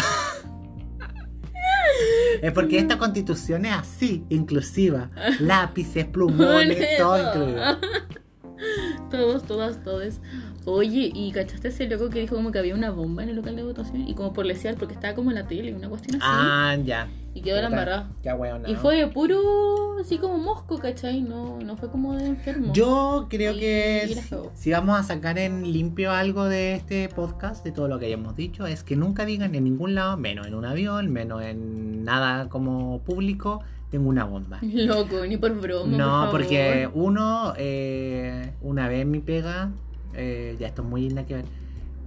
Es 2.42 2.54
porque 2.54 2.80
esta 2.80 2.98
constitución 2.98 3.66
es 3.66 3.74
así, 3.74 4.24
inclusiva. 4.30 5.10
Lápices, 5.40 6.06
plumones, 6.06 6.98
todo 6.98 7.18
incluido. 7.20 7.62
Todos, 9.12 9.44
todas, 9.44 9.84
todos. 9.84 10.20
Oye, 10.66 11.12
¿y 11.16 11.32
cachaste 11.32 11.70
ese 11.70 11.88
loco 11.88 12.10
que 12.10 12.20
dijo 12.20 12.36
como 12.36 12.52
que 12.52 12.60
había 12.60 12.76
una 12.76 12.92
bomba 12.92 13.24
en 13.24 13.30
el 13.30 13.36
local 13.38 13.56
de 13.56 13.64
votación? 13.64 14.08
Y 14.08 14.14
como 14.14 14.34
por 14.34 14.46
lesear, 14.46 14.76
porque 14.76 14.94
estaba 14.94 15.16
como 15.16 15.32
en 15.32 15.36
la 15.36 15.48
tele, 15.48 15.74
una 15.74 15.90
cuestión 15.90 16.22
así. 16.22 16.26
Ah, 16.30 16.76
ya. 16.84 17.08
y 17.34 17.42
quedó 17.42 17.62
la 17.62 17.68
embarrada. 17.68 18.10
Ya, 18.24 18.36
weón. 18.36 18.64
Y 18.68 18.76
fue 18.76 19.08
puro, 19.08 19.98
así 20.00 20.18
como 20.18 20.38
mosco, 20.38 20.78
¿cachai? 20.80 21.22
No, 21.22 21.60
no 21.60 21.78
fue 21.78 21.90
como 21.90 22.16
de 22.16 22.26
enfermo. 22.28 22.74
Yo 22.74 23.28
creo 23.30 23.54
Y- 23.56 23.60
que 23.60 24.08
y 24.10 24.36
si 24.56 24.72
vamos 24.72 25.00
a 25.00 25.04
sacar 25.04 25.38
en 25.40 25.72
limpio 25.72 26.12
algo 26.12 26.46
de 26.46 26.74
este 26.76 27.08
podcast, 27.10 27.64
de 27.64 27.72
todo 27.72 27.88
lo 27.88 27.98
que 27.98 28.08
hayamos 28.08 28.36
dicho, 28.36 28.68
es 28.68 28.84
que 28.84 28.96
nunca 28.96 29.26
digan 29.26 29.56
en 29.56 29.64
ningún 29.64 29.96
lado, 29.96 30.18
menos 30.18 30.46
en 30.48 30.54
un 30.56 30.66
avión, 30.66 31.12
menos 31.14 31.42
en 31.44 32.04
nada 32.04 32.50
como 32.50 33.00
público, 33.02 33.62
tengo 33.90 34.10
una 34.10 34.26
bomba. 34.26 34.60
Loco, 34.62 35.26
ni 35.26 35.38
por 35.38 35.54
broma. 35.60 35.98
No, 35.98 36.32
por 36.32 36.42
porque 36.42 36.90
uno, 36.94 37.54
eh, 37.58 38.54
una 38.62 38.88
vez 38.88 39.02
en 39.02 39.12
mi 39.12 39.20
pega, 39.20 39.72
eh, 40.14 40.56
ya 40.60 40.68
esto 40.68 40.82
es 40.82 40.88
muy 40.88 41.02
linda 41.02 41.26
que 41.26 41.36
ver, 41.36 41.46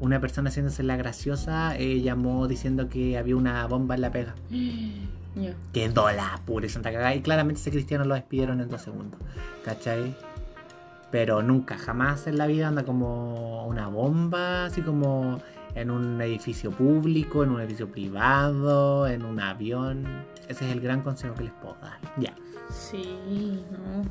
una 0.00 0.20
persona 0.20 0.50
haciéndose 0.50 0.82
la 0.82 0.96
graciosa 0.96 1.76
eh, 1.76 2.00
llamó 2.00 2.48
diciendo 2.48 2.88
que 2.88 3.16
había 3.16 3.36
una 3.36 3.66
bomba 3.66 3.94
en 3.94 4.00
la 4.00 4.10
pega. 4.10 4.34
Ya. 5.34 5.54
Quedó 5.72 6.12
la 6.12 6.42
pura 6.44 6.66
y 6.66 6.68
santa 6.68 6.92
cagada. 6.92 7.14
Y 7.14 7.22
claramente 7.22 7.58
ese 7.58 7.70
cristiano 7.70 8.04
lo 8.04 8.14
despidieron 8.14 8.60
en 8.60 8.68
dos 8.68 8.82
segundos. 8.82 9.18
¿Cachai? 9.64 10.14
Pero 11.10 11.42
nunca, 11.42 11.78
jamás 11.78 12.26
en 12.26 12.36
la 12.36 12.46
vida 12.46 12.68
anda 12.68 12.84
como 12.84 13.66
una 13.66 13.88
bomba, 13.88 14.66
así 14.66 14.82
como 14.82 15.40
en 15.74 15.90
un 15.90 16.20
edificio 16.20 16.70
público, 16.70 17.42
en 17.42 17.50
un 17.50 17.60
edificio 17.60 17.90
privado, 17.90 19.06
en 19.06 19.24
un 19.24 19.40
avión. 19.40 20.04
Ese 20.52 20.66
es 20.66 20.72
el 20.72 20.80
gran 20.80 21.02
consejo 21.02 21.34
que 21.34 21.44
les 21.44 21.52
puedo 21.52 21.76
dar. 21.82 21.98
Ya. 22.18 22.34
Sí, 22.70 23.64
no. 23.70 24.04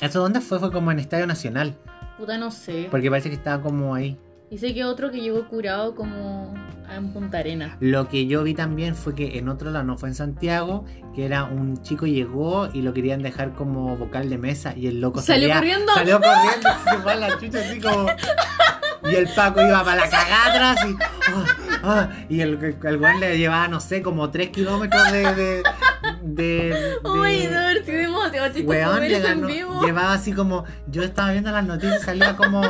¿Eso 0.00 0.20
dónde 0.20 0.40
fue? 0.40 0.58
Fue 0.58 0.72
como 0.72 0.90
en 0.90 0.98
Estadio 0.98 1.26
Nacional. 1.26 1.74
Puta, 2.18 2.36
no 2.38 2.50
sé. 2.50 2.88
Porque 2.90 3.08
parece 3.10 3.28
que 3.28 3.36
estaba 3.36 3.62
como 3.62 3.94
ahí. 3.94 4.18
Y 4.50 4.58
sé 4.58 4.74
que 4.74 4.84
otro 4.84 5.10
que 5.10 5.20
llegó 5.20 5.48
curado 5.48 5.94
como 5.94 6.54
en 6.94 7.12
Punta 7.12 7.38
Arena. 7.38 7.76
Lo 7.80 8.08
que 8.08 8.26
yo 8.26 8.42
vi 8.44 8.54
también 8.54 8.94
fue 8.94 9.14
que 9.14 9.38
en 9.38 9.48
otro 9.48 9.70
lado, 9.70 9.84
no 9.84 9.96
fue 9.96 10.10
en 10.10 10.14
Santiago, 10.14 10.84
que 11.14 11.24
era 11.24 11.44
un 11.44 11.82
chico 11.82 12.06
llegó 12.06 12.68
y 12.72 12.82
lo 12.82 12.92
querían 12.92 13.22
dejar 13.22 13.52
como 13.54 13.96
vocal 13.96 14.28
de 14.30 14.38
mesa 14.38 14.74
y 14.76 14.86
el 14.86 15.00
loco 15.00 15.20
¿Salió 15.22 15.48
salía- 15.48 15.56
corriendo? 15.56 15.92
Salió 15.94 16.20
corriendo, 16.20 16.68
se 16.90 16.96
fue 16.98 17.12
a 17.12 17.16
la 17.16 17.38
chucha 17.38 17.58
así 17.60 17.80
como... 17.80 18.06
Y 19.04 19.14
el 19.14 19.28
Paco 19.28 19.60
iba 19.60 19.84
para 19.84 20.02
la 20.04 20.10
cagada 20.10 20.46
atrás 20.72 20.86
y... 20.88 20.96
ah, 21.32 21.44
ah, 21.82 22.08
y 22.28 22.40
el, 22.40 22.76
el 22.82 22.96
weón 22.96 23.20
le 23.20 23.36
llevaba, 23.38 23.68
no 23.68 23.80
sé, 23.80 24.00
como 24.02 24.30
3 24.30 24.48
kilómetros 24.50 25.12
de... 25.12 25.34
de, 25.34 25.62
de, 26.22 26.94
Oh 27.02 27.14
my 27.16 27.36
de- 27.36 27.48
god, 27.48 27.84
sí, 27.84 27.92
demasiado 27.92 28.46
chistoso 28.48 28.66
Weón, 28.68 29.02
llegando- 29.02 29.46
vivo. 29.46 29.82
llevaba 29.84 30.12
así 30.14 30.32
como. 30.32 30.64
Yo 30.86 31.02
estaba 31.02 31.32
viendo 31.32 31.50
las 31.50 31.64
noticias, 31.64 32.02
salía 32.02 32.36
como. 32.36 32.62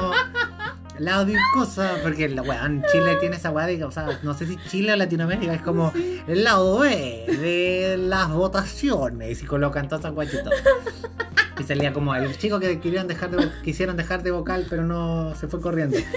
Lado 0.98 1.24
de 1.24 1.36
cosa, 1.52 1.90
porque 2.04 2.28
la 2.28 2.42
weón, 2.42 2.84
Chile 2.92 3.16
tiene 3.18 3.34
esa 3.34 3.50
weá 3.50 3.66
de, 3.66 3.82
o 3.82 3.90
sea, 3.90 4.06
no 4.22 4.32
sé 4.34 4.46
si 4.46 4.56
Chile 4.68 4.92
o 4.92 4.96
Latinoamérica 4.96 5.52
es 5.52 5.60
como 5.62 5.92
el 6.28 6.44
lado 6.44 6.78
B 6.78 7.24
de 7.26 7.96
las 7.98 8.28
votaciones 8.30 9.42
y 9.42 9.44
colocan 9.46 9.88
todas 9.88 10.02
esas 10.02 10.12
guachitas. 10.14 10.52
Y 11.58 11.62
salía 11.62 11.92
como 11.92 12.14
el 12.14 12.36
chico 12.36 12.58
que 12.60 12.80
querían 12.80 13.06
dejar 13.06 13.30
de, 13.30 13.48
quisieron 13.62 13.96
dejar 13.96 14.22
de 14.22 14.30
vocal, 14.32 14.66
pero 14.68 14.84
no 14.84 15.34
se 15.36 15.46
fue 15.48 15.60
corriendo. 15.60 15.96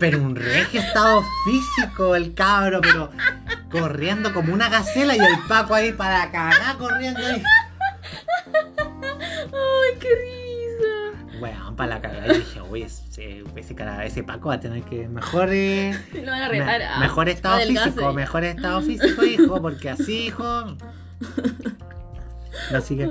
Pero 0.00 0.22
un 0.22 0.36
regio 0.36 0.80
estado 0.80 1.22
físico 1.44 2.14
el 2.14 2.34
cabro, 2.34 2.80
pero 2.80 3.10
corriendo 3.70 4.34
como 4.34 4.52
una 4.52 4.68
gacela 4.68 5.16
y 5.16 5.18
el 5.18 5.38
Paco 5.48 5.74
ahí 5.74 5.92
para 5.92 6.30
cagar 6.30 6.76
corriendo 6.76 7.20
ahí. 7.20 7.42
Ay, 8.76 9.98
qué 9.98 10.08
risa. 10.08 11.38
Weón, 11.40 11.74
para 11.76 11.94
la 11.94 12.00
cagada. 12.02 12.32
Dije, 12.34 12.60
uy, 12.60 12.82
ese, 12.82 13.44
ese, 13.56 13.74
cara, 13.74 14.04
ese 14.04 14.22
Paco 14.22 14.48
va 14.48 14.56
a 14.56 14.60
tener 14.60 14.82
que 14.82 15.08
mejor, 15.08 15.48
eh, 15.52 15.98
Lo 16.22 16.30
van 16.30 16.42
a 16.42 16.48
me- 16.48 16.58
retar. 16.58 16.82
ah, 16.82 16.98
mejor 17.00 17.28
estado 17.28 17.54
adelgace. 17.56 17.90
físico, 17.92 18.12
mejor 18.12 18.44
estado 18.44 18.82
físico, 18.82 19.24
hijo, 19.24 19.62
porque 19.62 19.90
así, 19.90 20.26
hijo. 20.26 20.76
Así 22.72 22.96
que, 22.96 23.08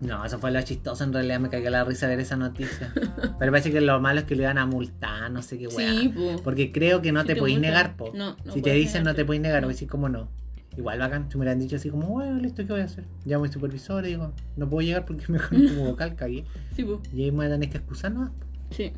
no, 0.00 0.24
eso 0.24 0.38
fue 0.38 0.50
lo 0.50 0.62
chistoso. 0.62 1.04
En 1.04 1.12
realidad 1.12 1.40
me 1.40 1.50
cagué 1.50 1.68
la 1.68 1.84
risa 1.84 2.06
ver 2.06 2.20
esa 2.20 2.36
noticia. 2.36 2.92
Pero 3.38 3.52
parece 3.52 3.70
que 3.70 3.80
lo 3.80 4.00
malo 4.00 4.20
es 4.20 4.26
que 4.26 4.34
le 4.34 4.44
iban 4.44 4.58
a 4.58 4.66
multar, 4.66 5.30
no 5.30 5.42
sé 5.42 5.58
qué 5.58 5.68
weón. 5.68 6.00
Sí, 6.00 6.08
po. 6.08 6.42
Porque 6.42 6.72
creo 6.72 7.02
que 7.02 7.12
no 7.12 7.20
Si 7.20 7.28
te 7.28 7.34
te 7.34 7.58
negar, 7.58 7.96
po. 7.96 8.10
no, 8.14 8.36
no 8.44 8.52
si 8.52 8.62
te 8.62 8.72
dicen 8.72 9.04
no 9.04 9.14
te 9.14 9.24
podéis 9.24 9.42
negar, 9.42 9.64
o 9.64 9.68
decir 9.68 9.88
como 9.88 10.08
no. 10.08 10.28
Igual 10.76 11.00
bacán, 11.00 11.30
si 11.30 11.36
me 11.36 11.42
hubieran 11.42 11.58
dicho 11.58 11.76
así 11.76 11.90
como, 11.90 12.06
bueno, 12.06 12.40
listo, 12.40 12.64
¿qué 12.64 12.72
voy 12.72 12.80
a 12.80 12.84
hacer? 12.84 13.04
Llamo 13.26 13.44
a 13.44 13.48
mi 13.48 13.52
supervisor 13.52 14.04
y 14.06 14.08
digo, 14.08 14.32
no 14.56 14.70
puedo 14.70 14.86
llegar 14.86 15.04
porque 15.04 15.24
mejor 15.28 15.50
como 15.68 15.84
vocal 15.84 16.14
cagué. 16.14 16.44
Sí, 16.74 16.84
po. 16.84 17.02
Y 17.12 17.24
ahí 17.24 17.32
me 17.32 17.48
tener 17.48 17.68
que 17.68 17.78
excusar, 17.78 18.12
¿no? 18.12 18.32
Sí. 18.70 18.92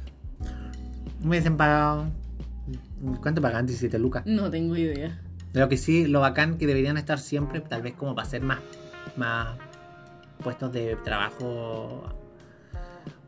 Me 1.23 1.31
hubiesen 1.31 1.57
pagado. 1.57 2.07
¿Cuánto 3.21 3.43
pagan? 3.43 3.67
17 3.67 3.99
lucas. 3.99 4.25
No 4.27 4.51
tengo 4.51 4.77
idea. 4.77 5.19
Lo 5.55 5.69
que 5.69 5.77
sí, 5.77 6.07
lo 6.07 6.21
bacán 6.21 6.59
que 6.59 6.67
deberían 6.67 6.97
estar 6.97 7.19
siempre, 7.19 7.61
tal 7.61 7.83
vez 7.83 7.95
como 7.95 8.15
para 8.15 8.27
hacer 8.27 8.43
más, 8.43 8.61
más 9.17 9.49
puestos 10.43 10.73
de 10.73 10.97
trabajo 11.05 12.05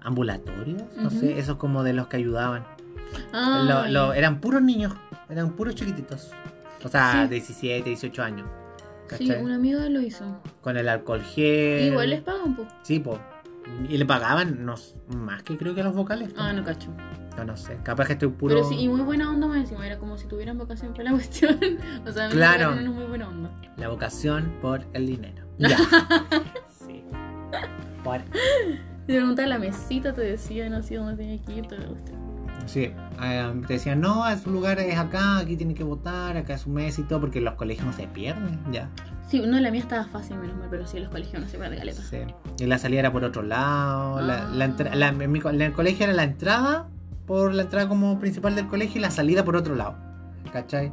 ambulatorios. 0.03 0.83
No 0.97 1.11
sé, 1.11 1.39
esos 1.39 1.57
como 1.57 1.83
de 1.83 1.93
los 1.93 2.09
que 2.09 2.17
ayudaban. 2.19 2.65
Ah, 3.33 3.63
Lo- 3.67 3.89
lo- 3.91 4.13
eran 4.13 4.41
puros 4.41 4.63
niños, 4.63 4.93
eran 5.29 5.51
puros 5.53 5.75
chiquititos. 5.75 6.31
O 6.85 6.89
sea, 6.89 7.23
Sí. 7.25 7.29
17, 7.31 7.89
18 7.89 8.23
años. 8.23 8.47
sí, 9.17 9.31
una 9.31 9.55
amiga 9.57 9.89
lo 9.89 10.01
hizo. 10.01 10.25
Con 10.61 10.77
el 10.77 10.89
alcohol 10.89 11.23
gel. 11.23 11.87
Igual 11.93 12.11
les 12.11 12.21
pagan, 12.23 12.57
po. 12.57 12.67
Sí, 12.83 12.99
po. 13.01 13.19
Y 13.89 13.97
le 13.97 14.05
pagaban 14.05 14.65
no, 14.67 14.75
más 15.17 15.43
que 15.43 15.57
creo 15.57 15.75
que 15.75 15.81
a 15.81 15.85
los 15.85 15.95
vocales. 15.95 16.31
Ah, 16.37 16.53
no 16.53 16.65
cacho. 16.65 16.91
No, 17.37 17.45
no 17.45 17.57
sé. 17.57 17.79
Capaz 17.83 18.07
que 18.07 18.13
estoy 18.15 18.29
puro. 18.29 18.55
Pero 18.55 18.69
sí, 18.69 18.77
y 18.79 18.89
muy 18.89 19.01
buena 19.01 19.31
onda 19.31 19.47
más 19.47 19.57
encima. 19.59 19.87
Era 19.87 19.99
como 19.99 20.19
si 20.19 20.27
tuvieran 20.27 20.59
vacación 20.59 20.93
para 20.93 21.05
la 21.05 21.11
cuestión. 21.13 21.59
o 22.07 22.13
sea, 22.13 22.29
me 22.29 22.35
Claro. 22.35 22.73
claro. 22.73 22.93
muy 22.93 23.05
buena 23.05 23.29
onda. 23.29 23.51
La 23.77 23.89
vocación 23.89 24.53
por 24.61 24.85
el 24.93 25.07
dinero. 25.07 25.44
Ya. 25.59 25.77
sí. 26.87 27.05
Por- 28.03 28.21
Te 29.07 29.15
preguntaba 29.15 29.49
la 29.49 29.59
mesita, 29.59 30.13
te 30.13 30.23
decían 30.23 30.73
así 30.75 30.95
dónde 30.95 31.17
tenía 31.17 31.43
que 31.45 31.53
ir, 31.55 31.67
cuestión. 31.69 32.25
Sí. 32.67 32.91
eh, 33.23 33.63
te 33.67 33.75
decían, 33.75 34.01
no, 34.01 34.25
su 34.39 34.51
lugar 34.51 34.79
es 34.81 34.97
acá, 34.99 35.39
aquí 35.39 35.57
tiene 35.57 35.75
que 35.75 35.85
votar, 35.85 36.37
acá 36.37 36.55
es 36.55 36.63
su 36.63 36.71
mes 36.71 36.99
y 36.99 37.03
todo, 37.03 37.21
porque 37.21 37.41
los 37.43 37.55
colegios 37.55 37.87
no 37.87 37.93
se 37.93 38.07
pierden. 38.07 38.59
Ya. 38.73 38.89
Sí, 39.29 39.41
no, 39.47 39.61
la 39.61 39.71
mía 39.71 39.81
estaba 39.81 40.05
fácil, 40.05 40.37
menos 40.39 40.57
mal, 40.57 40.69
pero 40.71 40.87
sí, 40.87 40.99
los 40.99 41.09
colegios 41.11 41.43
no 41.43 41.49
se 41.49 41.59
pierden 41.59 41.79
caleta. 41.79 42.03
Sí. 42.03 42.19
Y 42.59 42.67
la 42.67 42.79
salida 42.79 43.01
era 43.01 43.13
por 43.13 43.23
otro 43.25 43.43
lado. 43.43 44.21
La, 44.23 44.49
la 44.49 44.65
entra- 44.65 44.95
la- 44.95 45.09
en, 45.09 45.31
mi 45.33 45.41
co- 45.41 45.51
en 45.51 45.61
el 45.61 45.73
colegio 45.73 46.05
era 46.05 46.15
la 46.15 46.25
entrada 46.25 46.89
por 47.27 47.53
la 47.55 47.63
entrada 47.63 47.89
como 47.89 48.19
principal 48.19 48.55
del 48.55 48.67
colegio 48.67 48.99
y 48.99 49.01
la 49.03 49.11
salida 49.11 49.45
por 49.45 49.57
otro 49.57 49.75
lado. 49.75 49.97
¿Cachai? 50.53 50.91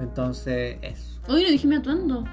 Entonces, 0.00 0.78
eso. 0.82 1.20
Oye, 1.28 1.44
no 1.44 1.50
dije 1.50 1.66
mi 1.66 1.76
atuendo. 1.76 2.24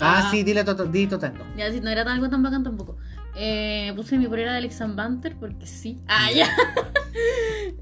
Ah, 0.00 0.22
Ah. 0.26 0.30
sí, 0.30 0.42
dile 0.42 0.64
toto, 0.64 0.84
di 0.86 1.06
totendo. 1.06 1.44
Ya, 1.56 1.70
sí, 1.72 1.80
no 1.80 1.90
era 1.90 2.02
algo 2.10 2.28
tan 2.28 2.42
bacán 2.42 2.62
tampoco. 2.62 2.96
Eh, 3.36 3.92
puse 3.96 4.18
mi 4.18 4.26
polera 4.26 4.52
de 4.52 4.58
Alex 4.58 4.80
Banter 4.94 5.36
porque 5.36 5.66
sí. 5.66 5.98
Ah, 6.08 6.30
ya. 6.32 6.46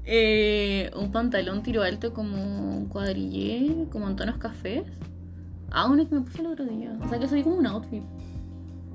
Eh, 0.09 0.89
un 0.95 1.11
pantalón 1.11 1.63
tiro 1.63 1.83
alto 1.83 2.13
como 2.13 2.37
un 2.77 2.85
cuadrillé, 2.87 3.87
como 3.91 4.07
en 4.07 4.15
tonos 4.15 4.37
cafés. 4.37 4.83
Ah, 5.69 5.85
uno 5.89 6.07
que 6.07 6.15
me 6.15 6.21
puse 6.21 6.39
el 6.41 6.47
otro 6.47 6.65
día. 6.65 6.97
O 7.03 7.09
sea 7.09 7.19
que 7.19 7.27
soy 7.27 7.43
como 7.43 7.57
un 7.57 7.67
outfit. 7.67 8.03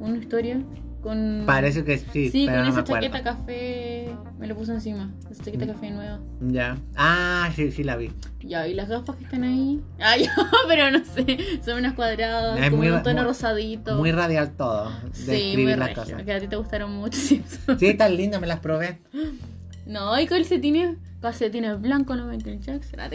Una 0.00 0.16
historia 0.16 0.61
con. 1.03 1.43
Parece 1.47 1.85
que 1.85 1.99
sí, 1.99 2.31
Sí, 2.31 2.45
pero 2.47 2.59
con 2.59 2.59
no 2.59 2.62
me 2.65 2.71
esa 2.71 2.81
acuerdo. 2.81 3.07
chaqueta 3.09 3.23
café. 3.23 4.17
Me 4.38 4.47
lo 4.47 4.57
puse 4.57 4.73
encima. 4.73 5.11
Esa 5.31 5.45
chaqueta 5.45 5.67
café 5.67 5.91
nueva. 5.91 6.21
Ya. 6.41 6.79
Ah, 6.97 7.51
sí, 7.55 7.71
sí 7.73 7.85
la 7.85 7.97
vi. 7.97 8.11
Ya, 8.41 8.67
y 8.67 8.75
las 8.75 8.88
gafas 8.88 9.17
que 9.17 9.25
están 9.25 9.45
ahí. 9.45 9.81
Ah, 10.01 10.17
ya, 10.19 10.33
pero 10.69 10.91
no 10.91 11.05
sé. 11.05 11.37
Son 11.65 11.79
unas 11.79 11.93
cuadradas, 11.95 12.59
Es 12.59 12.65
como 12.71 12.79
muy 12.79 12.88
un 12.88 13.03
tono 13.03 13.21
muy- 13.23 13.29
rosadito. 13.29 13.97
Muy 13.97 14.12
radial 14.12 14.53
todo. 14.57 14.91
De 15.05 15.15
Sí, 15.15 15.53
muy 15.57 15.67
las 15.77 15.88
regio. 15.88 16.03
cosas. 16.05 16.23
Que 16.23 16.33
a 16.33 16.41
ti 16.41 16.49
te 16.49 16.57
gustaron 16.57 16.93
mucho, 16.93 17.19
sí. 17.21 17.43
Están 17.81 18.17
lindas, 18.17 18.41
me 18.41 18.47
las 18.47 18.61
probé. 18.61 18.99
No, 19.85 20.12
hay 20.12 20.27
calcetines, 20.27 20.97
calcetines 21.21 21.81
blancos, 21.81 22.17
no 22.17 22.27
Michael 22.27 22.61
Jackson. 22.61 23.01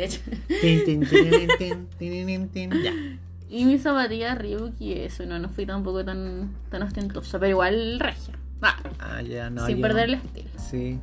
Ya. 2.84 2.94
Y 3.50 3.66
mis 3.66 3.82
zapatillas 3.84 4.38
y 4.80 4.94
eso, 4.94 5.26
no, 5.26 5.40
no 5.40 5.50
fui 5.50 5.66
tampoco 5.66 6.04
tan, 6.04 6.54
tan 6.70 6.84
ostentosa, 6.84 7.40
pero 7.40 7.52
igual 7.52 8.00
regia. 8.00 8.34
Ah, 8.62 8.76
Ah, 9.00 9.22
ya, 9.22 9.50
no. 9.50 9.66
sin 9.66 9.78
yo- 9.78 9.82
perder 9.82 10.06
el 10.06 10.14
estilo. 10.16 10.50
Sí. 10.58 11.00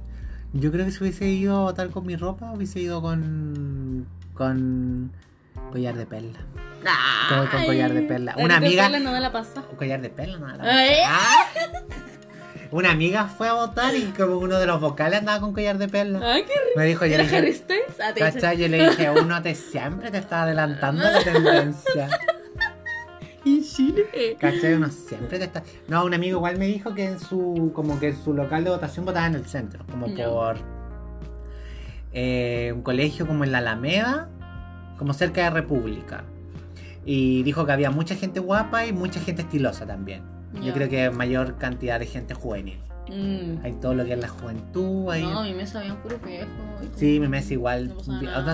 Yo 0.52 0.70
creo 0.70 0.84
que 0.84 0.92
si 0.92 1.02
hubiese 1.02 1.26
ido 1.28 1.56
a 1.56 1.62
votar 1.62 1.90
con 1.90 2.06
mi 2.06 2.16
ropa, 2.16 2.52
hubiese 2.52 2.80
ido 2.80 3.00
con. 3.02 4.06
con. 4.34 5.10
collar 5.72 5.96
de 5.96 6.06
perla. 6.06 6.38
Todo 7.28 7.48
con 7.50 7.60
Ay, 7.60 7.66
collar 7.66 7.94
de 7.94 8.02
perla. 8.02 8.34
la 8.36 8.44
Una 8.44 8.56
amiga- 8.58 8.82
Perla 8.84 9.00
no 9.00 9.12
da 9.12 9.20
la 9.20 9.32
pasa. 9.32 9.64
Un 9.70 9.76
collar 9.76 10.00
de 10.02 10.10
perla, 10.10 10.38
nada. 10.38 10.62
Ay. 10.64 10.96
Ah. 11.06 11.44
Una 12.74 12.90
amiga 12.90 13.28
fue 13.28 13.46
a 13.46 13.52
votar 13.52 13.94
y 13.94 14.02
como 14.06 14.36
uno 14.36 14.58
de 14.58 14.66
los 14.66 14.80
vocales 14.80 15.20
andaba 15.20 15.38
con 15.38 15.52
collar 15.52 15.78
de 15.78 15.86
perla. 15.86 16.18
Ay, 16.20 16.42
qué 16.42 16.54
rico. 16.54 16.76
Me 16.76 16.86
dijo, 16.86 17.06
yo 17.06 17.14
¿Era 17.14 17.22
le 17.22 17.42
dije? 17.42 17.72
Ah. 18.00 18.12
¿cachai? 18.18 18.58
Yo 18.58 18.66
le 18.66 18.88
dije, 18.88 19.10
uno 19.12 19.40
te 19.42 19.54
siempre 19.54 20.10
te 20.10 20.18
está 20.18 20.42
adelantando 20.42 21.04
la 21.04 21.22
tendencia. 21.22 22.08
En 23.46 23.62
Chile. 23.62 24.06
¿Cachai? 24.40 24.72
Uno 24.72 24.88
siempre 24.90 25.38
te 25.38 25.44
está. 25.44 25.62
No, 25.86 26.04
un 26.04 26.14
amigo 26.14 26.38
igual 26.38 26.58
me 26.58 26.66
dijo 26.66 26.94
que 26.94 27.04
en 27.04 27.20
su. 27.20 27.70
como 27.74 28.00
que 28.00 28.08
en 28.08 28.16
su 28.16 28.34
local 28.34 28.64
de 28.64 28.70
votación 28.70 29.04
votaba 29.04 29.26
en 29.26 29.36
el 29.36 29.46
centro. 29.46 29.84
Como 29.88 30.06
por 30.12 30.56
eh, 32.12 32.72
un 32.74 32.82
colegio 32.82 33.24
como 33.26 33.44
en 33.44 33.52
la 33.52 33.58
Alameda, 33.58 34.30
como 34.98 35.12
cerca 35.12 35.44
de 35.44 35.50
República. 35.50 36.24
Y 37.04 37.44
dijo 37.44 37.66
que 37.66 37.72
había 37.72 37.92
mucha 37.92 38.16
gente 38.16 38.40
guapa 38.40 38.84
y 38.84 38.92
mucha 38.92 39.20
gente 39.20 39.42
estilosa 39.42 39.86
también. 39.86 40.33
Yo 40.62 40.72
creo 40.72 40.88
que 40.88 41.10
mayor 41.10 41.56
cantidad 41.58 41.98
de 42.00 42.06
gente 42.06 42.34
juvenil. 42.34 42.78
Mm. 43.08 43.62
Hay 43.64 43.72
todo 43.82 43.94
lo 43.94 44.04
que 44.04 44.14
es 44.14 44.18
la 44.18 44.28
juventud. 44.28 45.10
Hay... 45.10 45.22
No, 45.22 45.42
mi 45.42 45.52
mesa 45.52 45.80
había 45.80 45.92
un 45.92 45.98
puro 46.00 46.18
viejo. 46.24 46.48
y 46.82 46.98
Sí, 46.98 47.20
mi 47.20 47.28
mesa 47.28 47.52
igual. 47.52 47.94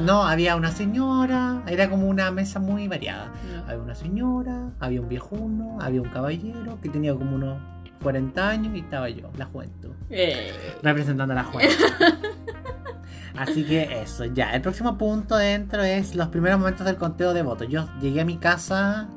No 0.02 0.24
había 0.24 0.56
una 0.56 0.72
señora. 0.72 1.62
Era 1.68 1.88
como 1.88 2.08
una 2.08 2.30
mesa 2.30 2.58
muy 2.58 2.88
variada. 2.88 3.30
No. 3.54 3.64
Había 3.64 3.78
una 3.78 3.94
señora, 3.94 4.70
había 4.80 5.00
un 5.00 5.08
viejuno, 5.08 5.78
había 5.80 6.02
un 6.02 6.08
caballero 6.08 6.78
que 6.80 6.88
tenía 6.88 7.14
como 7.14 7.36
unos 7.36 7.58
40 8.02 8.48
años 8.48 8.74
y 8.74 8.80
estaba 8.80 9.08
yo, 9.10 9.30
la 9.36 9.44
juventud, 9.44 9.90
Eh, 10.08 10.52
representando 10.82 11.32
a 11.32 11.36
la 11.36 11.44
juventud. 11.44 11.74
Así 13.36 13.64
que 13.64 14.02
eso, 14.02 14.24
ya. 14.24 14.50
El 14.54 14.62
próximo 14.62 14.98
punto 14.98 15.36
dentro 15.36 15.82
es 15.82 16.14
los 16.14 16.28
primeros 16.28 16.58
momentos 16.58 16.84
del 16.86 16.96
conteo 16.96 17.32
de 17.32 17.42
votos. 17.42 17.68
Yo 17.68 17.88
llegué 18.00 18.20
a 18.20 18.24
mi 18.24 18.36
casa 18.36 19.08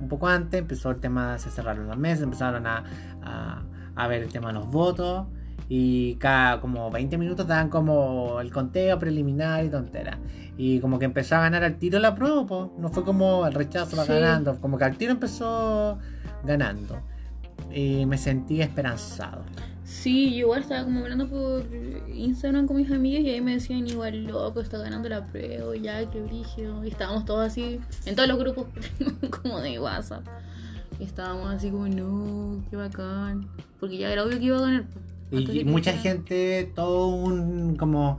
un 0.00 0.08
poco 0.08 0.28
antes, 0.28 0.60
empezó 0.60 0.90
el 0.90 1.00
tema, 1.00 1.38
se 1.38 1.50
cerraron 1.50 1.88
las 1.88 1.96
mesas, 1.98 2.22
empezaron 2.24 2.66
a, 2.66 2.84
a, 3.22 3.62
a 3.94 4.08
ver 4.08 4.22
el 4.22 4.32
tema 4.32 4.48
de 4.48 4.54
los 4.54 4.68
votos. 4.68 5.26
Y 5.68 6.16
cada 6.16 6.60
como 6.60 6.90
20 6.90 7.16
minutos 7.16 7.46
daban 7.46 7.70
como 7.70 8.38
el 8.40 8.52
conteo 8.52 8.98
preliminar 8.98 9.64
y 9.64 9.70
tontera. 9.70 10.18
Y 10.58 10.78
como 10.80 10.98
que 10.98 11.06
empezó 11.06 11.36
a 11.36 11.40
ganar 11.40 11.64
al 11.64 11.76
tiro 11.76 11.98
la 11.98 12.14
prueba, 12.14 12.44
po. 12.46 12.74
no 12.78 12.90
fue 12.90 13.02
como 13.02 13.46
el 13.46 13.54
rechazo 13.54 13.96
va 13.96 14.04
Sí. 14.04 14.12
ganando, 14.12 14.60
como 14.60 14.76
que 14.76 14.84
al 14.84 14.96
tiro 14.96 15.12
empezó 15.12 15.98
ganando. 16.44 17.00
Y 17.72 18.04
me 18.06 18.18
sentí 18.18 18.60
esperanzado. 18.60 19.42
Sí, 19.84 20.30
yo 20.32 20.38
igual 20.46 20.62
estaba 20.62 20.84
como 20.84 21.00
hablando 21.00 21.28
por 21.28 21.66
Instagram 22.12 22.66
con 22.66 22.76
mis 22.76 22.90
amigos 22.90 23.24
y 23.24 23.30
ahí 23.30 23.40
me 23.40 23.52
decían 23.52 23.86
igual 23.86 24.24
loco, 24.24 24.60
está 24.60 24.78
ganando 24.78 25.08
la 25.08 25.26
prueba, 25.26 25.76
ya, 25.76 26.10
qué 26.10 26.22
brígido. 26.22 26.84
Y 26.84 26.88
estábamos 26.88 27.24
todos 27.26 27.46
así, 27.46 27.80
en 28.06 28.16
todos 28.16 28.28
los 28.28 28.38
grupos 28.38 28.66
como 29.42 29.60
de 29.60 29.78
WhatsApp. 29.78 30.26
Y 30.98 31.04
estábamos 31.04 31.50
así 31.52 31.70
como, 31.70 31.88
no, 31.88 32.64
qué 32.70 32.76
bacán. 32.76 33.48
Porque 33.78 33.98
ya 33.98 34.10
era 34.10 34.24
obvio 34.24 34.38
que 34.38 34.44
iba 34.44 34.58
a 34.58 34.62
ganar. 34.62 34.84
Y 35.30 35.64
mucha 35.64 35.92
gente, 35.92 36.70
todo 36.74 37.08
un 37.08 37.76
como 37.76 38.18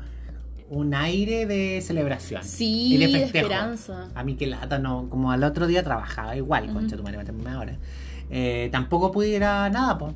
un 0.69 0.93
aire 0.93 1.45
de 1.45 1.81
celebración. 1.81 2.43
Sí, 2.43 2.95
y 2.95 2.97
de 2.97 3.23
esperanza. 3.23 4.09
A 4.13 4.23
mí 4.23 4.35
que 4.35 4.47
lata 4.47 4.79
no, 4.79 5.07
como 5.09 5.31
al 5.31 5.43
otro 5.43 5.67
día 5.67 5.83
trabajaba 5.83 6.35
igual, 6.35 6.65
Ujú. 6.65 6.73
concha 6.73 6.97
tu 6.97 7.03
madre, 7.03 7.19
ahora. 7.49 7.77
Eh, 8.29 8.69
tampoco 8.71 9.11
pudiera 9.11 9.69
nada, 9.69 9.97
pues. 9.97 10.13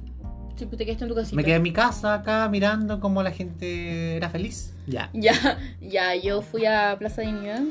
Sí, 0.59 0.65
pues 0.65 0.77
te 0.77 0.85
quedaste 0.85 1.05
en 1.05 1.09
tu 1.09 1.15
casita. 1.15 1.35
Me 1.37 1.43
quedé 1.45 1.55
en 1.55 1.63
mi 1.63 1.71
casa 1.73 2.13
acá 2.13 2.47
mirando 2.49 2.99
cómo 2.99 3.23
la 3.23 3.31
gente 3.31 4.17
era 4.17 4.29
feliz. 4.29 4.73
Ya. 4.87 5.09
Ya, 5.13 5.57
ya, 5.81 6.15
yo 6.15 6.41
fui 6.41 6.65
a 6.65 6.95
Plaza 6.99 7.21
Dignidad 7.21 7.61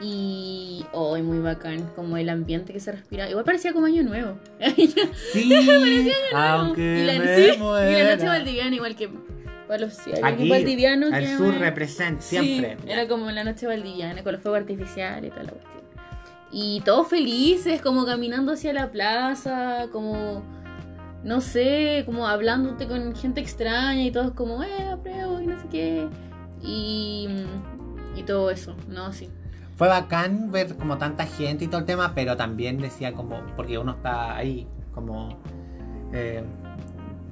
y 0.00 0.84
hoy 0.92 1.22
muy 1.22 1.38
bacán, 1.38 1.88
como 1.96 2.16
el 2.16 2.28
ambiente 2.28 2.72
que 2.72 2.80
se 2.80 2.92
respira. 2.92 3.28
Igual 3.28 3.44
parecía 3.44 3.72
como 3.72 3.86
año 3.86 4.02
nuevo. 4.02 4.38
Sí, 5.32 5.52
aunque 6.34 7.00
y 7.00 7.04
la, 7.04 7.18
me 7.18 7.36
sí, 7.36 7.42
y 7.42 8.02
la 8.02 8.14
noche 8.16 8.26
valdiviana, 8.26 8.74
igual 8.76 8.94
que 8.96 9.08
para 9.66 9.80
los 9.80 9.98
Aquí, 10.22 10.48
valdiviano 10.48 11.06
el 11.08 11.24
que 11.24 11.36
sur 11.36 11.52
me- 11.54 11.58
representa 11.58 12.20
Sí, 12.22 12.36
siempre. 12.36 12.76
era 12.86 13.08
como 13.08 13.30
la 13.30 13.44
noche 13.44 13.66
valdiviana 13.66 14.22
con 14.22 14.32
los 14.34 14.42
fuegos 14.42 14.60
artificiales 14.60 15.28
y 15.28 15.30
toda 15.30 15.44
la 15.44 15.50
cuestión. 15.52 15.74
Y 16.52 16.82
todos 16.84 17.08
felices, 17.08 17.80
como 17.82 18.04
caminando 18.06 18.52
hacia 18.52 18.72
la 18.72 18.90
plaza, 18.92 19.86
como 19.90 20.42
no 21.24 21.40
sé, 21.40 22.02
como 22.06 22.28
hablándote 22.28 22.86
con 22.86 23.16
gente 23.16 23.40
extraña 23.40 24.02
y 24.02 24.10
todos 24.10 24.32
como, 24.32 24.62
eh, 24.62 24.88
apruebo 24.92 25.40
y 25.40 25.46
no 25.46 25.60
sé 25.60 25.68
qué. 25.68 26.08
Y, 26.62 27.28
y 28.14 28.22
todo 28.22 28.50
eso, 28.50 28.76
no, 28.88 29.12
sí. 29.12 29.30
Fue 29.76 29.88
bacán 29.88 30.52
ver 30.52 30.76
como 30.76 30.98
tanta 30.98 31.26
gente 31.26 31.64
y 31.64 31.68
todo 31.68 31.80
el 31.80 31.86
tema, 31.86 32.12
pero 32.14 32.36
también 32.36 32.78
decía 32.78 33.12
como, 33.12 33.40
porque 33.56 33.78
uno 33.78 33.92
está 33.92 34.36
ahí, 34.36 34.68
como 34.92 35.40
eh, 36.12 36.44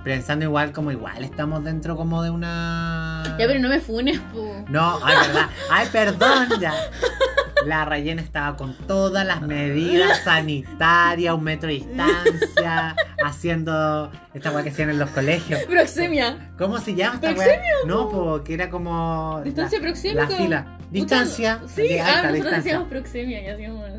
pensando 0.03 0.45
igual, 0.45 0.73
como 0.73 0.91
igual 0.91 1.23
estamos 1.23 1.63
dentro 1.63 1.97
como 1.97 2.23
de 2.23 2.31
una... 2.31 3.23
Ya, 3.39 3.47
pero 3.47 3.61
no 3.61 3.69
me 3.69 3.79
funes, 3.79 4.19
po. 4.33 4.65
No, 4.69 4.99
ay, 5.05 5.17
verdad. 5.27 5.51
Ay, 5.71 5.89
perdón, 5.93 6.49
ya. 6.61 6.73
La 7.67 7.85
rellena 7.85 8.23
estaba 8.23 8.57
con 8.57 8.75
todas 8.87 9.27
las 9.27 9.43
medidas 9.43 10.23
sanitarias, 10.25 11.35
un 11.35 11.45
metro 11.45 11.69
de 11.69 11.75
distancia, 11.75 12.97
haciendo 13.25 14.11
esta 14.35 14.51
weá 14.51 14.63
que 14.63 14.71
hacían 14.71 14.91
en 14.91 14.99
los 14.99 15.11
colegios. 15.11 15.63
Proxemia. 15.65 16.53
¿Cómo 16.59 16.79
se 16.79 16.95
llama 16.95 17.17
esta 17.17 17.29
weá? 17.29 17.35
¿Proxemia, 17.37 17.73
No, 17.87 18.09
porque 18.09 18.55
era 18.55 18.71
como. 18.71 19.41
Distancia 19.45 19.79
la, 19.79 19.83
proxémica. 19.85 20.29
La 20.29 20.37
fila. 20.37 20.79
Distancia. 20.91 21.61
Sí, 21.67 21.83
de 21.83 22.01
ah, 22.01 22.07
alta 22.07 22.17
nosotros 22.17 22.35
distancia. 22.35 22.59
decíamos 22.59 22.89
proxemia 22.89 23.43
y 23.43 23.49
hacíamos. 23.49 23.91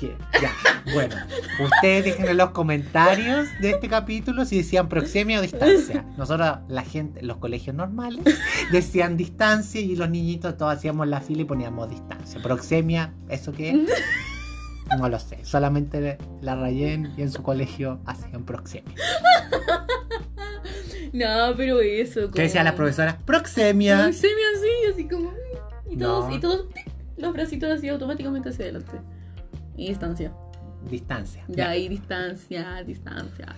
¿Qué? 0.00 0.16
Ya, 0.40 0.52
bueno. 0.92 1.14
Ustedes 1.60 2.04
dejen 2.04 2.26
en 2.28 2.36
los 2.36 2.50
comentarios 2.50 3.46
de 3.60 3.70
este 3.70 3.88
capítulo 3.88 4.44
si 4.44 4.56
decían 4.58 4.88
proxemia 4.88 5.38
o 5.38 5.42
distancia. 5.42 6.04
Nosotros, 6.16 6.58
la 6.68 6.82
gente, 6.82 7.22
los 7.22 7.36
colegios 7.36 7.76
normales, 7.76 8.24
decían 8.72 9.16
distancia 9.16 9.80
y 9.80 9.94
los 9.94 10.10
niñitos 10.10 10.56
todos 10.56 10.74
hacíamos 10.74 11.06
la 11.06 11.20
fila 11.20 11.42
y 11.42 11.44
poníamos 11.44 11.88
distancia. 11.88 12.42
Proxemia, 12.42 13.12
¿eso 13.28 13.52
qué? 13.52 13.70
es? 13.70 13.90
No 14.98 15.08
lo 15.08 15.18
sé. 15.20 15.44
Solamente 15.44 16.18
la 16.40 16.56
Rayen 16.56 17.12
y 17.16 17.22
en 17.22 17.30
su 17.30 17.42
colegio 17.42 18.00
hacían 18.04 18.44
proxemia. 18.44 18.94
No, 21.12 21.54
pero 21.56 21.80
eso. 21.80 22.22
Como... 22.22 22.32
¿Qué 22.32 22.42
decían 22.42 22.64
las 22.64 22.74
profesoras? 22.74 23.16
Proxemia. 23.24 24.02
Proxemia 24.04 24.46
así, 24.56 24.92
así 24.92 25.08
como. 25.08 25.32
Y 25.90 25.96
todos, 25.96 26.28
No. 26.28 26.34
y 26.36 26.40
todos 26.40 26.66
los 27.18 27.32
bracitos 27.32 27.70
así 27.70 27.88
automáticamente 27.88 28.48
hacia 28.48 28.64
adelante. 28.64 28.92
Y 29.76 29.88
distancia. 29.88 30.32
Distancia. 30.88 31.44
Ya, 31.48 31.70
ahí 31.70 31.88
distancia, 31.88 32.82
distancia. 32.84 33.54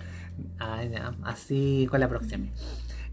Ay, 0.59 0.89
no, 0.89 1.15
así 1.23 1.87
con 1.89 1.99
la 1.99 2.07
próxima. 2.07 2.47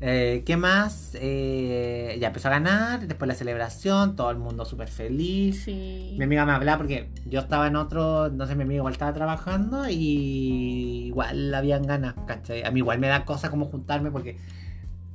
Eh, 0.05 0.43
¿Qué 0.45 0.57
más? 0.57 1.17
Eh, 1.21 2.19
ya 2.21 2.27
empezó 2.27 2.49
a 2.49 2.51
ganar, 2.51 3.07
después 3.07 3.29
la 3.29 3.37
celebración, 3.37 4.17
todo 4.17 4.33
el 4.33 4.39
mundo 4.39 4.65
súper 4.65 4.89
feliz. 4.89 5.63
Sí. 5.63 6.17
Mi 6.19 6.25
amiga 6.25 6.45
me 6.45 6.51
hablaba 6.51 6.79
porque 6.79 7.09
yo 7.27 7.39
estaba 7.39 7.69
en 7.69 7.77
otro, 7.77 8.29
no 8.29 8.47
sé, 8.49 8.57
mi 8.57 8.65
amiga 8.65 8.79
igual 8.79 8.95
estaba 8.95 9.13
trabajando 9.13 9.89
y 9.89 11.07
igual 11.07 11.55
habían 11.55 11.85
ganas, 11.85 12.15
¿cachai? 12.27 12.65
A 12.65 12.73
mí 12.73 12.81
igual 12.81 12.99
me 12.99 13.07
da 13.07 13.25
cosa 13.25 13.49
como 13.49 13.67
juntarme 13.67 14.11
porque 14.11 14.39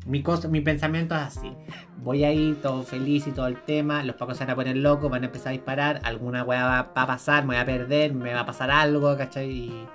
mi, 0.08 0.24
cosa, 0.24 0.48
mi 0.48 0.62
pensamiento 0.62 1.16
es 1.16 1.22
así. 1.22 1.52
Voy 1.98 2.24
a 2.24 2.32
ir 2.32 2.62
todo 2.62 2.84
feliz 2.84 3.28
y 3.28 3.32
todo 3.32 3.48
el 3.48 3.62
tema, 3.64 4.04
los 4.04 4.16
pacos 4.16 4.38
se 4.38 4.46
van 4.46 4.52
a 4.52 4.56
poner 4.56 4.78
locos, 4.78 5.10
van 5.10 5.24
a 5.24 5.26
empezar 5.28 5.50
a 5.50 5.52
disparar, 5.52 6.00
alguna 6.04 6.44
weá 6.44 6.64
va, 6.66 6.92
va 6.96 7.02
a 7.04 7.08
pasar, 7.08 7.44
me 7.44 7.56
voy 7.56 7.58
a 7.58 7.66
perder, 7.66 8.14
me 8.14 8.34
va 8.34 8.42
a 8.42 8.46
pasar 8.46 8.72
algo, 8.72 9.16
¿cachai? 9.18 9.52
Y 9.52 9.88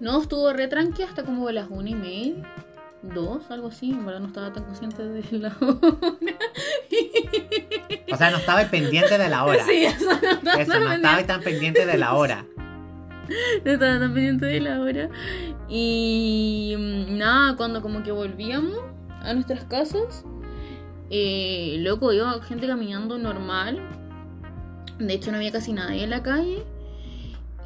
No, 0.00 0.22
estuvo 0.22 0.52
re 0.52 0.68
tranqui 0.68 1.02
hasta 1.02 1.24
como 1.24 1.50
las 1.50 1.68
una 1.70 1.90
y 1.90 1.94
media. 1.94 2.52
Dos, 3.02 3.50
algo 3.50 3.68
así. 3.68 3.90
En 3.90 4.04
verdad 4.04 4.20
no 4.20 4.26
estaba 4.28 4.52
tan 4.52 4.64
consciente 4.64 5.04
de 5.04 5.22
la 5.38 5.54
hora. 5.60 5.96
O 8.12 8.16
sea, 8.16 8.30
no 8.30 8.38
estaba 8.38 8.64
pendiente 8.64 9.18
de 9.18 9.28
la 9.28 9.44
hora. 9.44 9.64
Sí, 9.64 9.84
eso 9.84 10.06
no 10.06 10.30
estaba, 10.30 10.62
Eso, 10.62 10.80
no 10.80 10.92
estaba 10.92 11.22
tan 11.24 11.42
pendiente 11.42 11.86
de 11.86 11.98
la 11.98 12.14
hora. 12.14 12.46
No 13.64 13.70
estaba 13.72 13.98
tan 13.98 14.14
pendiente 14.14 14.46
de 14.46 14.60
la 14.60 14.80
hora. 14.80 15.08
Y 15.68 16.74
mm, 16.78 17.18
nada, 17.18 17.56
cuando 17.56 17.82
como 17.82 18.02
que 18.02 18.12
volvíamos 18.12 18.78
a 19.22 19.34
nuestras 19.34 19.64
casas, 19.64 20.24
eh, 21.10 21.76
loco, 21.80 22.12
iba 22.12 22.40
gente 22.42 22.66
caminando 22.66 23.18
normal. 23.18 23.80
De 24.98 25.14
hecho, 25.14 25.30
no 25.30 25.36
había 25.38 25.52
casi 25.52 25.72
nadie 25.72 26.04
en 26.04 26.10
la 26.10 26.22
calle. 26.22 26.64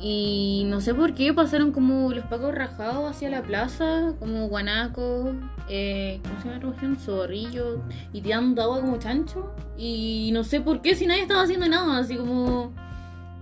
Y 0.02 0.64
no 0.66 0.80
sé 0.80 0.94
por 0.94 1.12
qué 1.12 1.34
pasaron 1.34 1.72
como 1.72 2.10
los 2.12 2.24
pacos 2.24 2.54
rajados 2.54 3.10
hacia 3.10 3.28
la 3.28 3.42
plaza, 3.42 4.14
como 4.18 4.48
guanacos, 4.48 5.34
eh, 5.68 6.20
¿cómo 6.22 6.40
se 6.40 6.48
llama 6.48 6.58
la 6.58 6.66
cuestión? 6.68 6.96
Zorrillos, 6.96 7.78
y 8.10 8.22
tirando 8.22 8.62
agua 8.62 8.80
como 8.80 8.98
chancho. 8.98 9.54
Y 9.76 10.30
no 10.32 10.42
sé 10.42 10.62
por 10.62 10.80
qué, 10.80 10.94
si 10.94 11.06
nadie 11.06 11.22
estaba 11.22 11.42
haciendo 11.42 11.68
nada, 11.68 11.98
así 11.98 12.16
como. 12.16 12.72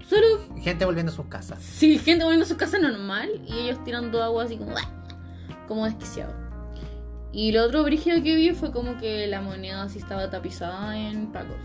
Solo 0.09 0.27
Gente 0.63 0.85
volviendo 0.85 1.13
a 1.13 1.15
sus 1.15 1.27
casas. 1.27 1.59
Sí, 1.61 1.99
gente 1.99 2.25
volviendo 2.25 2.45
a 2.47 2.49
su 2.49 2.57
casa 2.57 2.79
normal 2.79 3.29
y 3.47 3.53
ellos 3.59 3.83
tirando 3.85 4.23
agua 4.23 4.45
así 4.45 4.57
como, 4.57 4.75
como 5.67 5.85
desquiciado. 5.85 6.33
Y 7.33 7.53
lo 7.53 7.65
otro 7.65 7.83
brígido 7.85 8.23
que 8.23 8.35
vi 8.35 8.51
fue 8.51 8.73
como 8.73 8.97
que 8.97 9.27
la 9.27 9.41
moneda 9.43 9.83
así 9.83 9.99
estaba 9.99 10.31
tapizada 10.31 10.99
en 10.99 11.27
pacos. 11.31 11.57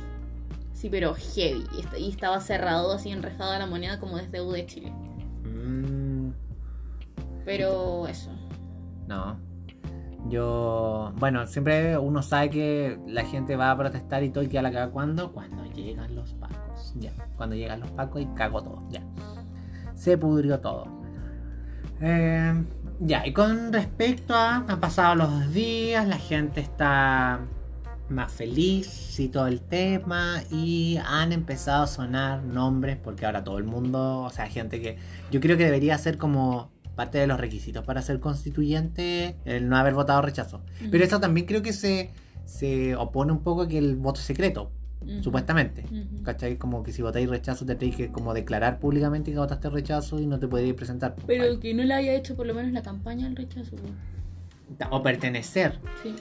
Sí, 0.73 0.89
pero 0.89 1.15
heavy. 1.15 1.63
Y, 1.77 1.79
est- 1.79 1.97
y 1.97 2.09
estaba 2.09 2.39
cerrado 2.41 2.91
así 2.93 3.11
enrejada 3.11 3.57
la 3.59 3.65
moneda 3.65 3.99
como 3.99 4.17
desde 4.17 4.41
U 4.41 4.51
de 4.51 4.65
Chile. 4.65 4.91
Mm, 5.45 6.31
Pero 7.45 8.07
eso. 8.07 8.29
no. 9.07 9.37
Yo. 10.29 11.11
Bueno, 11.17 11.47
siempre 11.47 11.97
uno 11.97 12.21
sabe 12.23 12.49
que 12.49 12.97
la 13.07 13.25
gente 13.25 13.55
va 13.57 13.71
a 13.71 13.77
protestar 13.77 14.23
y 14.23 14.29
todo 14.29 14.43
y 14.43 14.47
que 14.47 14.57
a 14.57 14.61
la 14.61 14.71
caga 14.71 14.89
cuando. 14.91 15.31
Cuando 15.33 15.65
llegan 15.73 16.15
los 16.15 16.33
pacos. 16.35 16.57
Ya. 16.95 17.11
Cuando 17.37 17.55
llegan 17.55 17.79
los 17.79 17.91
pacos 17.91 18.21
y 18.21 18.25
cago 18.35 18.61
todo. 18.63 18.83
Ya. 18.89 19.01
Se 19.95 20.17
pudrió 20.17 20.59
todo. 20.59 20.87
Eh, 22.01 22.63
ya, 22.99 23.25
y 23.25 23.33
con 23.33 23.71
respecto 23.73 24.35
a. 24.35 24.57
Han 24.67 24.79
pasado 24.79 25.15
los 25.15 25.53
días, 25.53 26.07
la 26.07 26.17
gente 26.17 26.61
está 26.61 27.41
más 28.09 28.31
feliz 28.31 29.19
y 29.19 29.29
todo 29.29 29.47
el 29.47 29.61
tema. 29.61 30.43
Y 30.51 30.99
han 31.05 31.31
empezado 31.31 31.83
a 31.83 31.87
sonar 31.87 32.43
nombres, 32.43 32.97
porque 32.97 33.25
ahora 33.25 33.43
todo 33.43 33.57
el 33.57 33.63
mundo, 33.63 34.21
o 34.21 34.29
sea, 34.29 34.47
gente 34.47 34.81
que. 34.81 34.97
Yo 35.31 35.39
creo 35.39 35.57
que 35.57 35.65
debería 35.65 35.97
ser 35.97 36.17
como 36.17 36.71
parte 36.95 37.17
de 37.17 37.27
los 37.27 37.39
requisitos 37.39 37.83
para 37.83 38.01
ser 38.01 38.19
constituyente 38.19 39.35
el 39.45 39.67
no 39.67 39.77
haber 39.77 39.93
votado 39.93 40.21
rechazo. 40.21 40.61
Pero 40.91 41.03
eso 41.03 41.19
también 41.19 41.47
creo 41.47 41.61
que 41.61 41.73
se, 41.73 42.11
se 42.45 42.95
opone 42.95 43.31
un 43.31 43.43
poco 43.43 43.63
a 43.63 43.67
que 43.67 43.77
el 43.77 43.95
voto 43.95 44.19
es 44.19 44.25
supuestamente. 45.21 45.83
Ujú. 45.85 46.23
¿Cachai? 46.23 46.57
Como 46.57 46.83
que 46.83 46.91
si 46.91 47.01
votáis 47.01 47.29
rechazo 47.29 47.65
te 47.65 47.75
tenéis 47.75 47.95
que 47.97 48.11
como 48.11 48.33
declarar 48.33 48.79
públicamente 48.79 49.31
que 49.31 49.37
votaste 49.37 49.69
rechazo 49.69 50.19
y 50.19 50.27
no 50.27 50.39
te 50.39 50.47
podéis 50.47 50.73
presentar. 50.73 51.15
Pero 51.27 51.59
que 51.59 51.73
no 51.73 51.83
le 51.83 51.93
haya 51.93 52.13
hecho 52.13 52.35
por 52.35 52.45
lo 52.45 52.53
menos 52.53 52.71
la 52.71 52.81
campaña 52.81 53.27
al 53.27 53.35
rechazo. 53.35 53.75
O 54.89 55.03
pertenecer. 55.03 55.79
Sí, 56.01 56.15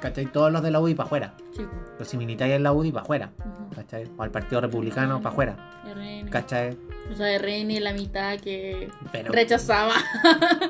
¿Cachai? 0.00 0.30
Todos 0.30 0.52
los 0.52 0.62
de 0.62 0.70
la 0.70 0.80
UDI 0.80 0.94
para 0.94 1.06
afuera. 1.06 1.34
sí. 1.56 1.62
Pero 1.92 2.04
si 2.04 2.16
militáis 2.18 2.52
en 2.54 2.62
la 2.62 2.72
UDI 2.72 2.92
para 2.92 3.02
afuera. 3.04 3.30
Ujú. 3.38 3.74
¿Cachai? 3.74 4.04
O 4.18 4.22
al 4.22 4.30
Partido 4.30 4.60
Republicano 4.60 5.22
para 5.22 5.32
afuera. 5.32 5.82
RN. 5.94 6.28
¿Cachai? 6.28 6.76
O 7.10 7.14
sea, 7.14 7.38
RN 7.38 7.80
la 7.80 7.92
mitad 7.94 8.38
que 8.38 8.90
Pero 9.12 9.32
rechazaba. 9.32 9.92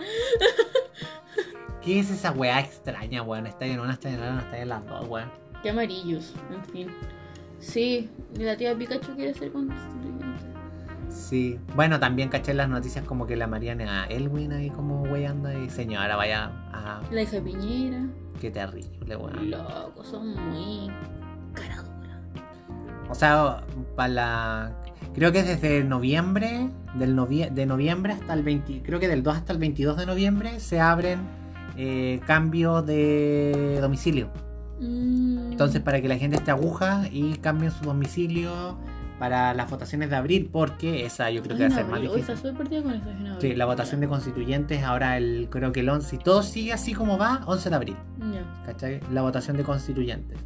¿Qué 1.83 1.99
es 2.01 2.11
esa 2.11 2.31
weá 2.31 2.61
extraña, 2.61 3.23
weón? 3.23 3.47
Está 3.47 3.67
en 3.67 3.81
una, 3.81 3.93
está 3.95 4.09
en 4.09 4.21
la 4.21 4.35
otra, 4.35 4.45
está 4.45 4.59
en 4.59 4.69
las 4.69 4.87
dos, 4.87 5.09
weón. 5.09 5.31
Qué 5.63 5.71
amarillos, 5.71 6.33
en 6.51 6.65
fin. 6.73 6.89
Sí, 7.65 8.11
y 8.39 8.43
la 8.43 8.57
tía 8.57 8.75
Pikachu 8.77 9.15
quiere 9.17 9.33
ser 9.35 9.51
constituyente. 9.53 10.25
Sí. 11.09 11.59
Bueno, 11.75 11.99
también 12.01 12.29
caché 12.29 12.51
en 12.51 12.59
las 12.59 12.69
noticias 12.69 13.05
como 13.05 13.27
que 13.27 13.37
la 13.37 13.47
Mariana 13.47 14.05
Elwin 14.07 14.53
ahí 14.53 14.69
como 14.71 15.03
wey 15.03 15.25
anda 15.25 15.55
y 15.59 15.71
señora, 15.71 16.17
vaya 16.17 16.51
a... 16.73 17.01
La 17.11 17.23
hija 17.23 17.33
de 17.37 17.43
Piñera. 17.43 18.07
Qué 18.41 18.51
terrible, 18.51 19.17
weón. 19.17 19.51
Loco, 19.51 20.05
son 20.05 20.35
muy 20.51 20.91
cara 21.55 21.77
dura. 21.83 22.21
O 23.09 23.15
sea, 23.15 23.65
para 23.97 24.09
la... 24.09 24.73
Creo 25.15 25.31
que 25.33 25.43
desde 25.45 25.85
noviembre, 25.85 26.69
del 26.95 27.15
novie- 27.17 27.51
de 27.51 27.65
noviembre 27.67 28.13
hasta 28.13 28.35
el 28.35 28.43
20... 28.43 28.83
Creo 28.83 28.99
que 29.01 29.09
del 29.09 29.23
2 29.23 29.37
hasta 29.37 29.53
el 29.53 29.59
22 29.59 29.97
de 29.97 30.07
noviembre 30.07 30.59
se 30.61 30.81
abren 30.81 31.21
eh, 31.77 32.21
cambios 32.27 32.85
de 32.85 33.79
domicilio. 33.81 34.31
Mm. 34.81 35.53
Entonces, 35.53 35.81
para 35.81 36.01
que 36.01 36.09
la 36.09 36.17
gente 36.17 36.37
esté 36.37 36.51
aguja 36.51 37.05
y 37.11 37.35
cambien 37.37 37.71
su 37.73 37.85
domicilio 37.85 38.77
para 39.19 39.55
las 39.55 39.71
votaciones 39.71 40.11
de 40.11 40.17
abril, 40.17 40.49
porque 40.53 41.07
esa 41.07 41.31
yo 41.31 41.41
creo 41.43 41.57
que 41.57 41.63
va 41.69 41.69
a 41.75 41.77
ser 41.77 41.87
más. 41.87 42.01
Hoy 42.01 42.07
difícil. 42.09 42.21
está 42.23 42.37
súper 42.37 42.55
perdida 42.55 42.83
con 42.83 42.93
eso. 42.95 43.11
es 43.11 43.17
en 43.17 43.27
abril. 43.29 43.39
Sí, 43.41 43.55
la 43.55 43.65
votación 43.65 44.01
de 44.01 44.09
constituyentes 44.09 44.83
ahora 44.83 45.17
el 45.17 45.49
creo 45.51 45.71
que 45.73 45.81
el 45.81 45.89
11, 45.89 46.09
si 46.09 46.19
todo 46.19 46.43
sigue 46.43 46.73
así 46.73 46.93
como 46.95 47.17
va, 47.17 47.43
11 47.47 47.71
de 47.71 47.77
abril. 47.77 47.97
¿cachai? 48.67 49.01
La 49.13 49.23
votación 49.23 49.57
de 49.57 49.63
constituyentes. 49.63 50.39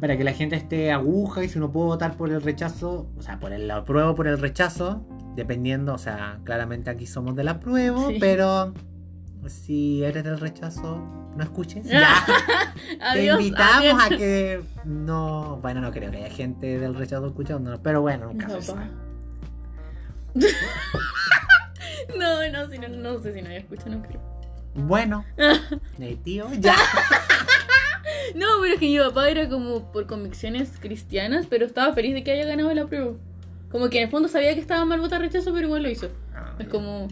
Para 0.00 0.16
que 0.16 0.24
la 0.24 0.32
gente 0.32 0.54
esté 0.56 0.92
aguja 0.92 1.42
y 1.44 1.48
si 1.48 1.58
uno 1.58 1.70
puede 1.72 1.86
votar 1.86 2.16
por 2.16 2.30
el 2.30 2.40
rechazo, 2.40 3.08
o 3.18 3.22
sea, 3.22 3.38
por 3.40 3.52
el 3.52 3.70
apruebo 3.70 4.14
por 4.14 4.26
el 4.28 4.38
rechazo, 4.38 5.04
dependiendo, 5.34 5.94
o 5.94 5.98
sea, 5.98 6.38
claramente 6.44 6.88
aquí 6.90 7.06
somos 7.06 7.34
del 7.34 7.48
apruebo, 7.48 8.08
Sí. 8.10 8.16
pero 8.20 8.72
si 9.46 10.02
eres 10.04 10.24
del 10.24 10.38
rechazo, 10.38 11.02
no 11.36 11.44
escuches. 11.44 11.86
Ya. 11.88 12.24
Te 13.12 13.26
invitamos 13.26 13.76
adiós. 13.78 14.02
a 14.02 14.08
que 14.08 14.62
no. 14.84 15.58
Bueno, 15.62 15.80
no 15.80 15.90
creo 15.92 16.10
que 16.10 16.18
haya 16.18 16.30
gente 16.30 16.78
del 16.78 16.94
rechazo 16.94 17.26
escuchándonos, 17.26 17.80
pero 17.80 18.00
bueno, 18.00 18.26
nunca 18.26 18.48
se 18.48 18.62
sabe. 18.62 18.86
No, 22.18 22.50
no, 22.50 22.70
si 22.70 22.78
no, 22.78 22.88
no 22.88 23.18
sé 23.20 23.34
si 23.34 23.42
nadie 23.42 23.58
escucha, 23.58 23.88
no 23.88 24.02
creo. 24.02 24.20
Bueno, 24.74 25.24
tío, 26.24 26.48
ya. 26.58 26.74
No, 28.34 28.46
pero 28.60 28.74
es 28.74 28.80
que 28.80 28.86
mi 28.86 28.98
papá 28.98 29.28
era 29.28 29.48
como 29.48 29.90
por 29.92 30.06
convicciones 30.06 30.78
cristianas, 30.80 31.46
pero 31.46 31.66
estaba 31.66 31.92
feliz 31.94 32.14
de 32.14 32.22
que 32.24 32.32
haya 32.32 32.46
ganado 32.46 32.72
la 32.72 32.86
prueba. 32.86 33.12
Como 33.70 33.88
que 33.90 33.98
en 33.98 34.04
el 34.04 34.10
fondo 34.10 34.28
sabía 34.28 34.54
que 34.54 34.60
estaba 34.60 34.84
mal 34.84 35.00
votar 35.00 35.20
rechazo, 35.20 35.52
pero 35.52 35.66
igual 35.66 35.82
lo 35.82 35.90
hizo. 35.90 36.08
Es 36.58 36.68
como. 36.68 37.08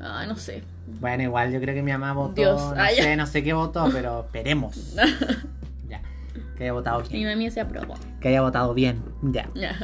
Ah, 0.00 0.24
no 0.26 0.36
sé. 0.36 0.62
Bueno, 1.00 1.22
igual 1.22 1.52
yo 1.52 1.60
creo 1.60 1.74
que 1.74 1.82
mi 1.82 1.92
mamá 1.92 2.12
votó. 2.12 2.34
Dios, 2.34 2.70
no 2.70 2.76
ya. 2.76 2.90
sé, 2.90 3.16
no 3.16 3.26
sé 3.26 3.42
qué 3.42 3.52
votó, 3.52 3.88
pero 3.92 4.20
esperemos. 4.20 4.94
ya. 5.88 6.02
Que 6.56 6.64
haya 6.64 6.72
votado 6.72 7.00
Mi 7.02 7.08
bien. 7.18 7.28
mami 7.28 7.50
se 7.50 7.60
aprobó. 7.60 7.94
Que 8.20 8.28
haya 8.28 8.42
votado 8.42 8.74
bien. 8.74 9.02
Ya. 9.22 9.48
Ya. 9.54 9.76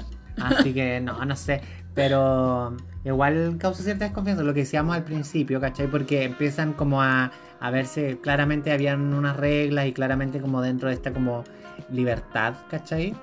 Así 0.42 0.72
que 0.74 1.00
no, 1.02 1.24
no 1.24 1.36
sé. 1.36 1.60
Pero 1.94 2.76
igual 3.04 3.56
causa 3.58 3.82
cierta 3.84 4.04
desconfianza, 4.06 4.42
lo 4.42 4.52
que 4.52 4.60
decíamos 4.60 4.96
al 4.96 5.04
principio, 5.04 5.60
¿cachai? 5.60 5.86
Porque 5.86 6.24
empiezan 6.24 6.72
como 6.72 7.00
a, 7.02 7.30
a 7.60 7.70
verse, 7.70 8.18
claramente 8.20 8.72
habían 8.72 9.14
unas 9.14 9.36
reglas 9.36 9.86
y 9.86 9.92
claramente 9.92 10.40
como 10.40 10.60
dentro 10.60 10.88
de 10.88 10.94
esta 10.94 11.12
como 11.12 11.44
libertad, 11.90 12.54
¿cachai? 12.68 13.14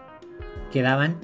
Que 0.72 0.82
daban, 0.82 1.18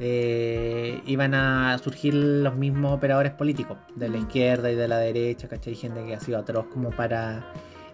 eh, 0.00 1.00
iban 1.06 1.34
a 1.34 1.78
surgir 1.78 2.14
los 2.14 2.54
mismos 2.56 2.92
operadores 2.92 3.32
políticos, 3.32 3.78
de 3.94 4.08
la 4.08 4.16
Mm. 4.18 4.20
izquierda 4.22 4.70
y 4.70 4.74
de 4.74 4.88
la 4.88 4.98
derecha, 4.98 5.48
¿cachai? 5.48 5.74
Gente 5.74 6.04
que 6.04 6.14
ha 6.14 6.20
sido 6.20 6.38
atroz 6.38 6.66
como 6.72 6.90
para... 6.90 7.44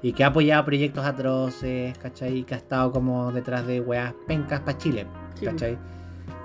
Y 0.02 0.12
que 0.14 0.24
ha 0.24 0.28
apoyado 0.28 0.64
proyectos 0.64 1.04
atroces, 1.04 1.96
¿cachai? 1.98 2.38
Y 2.38 2.42
que 2.44 2.54
ha 2.54 2.56
estado 2.56 2.90
como 2.90 3.30
detrás 3.32 3.66
de 3.66 3.80
weas 3.82 4.14
pencas 4.26 4.60
para 4.60 4.78
Chile, 4.78 5.06
Sí. 5.34 5.44
¿cachai? 5.44 5.76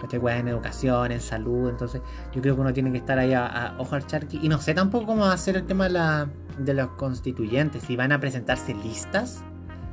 ¿cachai? 0.02 0.20
Weas 0.20 0.42
en 0.42 0.50
educación, 0.50 1.14
en 1.14 1.22
salud, 1.22 1.70
entonces 1.70 2.02
yo 2.34 2.42
creo 2.42 2.56
que 2.56 2.62
uno 2.62 2.74
tiene 2.74 2.92
que 2.92 2.98
estar 2.98 3.18
ahí 3.18 3.32
a, 3.34 3.46
a 3.46 3.80
ojo 3.80 3.96
al 3.96 4.06
charqui. 4.06 4.42
Y 4.44 4.50
no 4.50 4.60
sé 4.60 4.74
tampoco 4.74 5.06
cómo 5.06 5.22
va 5.22 5.32
a 5.32 5.38
ser 5.38 5.56
el 5.56 5.66
tema 5.66 5.86
de, 5.86 5.92
la, 5.92 6.28
de 6.58 6.74
los 6.74 6.90
constituyentes, 6.98 7.84
si 7.84 7.96
van 7.96 8.12
a 8.12 8.20
presentarse 8.20 8.74
listas, 8.74 9.42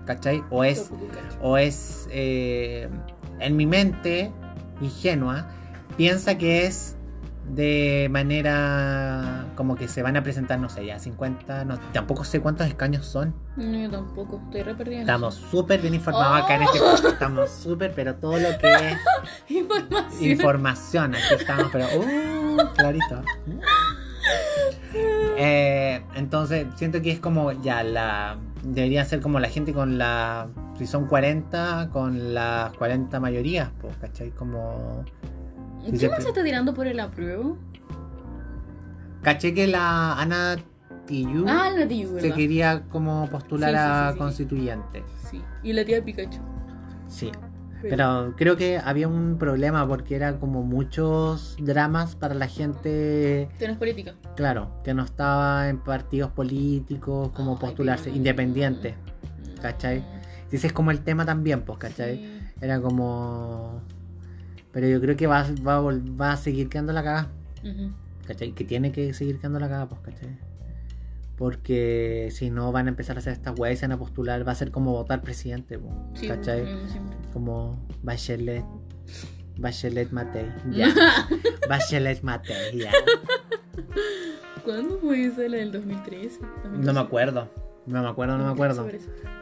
¿cachai? 0.06 0.42
O 0.50 0.64
es, 0.64 0.90
o 1.40 1.56
es 1.56 2.08
eh, 2.10 2.88
en 3.38 3.56
mi 3.56 3.66
mente 3.66 4.32
ingenua, 4.84 5.46
piensa 5.96 6.38
que 6.38 6.66
es 6.66 6.96
de 7.48 8.08
manera 8.10 9.46
como 9.56 9.74
que 9.74 9.88
se 9.88 10.02
van 10.02 10.16
a 10.16 10.22
presentar, 10.22 10.60
no 10.60 10.68
sé, 10.68 10.86
ya 10.86 10.98
50, 10.98 11.64
no, 11.64 11.78
tampoco 11.92 12.24
sé 12.24 12.40
cuántos 12.40 12.66
escaños 12.68 13.04
son. 13.04 13.34
No, 13.56 13.78
yo 13.78 13.90
tampoco. 13.90 14.40
Estoy 14.44 14.62
re 14.62 14.74
perdida. 14.74 15.00
Estamos 15.00 15.34
súper 15.34 15.80
bien 15.80 15.94
informados 15.94 16.44
acá 16.44 16.56
en 16.56 16.62
este 16.62 16.78
podcast, 16.78 17.04
estamos 17.04 17.50
súper, 17.50 17.92
pero 17.94 18.14
todo 18.14 18.38
lo 18.38 18.56
que 18.58 18.72
es 18.72 18.98
Información. 19.48 20.22
información, 20.30 21.14
aquí 21.14 21.34
estamos, 21.34 21.68
pero 21.72 21.86
uh, 21.96 22.74
clarito. 22.74 23.22
Eh, 24.94 26.04
entonces, 26.14 26.66
siento 26.76 27.02
que 27.02 27.10
es 27.10 27.18
como 27.18 27.50
ya 27.50 27.82
la. 27.82 28.36
Debería 28.62 29.04
ser 29.04 29.20
como 29.20 29.40
la 29.40 29.48
gente 29.48 29.72
con 29.72 29.98
la. 29.98 30.48
Si 30.78 30.86
son 30.86 31.06
40, 31.06 31.90
con 31.92 32.32
las 32.34 32.72
40 32.74 33.18
mayorías, 33.20 33.70
pues, 33.80 33.96
¿cachai? 33.96 34.30
Como. 34.30 35.04
¿Quién 35.82 35.98
se- 35.98 36.08
más 36.08 36.22
se 36.22 36.28
está 36.28 36.44
tirando 36.44 36.72
por 36.74 36.86
el 36.86 37.00
apruebo? 37.00 37.58
Caché 39.22 39.54
que 39.54 39.66
la 39.66 40.14
Ana 40.20 40.56
Tiyu 41.06 41.44
Ah, 41.48 41.70
la 41.76 41.86
se 42.20 42.32
quería 42.32 42.82
como 42.88 43.28
postular 43.30 43.70
Sí, 43.70 43.76
sí, 43.76 43.82
a 43.82 44.12
sí, 44.12 44.18
constituyente. 44.18 45.04
Sí. 45.30 45.42
Y 45.62 45.72
la 45.72 45.84
tía 45.84 46.02
Pikachu. 46.02 46.40
Sí. 47.08 47.30
Pero 47.90 48.34
creo 48.36 48.56
que 48.56 48.78
había 48.78 49.08
un 49.08 49.36
problema 49.38 49.86
porque 49.86 50.14
era 50.16 50.38
como 50.38 50.62
muchos 50.62 51.56
dramas 51.60 52.14
para 52.16 52.34
la 52.34 52.46
gente 52.48 53.48
Que 53.58 53.66
no 53.66 53.72
es 53.72 53.78
política. 53.78 54.14
Claro, 54.36 54.70
que 54.84 54.94
no 54.94 55.02
estaba 55.04 55.68
en 55.68 55.78
partidos 55.78 56.30
políticos, 56.32 57.30
como 57.34 57.58
postularse, 57.58 58.10
independiente, 58.10 58.94
¿cachai? 59.60 60.04
Ese 60.50 60.66
es 60.66 60.72
como 60.72 60.90
el 60.90 61.00
tema 61.00 61.24
también, 61.24 61.62
pues, 61.62 61.78
¿cachai? 61.78 62.16
Sí. 62.16 62.38
Era 62.60 62.80
como... 62.80 63.80
Pero 64.70 64.86
yo 64.86 65.00
creo 65.00 65.16
que 65.16 65.26
va, 65.26 65.46
va, 65.66 65.80
va 65.80 66.32
a 66.32 66.36
seguir 66.36 66.68
quedando 66.68 66.92
la 66.92 67.02
cagada, 67.02 67.28
Ujú. 67.64 67.92
¿cachai? 68.26 68.52
Que 68.52 68.64
tiene 68.64 68.92
que 68.92 69.12
seguir 69.14 69.38
quedando 69.38 69.58
la 69.60 69.66
cagada, 69.68 69.88
pues, 69.88 70.00
¿cachai? 70.02 70.36
Porque 71.36 72.28
si 72.30 72.50
no 72.50 72.70
van 72.72 72.86
a 72.86 72.90
empezar 72.90 73.16
a 73.16 73.20
hacer 73.20 73.32
estas 73.32 73.58
weas 73.58 73.74
y 73.74 73.76
se 73.78 73.86
van 73.86 73.92
a 73.92 73.98
postular, 73.98 74.46
va 74.46 74.52
a 74.52 74.54
ser 74.54 74.70
como 74.70 74.92
votar 74.92 75.22
presidente, 75.22 75.78
pues, 75.78 75.94
Sí, 76.14 76.28
¿cachai? 76.28 76.60
lo 76.64 76.72
mismo 76.76 76.88
siempre. 76.88 77.16
Como 77.32 77.86
Bachelet. 78.02 78.64
Bachelet 79.58 80.10
Matei, 80.10 80.46
ya. 80.70 80.92
Bachelet 81.68 82.22
Matei, 82.22 82.78
ya. 82.78 82.92
¿Cuándo 84.64 84.98
fue 84.98 85.26
esa 85.26 85.42
la 85.42 85.56
del 85.56 85.72
2013? 85.72 86.40
No 86.72 86.92
me 86.92 87.00
acuerdo. 87.00 87.50
No 87.84 88.00
me 88.00 88.08
acuerdo, 88.08 88.38
no 88.38 88.44
me 88.44 88.52
acuerdo. 88.52 88.88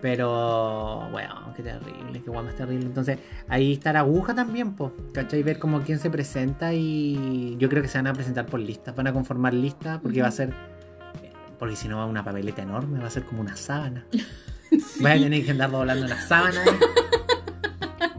Pero, 0.01 1.09
bueno, 1.11 1.53
qué 1.55 1.63
terrible, 1.63 2.23
qué 2.25 2.31
guay 2.31 2.45
más 2.47 2.57
terrible. 2.57 2.87
Entonces, 2.87 3.19
ahí 3.49 3.75
está 3.75 3.93
la 3.93 4.01
aguja 4.01 4.35
también, 4.35 4.75
pues, 4.75 4.93
¿cachai? 5.13 5.43
Ver 5.43 5.59
como 5.59 5.83
quién 5.83 5.99
se 5.99 6.09
presenta 6.09 6.73
y 6.73 7.57
yo 7.59 7.69
creo 7.69 7.83
que 7.83 7.89
se 7.89 7.99
van 7.99 8.07
a 8.07 8.15
presentar 8.15 8.47
por 8.47 8.61
listas, 8.61 8.97
van 8.97 9.09
a 9.09 9.13
conformar 9.13 9.53
listas 9.53 10.01
porque 10.01 10.23
va 10.23 10.29
a 10.29 10.33
ser, 10.33 10.55
porque 11.59 11.77
si 11.77 11.87
no 11.87 11.99
va 11.99 12.07
una 12.07 12.25
papeleta 12.25 12.63
enorme, 12.63 12.99
va 12.99 13.09
a 13.09 13.11
ser 13.11 13.25
como 13.25 13.43
una 13.43 13.57
sábana. 13.57 14.07
Vas 15.01 15.17
a 15.17 15.19
tener 15.19 15.45
que 15.45 15.51
andar 15.51 15.71
doblando 15.73 16.07
una 16.07 16.21
sábana. 16.23 16.63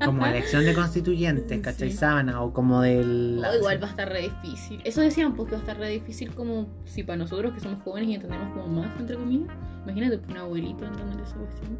Como 0.05 0.25
elección 0.25 0.65
de 0.65 0.73
constituyentes, 0.73 1.61
¿cachai? 1.61 1.91
Sí. 1.91 1.97
Sábana 1.97 2.41
o 2.41 2.53
como 2.53 2.81
del... 2.81 3.43
Igual 3.57 3.81
va 3.81 3.87
a 3.87 3.89
estar 3.89 4.09
re 4.09 4.21
difícil. 4.21 4.81
Eso 4.83 5.01
decían, 5.01 5.35
pues 5.35 5.49
que 5.49 5.55
va 5.55 5.59
a 5.59 5.61
estar 5.61 5.77
re 5.77 5.89
difícil 5.89 6.33
como 6.33 6.67
si 6.85 7.03
para 7.03 7.17
nosotros 7.17 7.53
que 7.53 7.59
somos 7.59 7.83
jóvenes 7.83 8.09
y 8.09 8.15
entendemos 8.15 8.51
como 8.53 8.81
más, 8.81 8.99
entre 8.99 9.15
comillas. 9.15 9.49
Imagínate 9.83 10.19
un 10.29 10.37
abuelito 10.37 10.85
entrando 10.85 11.13
en 11.13 11.19
esa 11.19 11.35
cuestión. 11.35 11.77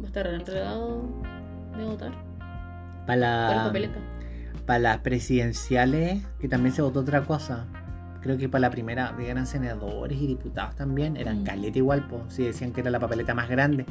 Va 0.00 0.04
a 0.04 0.06
estar 0.06 0.26
re 0.26 0.34
enredado 0.34 1.02
de 1.76 1.84
votar. 1.84 2.12
Para 3.06 3.16
la 3.16 3.50
la, 3.54 3.64
papeleta. 3.64 3.98
para 4.66 4.78
las 4.78 4.98
presidenciales, 4.98 6.22
que 6.38 6.48
también 6.48 6.74
se 6.74 6.82
votó 6.82 7.00
otra 7.00 7.24
cosa. 7.24 7.66
Creo 8.22 8.36
que 8.36 8.48
para 8.48 8.60
la 8.62 8.70
primera 8.70 9.14
eran 9.20 9.46
senadores 9.46 10.20
y 10.20 10.26
diputados 10.26 10.76
también, 10.76 11.16
eran 11.16 11.40
Mm. 11.40 11.44
caleta 11.44 11.78
igual, 11.78 12.06
pues. 12.08 12.22
Sí, 12.28 12.44
decían 12.44 12.72
que 12.72 12.80
era 12.82 12.90
la 12.90 13.00
papeleta 13.00 13.34
más 13.34 13.48
grande. 13.48 13.86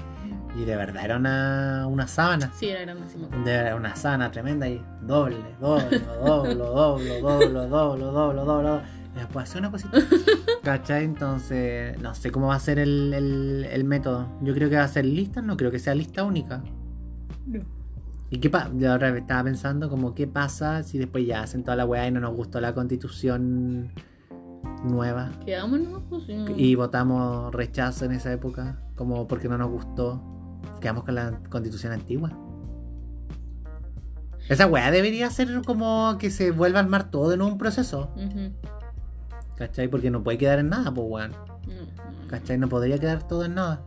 Y 0.56 0.66
de 0.66 0.76
verdad 0.76 1.06
era 1.06 1.18
una, 1.18 1.86
una 1.88 2.08
sábana. 2.08 2.52
Sí, 2.54 2.70
era 2.70 2.82
grandísimo. 2.82 3.28
De 3.28 3.52
verdad, 3.52 3.78
una 3.78 3.96
sábana 3.96 4.32
tremenda 4.32 4.68
y 4.68 4.84
doble, 5.02 5.38
doble, 5.60 6.00
doble, 6.24 6.56
doble, 6.56 7.20
doble, 7.22 7.68
doble, 7.68 8.04
doble, 8.06 8.42
doble. 8.42 8.82
Y 9.16 9.20
después 9.20 9.50
hace 9.50 9.58
una 9.60 9.72
cosita. 9.72 9.98
¿Cachai? 10.64 11.04
Entonces, 11.06 12.00
no 12.00 12.14
sé 12.16 12.32
cómo 12.32 12.48
va 12.48 12.56
a 12.56 12.60
ser 12.60 12.78
el, 12.80 13.14
el, 13.14 13.68
el 13.72 13.84
método. 13.84 14.28
Yo 14.42 14.54
creo 14.54 14.70
que 14.70 14.76
va 14.78 14.84
a 14.84 14.88
ser 14.88 15.06
lista, 15.06 15.42
no 15.42 15.56
creo 15.58 15.72
que 15.72 15.80
sea 15.80 15.96
lista 15.96 16.24
única. 16.24 16.62
No. 17.48 17.62
¿Y 18.32 18.38
qué 18.40 18.50
pasa? 18.52 18.70
Yo 18.76 18.92
ahora 18.92 19.10
estaba 19.18 19.44
pensando 19.46 19.90
como 19.90 20.14
qué 20.14 20.28
pasa 20.28 20.84
si 20.84 21.00
después 21.00 21.26
ya 21.26 21.42
hacen 21.42 21.64
toda 21.64 21.76
la 21.78 21.86
weá 21.86 22.08
y 22.08 22.12
no 22.12 22.20
nos 22.20 22.36
gustó 22.36 22.62
la 22.62 22.74
constitución 22.76 23.92
nueva. 24.84 25.32
Quedámonos, 25.46 26.04
pues 26.10 26.24
sí. 26.24 26.36
Y 26.56 26.76
votamos 26.76 27.54
rechazo 27.54 28.06
en 28.06 28.14
esa 28.14 28.32
época, 28.32 28.82
como 28.96 29.28
porque 29.28 29.48
no 29.50 29.58
nos 29.58 29.70
gustó. 29.70 30.22
Quedamos 30.82 31.04
con 31.04 31.16
la 31.16 31.40
constitución 31.50 31.94
antigua. 31.94 32.32
Esa 34.50 34.66
weá 34.66 34.90
debería 34.90 35.30
ser 35.30 35.62
como 35.66 36.18
que 36.18 36.32
se 36.32 36.52
vuelva 36.52 36.80
a 36.80 36.84
armar 36.84 37.12
todo 37.12 37.34
en 37.34 37.42
un 37.42 37.58
proceso. 37.58 38.12
Ujú. 38.16 38.52
¿Cachai? 39.56 39.88
Porque 39.88 40.10
no 40.10 40.24
puede 40.24 40.38
quedar 40.38 40.60
en 40.60 40.70
nada, 40.70 40.92
pues 40.94 41.08
weón. 41.08 41.32
No. 41.32 42.28
¿Cachai? 42.28 42.58
No 42.58 42.68
podría 42.68 42.98
quedar 42.98 43.28
todo 43.28 43.46
en 43.46 43.56
nada. 43.56 43.84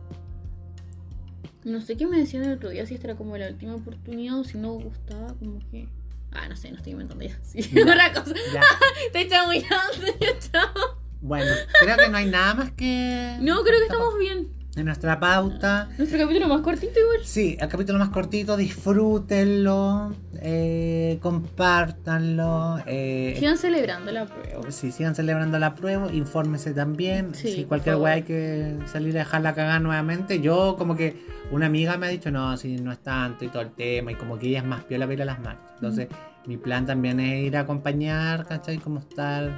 No 1.65 1.81
sé 1.81 1.97
qué 1.97 2.07
me 2.07 2.17
decían 2.17 2.43
el 2.43 2.53
otro 2.53 2.69
día, 2.69 2.85
si 2.85 2.93
esta 2.93 3.07
era 3.07 3.17
como 3.17 3.37
la 3.37 3.47
última 3.47 3.75
oportunidad 3.75 4.39
o 4.39 4.43
si 4.43 4.57
no 4.57 4.73
gustaba, 4.73 5.33
como 5.39 5.59
que. 5.71 5.89
Ah, 6.35 6.47
no 6.49 6.55
sé, 6.55 6.71
no 6.71 6.77
estoy 6.77 6.93
inventando 6.93 7.23
ya. 7.25 7.37
Sí, 7.43 7.61
Ya. 7.61 7.83
otra 7.83 8.13
cosa. 8.13 8.33
Ya. 8.53 8.61
Estoy 9.05 9.27
chamullando. 9.29 10.97
Bueno, 11.25 11.49
creo 11.81 11.95
que 11.95 12.09
no 12.09 12.17
hay 12.17 12.25
nada 12.25 12.53
más 12.53 12.71
que. 12.73 13.37
No, 13.39 13.63
creo 13.63 13.79
que 13.79 13.85
estamos 13.85 14.17
bien. 14.19 14.49
En 14.75 14.85
nuestra 14.85 15.19
pauta. 15.19 15.89
Nuestro 15.99 16.17
capítulo 16.17 16.47
más 16.47 16.61
cortito 16.61 16.99
igual. 16.99 17.19
Sí, 17.23 17.55
el 17.59 17.67
capítulo 17.69 17.99
más 17.99 18.09
cortito, 18.09 18.57
disfrútenlo, 18.57 20.15
eh, 20.41 21.19
compártanlo. 21.21 22.79
Eh, 22.87 23.35
Sigan 23.37 23.57
celebrando 23.57 24.11
la 24.11 24.25
prueba. 24.25 24.71
si 24.71 24.91
sigan 24.91 25.13
celebrando 25.13 25.59
la 25.59 25.75
prueba, 25.75 26.11
infórmese 26.11 26.73
también. 26.73 27.35
Sí, 27.35 27.53
si 27.53 27.63
cualquier 27.65 27.97
weá 27.97 28.13
hay 28.15 28.23
que 28.23 28.79
salir 28.87 29.15
a 29.15 29.19
dejarla 29.19 29.53
cagar 29.53 29.79
nuevamente. 29.81 30.41
Yo, 30.41 30.75
como 30.75 30.95
que 30.95 31.21
una 31.51 31.67
amiga 31.67 31.97
me 31.97 32.07
ha 32.07 32.09
dicho, 32.09 32.31
no, 32.31 32.57
si 32.57 32.77
no 32.77 32.91
es 32.91 32.99
tanto 32.99 33.45
y 33.45 33.49
todo 33.49 33.61
el 33.61 33.73
tema, 33.73 34.11
y 34.11 34.15
como 34.15 34.39
que 34.39 34.47
ella 34.47 34.59
es 34.59 34.65
más 34.65 34.83
piola 34.85 35.05
para 35.05 35.13
ir 35.13 35.21
a 35.21 35.25
las 35.25 35.39
marchas. 35.39 35.69
Entonces, 35.75 36.07
mi 36.47 36.57
plan 36.57 36.87
también 36.87 37.19
es 37.19 37.45
ir 37.45 37.57
a 37.57 37.59
acompañar, 37.59 38.47
¿cachai? 38.47 38.79
Como 38.79 38.99
estar 39.01 39.51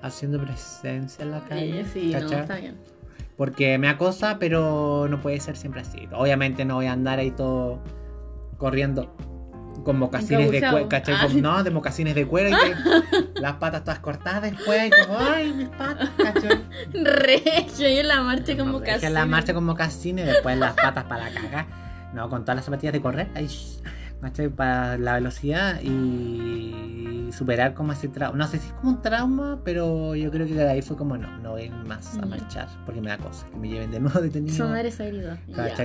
haciendo 0.00 0.40
presencia 0.40 1.22
en 1.22 1.32
la 1.32 1.44
calle. 1.44 1.80
Eh, 1.80 1.86
sí, 1.92 2.12
no, 2.18 2.32
está 2.32 2.56
bien. 2.56 2.97
Porque 3.38 3.78
me 3.78 3.88
acosa, 3.88 4.38
pero 4.38 5.06
no 5.08 5.20
puede 5.22 5.40
ser 5.40 5.56
siempre 5.56 5.80
así. 5.80 6.06
Obviamente 6.12 6.64
no 6.66 6.74
voy 6.74 6.86
a 6.86 6.92
andar 6.92 7.20
ahí 7.20 7.30
todo 7.30 7.80
corriendo 8.58 9.14
con 9.84 9.96
mocasines 9.96 10.50
de 10.50 10.60
cuero, 10.60 10.88
¿cachai? 10.88 11.14
Ah. 11.14 11.26
Con- 11.28 11.40
no, 11.40 11.62
de 11.62 11.70
mocasines 11.70 12.14
de 12.16 12.26
cuero 12.26 12.48
y 12.50 12.52
que 12.52 12.74
las 13.40 13.54
patas 13.54 13.84
todas 13.84 14.00
cortadas 14.00 14.42
después 14.42 14.88
y 14.88 15.06
como, 15.06 15.18
ay, 15.20 15.52
mis 15.52 15.68
patas, 15.68 16.10
¿cachai? 16.18 16.64
Regio, 16.92 17.88
y 17.88 17.98
en 17.98 18.08
la 18.08 18.20
marcha 18.22 18.56
como 18.56 18.72
No, 18.72 18.80
casi. 18.82 19.00
que 19.00 19.10
la 19.10 19.24
marcha 19.24 19.54
con 19.54 19.64
mocasines 19.64 20.24
y 20.26 20.28
después 20.28 20.58
las 20.58 20.74
patas 20.74 21.04
para 21.04 21.30
la 21.30 21.40
caga. 21.40 21.66
No, 22.12 22.28
con 22.28 22.42
todas 22.42 22.56
las 22.56 22.64
zapatillas 22.64 22.92
de 22.92 23.00
correr, 23.00 23.28
ahí, 23.36 23.48
¿cachai? 24.20 24.48
Para 24.48 24.98
la 24.98 25.14
velocidad 25.14 25.80
y 25.80 26.57
superar 27.38 27.74
como 27.74 27.92
ese 27.92 28.08
trauma. 28.08 28.36
No 28.36 28.48
sé 28.48 28.58
si 28.58 28.66
es 28.66 28.72
como 28.74 28.90
un 28.90 29.02
trauma, 29.02 29.60
pero 29.64 30.16
yo 30.16 30.30
creo 30.30 30.46
que 30.46 30.54
de 30.54 30.68
ahí 30.68 30.82
fue 30.82 30.96
como, 30.96 31.16
no, 31.16 31.38
no 31.38 31.52
voy 31.52 31.70
más 31.86 32.18
a 32.18 32.26
marchar 32.26 32.68
porque 32.84 33.00
me 33.00 33.08
da 33.10 33.18
cosa, 33.18 33.46
que 33.48 33.56
me 33.56 33.68
lleven 33.68 33.90
de 33.92 34.00
nuevo 34.00 34.20
detenido. 34.20 34.56
Sonar 34.56 34.84
esa 34.86 35.04
herida. 35.04 35.38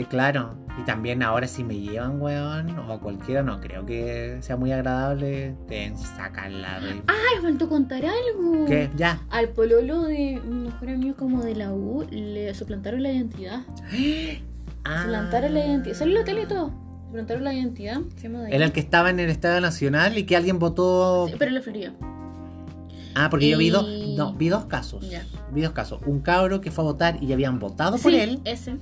Claro. 0.10 0.56
Y 0.80 0.86
también 0.86 1.22
ahora 1.22 1.48
si 1.48 1.64
me 1.64 1.80
llevan, 1.80 2.20
weón, 2.20 2.78
o 2.80 3.00
cualquiera, 3.00 3.44
no 3.44 3.62
creo 3.62 3.86
que 3.86 4.38
sea 4.42 4.58
muy 4.58 4.72
agradable. 4.72 5.56
Te 5.68 5.96
sacan 5.96 6.62
la 6.62 6.80
de... 6.80 7.04
Ay, 7.08 7.42
faltó 7.42 7.70
contar 7.70 8.04
algo. 8.04 8.66
¿Qué? 8.66 8.90
Ya. 8.96 9.22
Al 9.30 9.50
pololo 9.50 10.04
de 10.04 10.42
mi 10.44 10.70
mejor 10.70 10.90
amigo 10.90 11.16
como 11.16 11.44
de 11.44 11.56
la 11.56 11.72
U 11.72 12.06
le 12.10 12.54
suplantaron 12.56 13.04
la 13.04 13.12
identidad. 13.12 13.62
Ah. 14.86 15.04
Suplantaron 15.04 15.54
la 15.54 15.66
identidad. 15.66 15.96
Salió 15.96 16.20
la 16.20 16.26
tele 16.26 16.42
y 16.42 16.46
todo. 16.46 16.83
Suplantaron 17.14 17.44
la 17.44 17.54
identidad. 17.54 18.00
Se 18.16 18.24
llama 18.28 18.42
de 18.42 18.56
Era 18.56 18.66
el 18.66 18.72
que 18.72 18.80
estaba 18.80 19.12
en 19.12 19.20
el 19.20 19.30
Estadio 19.30 19.62
Nacional 19.62 20.18
y 20.18 20.24
que 20.24 20.36
alguien 20.36 20.58
votó... 20.58 21.28
Sí, 21.30 21.36
pero 21.38 21.50
en 21.50 21.56
la 21.56 21.62
Florida. 21.62 21.94
Ah, 23.14 23.28
porque 23.30 23.48
yo 23.50 23.60
vi, 23.60 23.70
dos 23.70 23.86
no, 24.18 24.34
vi 24.34 24.50
dos 24.50 24.66
casos. 24.66 25.06
Vi 25.52 25.62
dos 25.62 25.74
casos. 25.74 26.02
Un 26.08 26.22
cabro 26.22 26.60
que 26.60 26.72
fue 26.72 26.84
a 26.84 26.88
votar 26.88 27.20
y 27.22 27.28
ya 27.28 27.36
habían 27.36 27.60
votado 27.60 28.00
por 28.00 28.12
Sí, 28.12 28.18
él. 28.20 28.42
ese. 28.46 28.78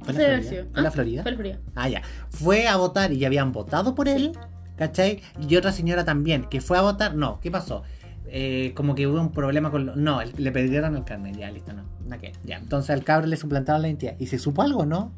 ¿Fue 0.00 0.12
en 0.14 0.20
Ese 0.20 0.22
la 0.22 0.28
debe 0.28 0.42
Florida? 0.42 0.66
¿Fue 0.72 0.82
la 0.82 0.88
Ah, 0.88 0.90
Florida? 0.90 1.22
Fue 1.22 1.30
la 1.30 1.36
Florida. 1.36 1.58
Ah, 1.76 1.88
ya. 1.88 2.02
Fue 2.30 2.66
a 2.66 2.76
votar 2.78 3.12
y 3.12 3.18
ya 3.18 3.28
habían 3.28 3.52
votado 3.52 3.94
por 3.94 4.08
él, 4.08 4.32
¿cachai? 4.74 5.20
Y 5.48 5.54
otra 5.54 5.70
señora 5.70 6.04
también, 6.04 6.46
que 6.50 6.60
fue 6.60 6.76
a 6.78 6.80
votar. 6.82 7.14
No, 7.14 7.38
¿qué 7.40 7.52
pasó? 7.52 7.84
Eh, 8.26 8.72
como 8.74 8.96
que 8.96 9.06
hubo 9.06 9.20
un 9.20 9.30
problema 9.30 9.70
con... 9.70 9.86
lo- 9.86 9.94
No, 9.94 10.18
le 10.24 10.50
perdieron 10.50 10.96
el 10.96 11.04
carnet, 11.04 11.36
ya, 11.36 11.48
listo, 11.52 11.72
no. 11.72 11.84
¿Na 12.08 12.18
qué? 12.18 12.32
Ya. 12.42 12.56
Entonces 12.56 12.90
al 12.90 13.04
cabro 13.04 13.28
le 13.28 13.36
suplantaron 13.36 13.82
la 13.82 13.86
identidad. 13.86 14.16
¿Y 14.18 14.26
se 14.26 14.40
supo 14.40 14.62
algo, 14.62 14.84
no? 14.84 15.12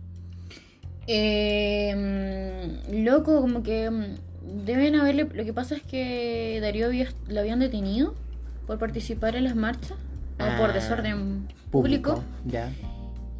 Eh, 1.10 2.80
loco, 2.92 3.40
como 3.40 3.62
que 3.62 3.90
mm, 3.90 4.64
deben 4.64 4.94
haberle. 4.94 5.24
Lo 5.32 5.44
que 5.44 5.52
pasa 5.54 5.74
es 5.74 5.82
que 5.82 6.58
Darío 6.60 6.86
había, 6.86 7.08
lo 7.28 7.40
habían 7.40 7.58
detenido 7.60 8.14
por 8.66 8.78
participar 8.78 9.34
en 9.34 9.44
las 9.44 9.56
marchas 9.56 9.96
o 10.34 10.58
por 10.58 10.70
Ah, 10.70 10.72
desorden 10.74 11.48
público. 11.70 12.22
Ya. 12.44 12.70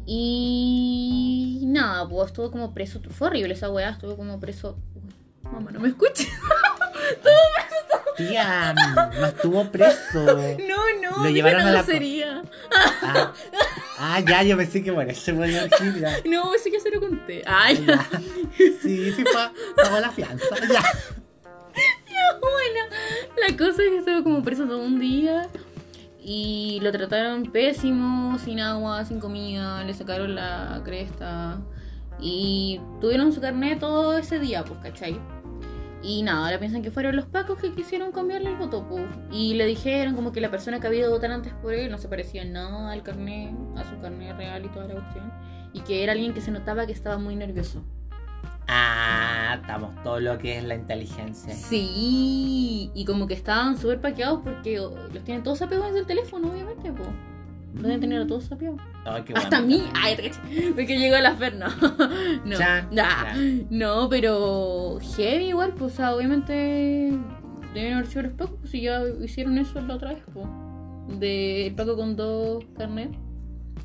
Y 0.07 1.61
nada, 1.67 2.09
pues 2.09 2.27
estuvo 2.27 2.49
como 2.49 2.73
preso. 2.73 2.99
Fue 3.11 3.27
horrible 3.27 3.53
esa 3.53 3.69
weá, 3.69 3.91
estuvo 3.91 4.17
como 4.17 4.39
preso. 4.39 4.75
Uy, 4.95 5.51
mamá, 5.51 5.69
no 5.71 5.79
me 5.79 5.89
escuches. 5.89 6.27
Tía, 8.19 8.75
no 9.19 9.25
estuvo 9.25 9.63
preso. 9.71 10.25
No, 10.25 10.77
no, 11.01 11.23
Lo 11.23 11.29
llevaron 11.29 11.61
a 11.61 11.71
la- 11.71 11.83
grosería. 11.83 12.41
Ah, 13.01 13.33
ah, 13.97 14.19
ya, 14.19 14.43
yo 14.43 14.57
pensé 14.57 14.83
que 14.83 14.91
bueno, 14.91 15.13
se 15.15 15.33
podía 15.33 15.63
decir 15.67 15.99
ya. 15.99 16.17
No, 16.29 16.53
ese 16.53 16.69
ya 16.71 16.79
se 16.79 16.91
lo 16.91 16.99
conté. 16.99 17.41
Ay, 17.47 17.83
Ya. 17.87 18.05
Sí, 18.81 19.11
sí, 19.13 19.23
pa- 19.33 19.51
pagó 19.75 19.99
la 19.99 20.11
fianza. 20.11 20.45
Ya. 20.69 20.81
bueno. 22.41 22.95
La 23.37 23.55
cosa 23.57 23.81
es 23.83 23.89
que 23.89 23.97
estuvo 23.99 24.23
como 24.23 24.43
preso 24.43 24.65
todo 24.65 24.79
un 24.79 24.99
día. 24.99 25.47
Y 26.21 26.79
lo 26.83 26.91
trataron 26.91 27.43
pésimo, 27.51 28.37
sin 28.37 28.59
agua, 28.59 29.05
sin 29.05 29.19
comida, 29.19 29.83
le 29.83 29.93
sacaron 29.93 30.35
la 30.35 30.81
cresta. 30.83 31.59
Y 32.19 32.81
tuvieron 32.99 33.31
su 33.31 33.39
carnet 33.41 33.79
todo 33.79 34.17
ese 34.17 34.37
día, 34.39 34.63
pues, 34.65 34.79
¿cachai? 34.83 35.19
Y 36.01 36.23
nada, 36.23 36.45
ahora 36.45 36.59
piensan 36.59 36.81
que 36.81 36.91
fueron 36.91 37.15
los 37.15 37.25
pacos 37.25 37.59
que 37.59 37.73
quisieron 37.73 38.11
cambiarle 38.11 38.51
el 38.51 38.55
voto, 38.55 38.87
pues. 38.87 39.05
Y 39.31 39.55
le 39.55 39.65
dijeron 39.65 40.15
como 40.15 40.31
que 40.31 40.39
la 40.39 40.49
persona 40.49 40.79
que 40.79 40.87
había 40.87 41.01
ido 41.01 41.09
a 41.09 41.11
votar 41.11 41.31
antes 41.31 41.53
por 41.53 41.73
él 41.73 41.91
no 41.91 41.97
se 41.97 42.07
parecía 42.07 42.41
en 42.41 42.53
nada 42.53 42.91
al 42.91 43.03
carnet, 43.03 43.53
a 43.75 43.83
su 43.83 43.99
carnet 43.99 44.35
real 44.37 44.65
y 44.65 44.69
toda 44.69 44.87
la 44.87 44.93
cuestión. 44.95 45.31
Y 45.73 45.81
que 45.81 46.03
era 46.03 46.13
alguien 46.13 46.33
que 46.33 46.41
se 46.41 46.51
notaba 46.51 46.85
que 46.85 46.93
estaba 46.93 47.17
muy 47.17 47.35
nervioso. 47.35 47.83
Ah, 48.67 49.57
estamos 49.59 49.91
todo 50.03 50.19
lo 50.19 50.37
que 50.37 50.57
es 50.57 50.63
la 50.63 50.75
inteligencia. 50.75 51.53
Sí, 51.53 52.91
y 52.93 53.05
como 53.05 53.27
que 53.27 53.33
estaban 53.33 53.77
súper 53.77 53.99
paqueados 53.99 54.41
porque 54.43 54.79
oh, 54.79 54.95
los 55.11 55.23
tienen 55.23 55.43
todos 55.43 55.57
sapeados 55.57 55.87
desde 55.87 55.99
el 55.99 56.05
teléfono, 56.05 56.51
obviamente, 56.51 56.91
pues. 56.91 57.09
Los 57.73 57.83
deben 57.83 57.99
tener 58.01 58.21
a 58.21 58.27
todos 58.27 58.45
sapeados. 58.45 58.79
Ay, 59.05 59.21
qué 59.23 59.33
Hasta 59.33 59.57
a 59.57 59.61
mí. 59.61 59.83
Ay. 60.01 60.31
Porque 60.75 60.97
llegó 60.97 61.17
la 61.17 61.35
Fer, 61.35 61.55
no. 61.55 61.67
No. 62.45 62.57
Chan, 62.57 62.89
Nah. 62.91 63.33
ya. 63.33 63.35
No, 63.69 64.09
pero 64.09 64.99
heavy 65.17 65.45
igual, 65.49 65.73
pues, 65.75 65.93
o 65.93 65.95
sea, 65.97 66.15
obviamente 66.15 67.11
deben 67.73 67.93
haber 67.93 68.07
sido 68.07 68.23
los 68.23 68.33
pacos, 68.33 68.55
pues 68.59 68.71
si 68.71 68.81
ya 68.81 69.01
hicieron 69.23 69.57
eso 69.57 69.79
la 69.81 69.95
otra 69.95 70.13
vez, 70.13 70.23
pues. 70.33 70.47
De 71.19 71.67
el 71.67 71.75
paco 71.75 71.95
con 71.95 72.15
dos 72.15 72.63
carnet. 72.77 73.11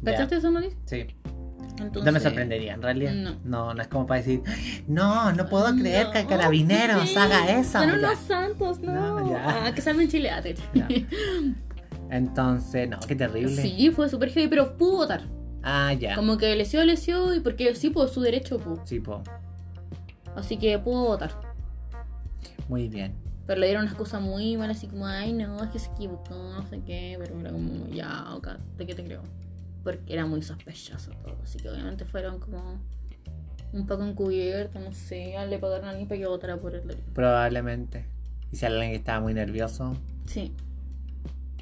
Ya. 0.03 0.13
¿Cachaste 0.13 0.37
esa 0.37 0.51
noticia? 0.51 0.77
Sí, 0.87 1.07
Entonces, 1.79 2.05
no 2.05 2.13
me 2.13 2.21
sorprendería, 2.21 2.75
en 2.75 2.83
realidad. 2.83 3.13
No. 3.15 3.37
No, 3.45 3.75
no 3.75 3.83
es 3.83 3.89
como 3.89 4.07
para 4.07 4.21
decir, 4.21 4.43
no, 4.87 5.33
no 5.33 5.47
puedo 5.49 5.75
creer 5.77 6.11
que 6.11 6.19
el 6.21 6.25
No, 6.25 6.31
carabineros 6.31 7.09
sí, 7.09 7.17
haga 7.17 7.51
eso. 7.59 7.79
Son 7.79 7.89
Ya. 7.89 7.95
unos 7.99 8.19
santos, 8.19 8.81
no. 8.81 8.93
No, 9.21 9.31
ya. 9.31 9.67
Ah, 9.67 9.73
que 9.75 9.81
salven 9.81 10.09
Chile, 10.09 10.31
ah, 10.31 10.43
Ya. 10.75 10.89
Entonces, 12.11 12.89
no, 12.89 12.99
qué 13.01 13.17
terrible. 13.17 13.63
Sí, 13.63 13.91
fue 13.91 14.09
súper 14.09 14.31
heavy, 14.31 14.49
pero 14.49 14.77
pudo 14.77 14.97
votar. 14.99 15.23
Ah, 15.63 15.93
ya. 15.95 16.15
Como 16.15 16.37
que 16.37 16.55
lesió, 16.57 16.85
lesió, 16.85 17.35
y 17.35 17.41
porque 17.41 17.75
sí, 17.75 17.91
pues 17.91 18.11
su 18.11 18.21
derecho, 18.21 18.59
pues. 18.59 18.81
Sí, 18.85 19.01
po. 19.01 19.23
Así 20.37 20.57
que 20.57 20.79
pudo 20.79 21.05
votar. 21.05 21.31
Muy 22.69 22.89
bien. 22.89 23.15
Pero 23.47 23.61
le 23.61 23.67
dieron 23.67 23.83
una 23.83 23.93
excusa 23.93 24.21
muy 24.21 24.57
mala, 24.57 24.73
así 24.73 24.87
como, 24.87 25.07
ay, 25.07 25.33
no, 25.33 25.63
es 25.63 25.71
que 25.71 25.79
se 25.79 25.91
equivocó, 25.91 26.35
no 26.35 26.67
sé 26.69 26.81
qué. 26.87 27.17
Pero 27.19 27.39
era 27.41 27.51
como, 27.51 27.89
ya, 27.89 28.35
ok, 28.35 28.49
¿de 28.79 28.87
qué 28.87 28.95
te 28.95 29.05
creo? 29.05 29.23
Porque 29.83 30.13
era 30.13 30.25
muy 30.27 30.43
sospechoso 30.43 31.11
todo. 31.23 31.37
Así 31.43 31.59
que 31.59 31.69
obviamente 31.69 32.05
fueron 32.07 32.41
como 32.41 32.81
un 33.73 33.87
poco 33.87 34.05
encubierto, 34.05 34.81
no 34.81 34.93
sé. 34.93 35.35
Le 35.49 35.59
pagaron 35.59 35.87
a 35.87 35.91
alguien 35.91 36.09
para 36.09 36.21
que 36.21 36.27
votara 36.27 36.57
por 36.59 36.75
él. 36.75 36.97
Probablemente. 37.15 38.07
Y 38.51 38.57
si 38.57 38.65
alguien 38.67 38.93
estaba 38.93 39.21
muy 39.21 39.35
nervioso, 39.35 39.95
Sí. 40.27 40.55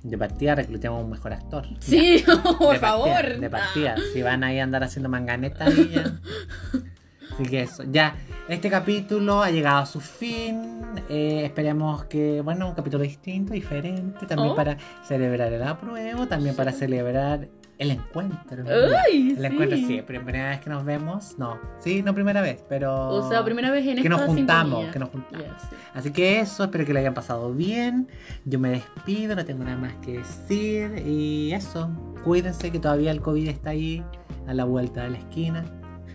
De 0.03 0.19
partida 0.19 0.55
reclutemos 0.55 1.03
un 1.05 1.11
mejor 1.11 1.33
actor. 1.33 1.65
Sí, 1.81 2.25
por 2.59 2.73
de 2.75 2.79
favor. 2.79 3.09
Partida, 3.09 3.39
de 3.39 3.51
partida. 3.51 3.95
Si 4.13 4.23
van 4.23 4.43
ahí 4.45 4.59
a 4.59 4.65
andar 4.65 4.83
haciendo 4.85 5.09
manganetas 5.09 5.75
ya. 5.91 6.19
Así 7.33 7.45
que 7.45 7.63
eso. 7.63 7.85
Ya, 7.91 8.15
este 8.49 8.69
capítulo 8.69 9.43
ha 9.43 9.51
llegado 9.51 9.79
a 9.79 9.87
su 9.87 10.01
fin. 10.01 10.83
Eh, 11.09 11.43
esperemos 11.47 12.05
que, 12.05 12.43
bueno, 12.43 12.69
un 12.69 12.75
capítulo 12.75 13.03
distinto, 13.05 13.55
diferente. 13.55 14.27
También 14.27 14.51
Oh. 14.51 14.55
para 14.55 14.77
celebrar 15.07 15.51
el 15.53 15.63
apruebo. 15.63 16.27
También 16.27 16.55
para 16.55 16.73
celebrar 16.73 17.49
El 17.79 17.91
encuentro. 17.91 18.65
Ay, 19.07 19.31
el 19.31 19.39
sí. 19.39 19.45
encuentro, 19.47 19.77
sí. 19.77 20.03
Primera 20.07 20.51
vez 20.51 20.61
que 20.61 20.71
nos 20.71 20.85
vemos. 20.85 21.37
No. 21.39 21.59
Sí, 21.81 22.03
no 22.03 22.15
primera 22.15 22.41
vez, 22.41 22.63
pero. 22.69 23.09
O 23.09 23.29
sea, 23.29 23.45
primera 23.45 23.71
vez 23.71 23.85
en 23.87 24.01
Que 24.03 24.09
nos 24.09 24.21
esta 24.21 24.33
juntamos, 24.33 24.65
sintonía. 24.71 24.91
que 24.93 24.99
nos 24.99 25.09
juntamos. 25.09 25.47
Sí. 25.69 25.77
Así 25.95 26.11
que 26.13 26.41
eso, 26.41 26.65
espero 26.65 26.85
que 26.85 26.93
lo 26.93 26.99
hayan 27.01 27.15
pasado 27.15 27.53
bien. 27.53 28.09
Yo 28.45 28.59
me 28.59 28.71
despido, 28.71 29.35
no 29.35 29.45
tengo 29.45 29.65
nada 29.65 29.77
más 29.77 29.95
que 29.97 30.19
decir. 30.19 31.03
Y 31.07 31.53
eso, 31.53 31.91
cuídense 32.23 32.71
que 32.71 32.79
todavía 32.79 33.11
el 33.11 33.21
COVID 33.21 33.49
está 33.49 33.71
ahí, 33.71 34.05
a 34.47 34.55
la 34.55 34.65
vuelta 34.65 35.03
de 35.05 35.11
la 35.11 35.19
esquina, 35.19 35.65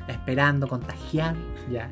esperando 0.07 0.67
contagiar. 0.67 1.35
Ya. 1.71 1.91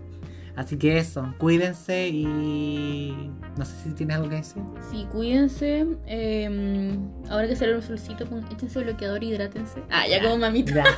Así 0.56 0.78
que 0.78 0.98
eso, 0.98 1.34
cuídense 1.38 2.08
y. 2.08 3.30
No 3.58 3.66
sé 3.66 3.74
si 3.84 3.90
tienes 3.92 4.16
algo 4.16 4.30
que 4.30 4.36
decir. 4.38 4.64
Sí, 4.90 5.06
cuídense. 5.12 5.86
eh, 6.08 6.98
ahora 7.30 7.48
que 7.48 7.56
sale 7.56 7.76
un 7.76 7.82
solcito, 7.82 8.26
pon- 8.26 8.46
échense 8.52 8.80
bloqueador 8.82 9.22
y 9.24 9.30
hidrátense. 9.32 9.84
Ah, 9.92 10.08
ya 10.08 10.22
como 10.22 10.38
mamita. 10.38 10.74
Ya. 10.74 10.84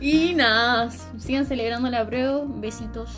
Y 0.00 0.32
nada, 0.34 0.90
sigan 1.18 1.44
celebrando 1.44 1.90
la 1.90 2.06
prueba. 2.06 2.44
Besitos. 2.46 3.10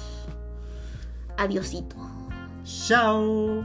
Adiosito. 1.36 1.94
Chao. 2.64 3.62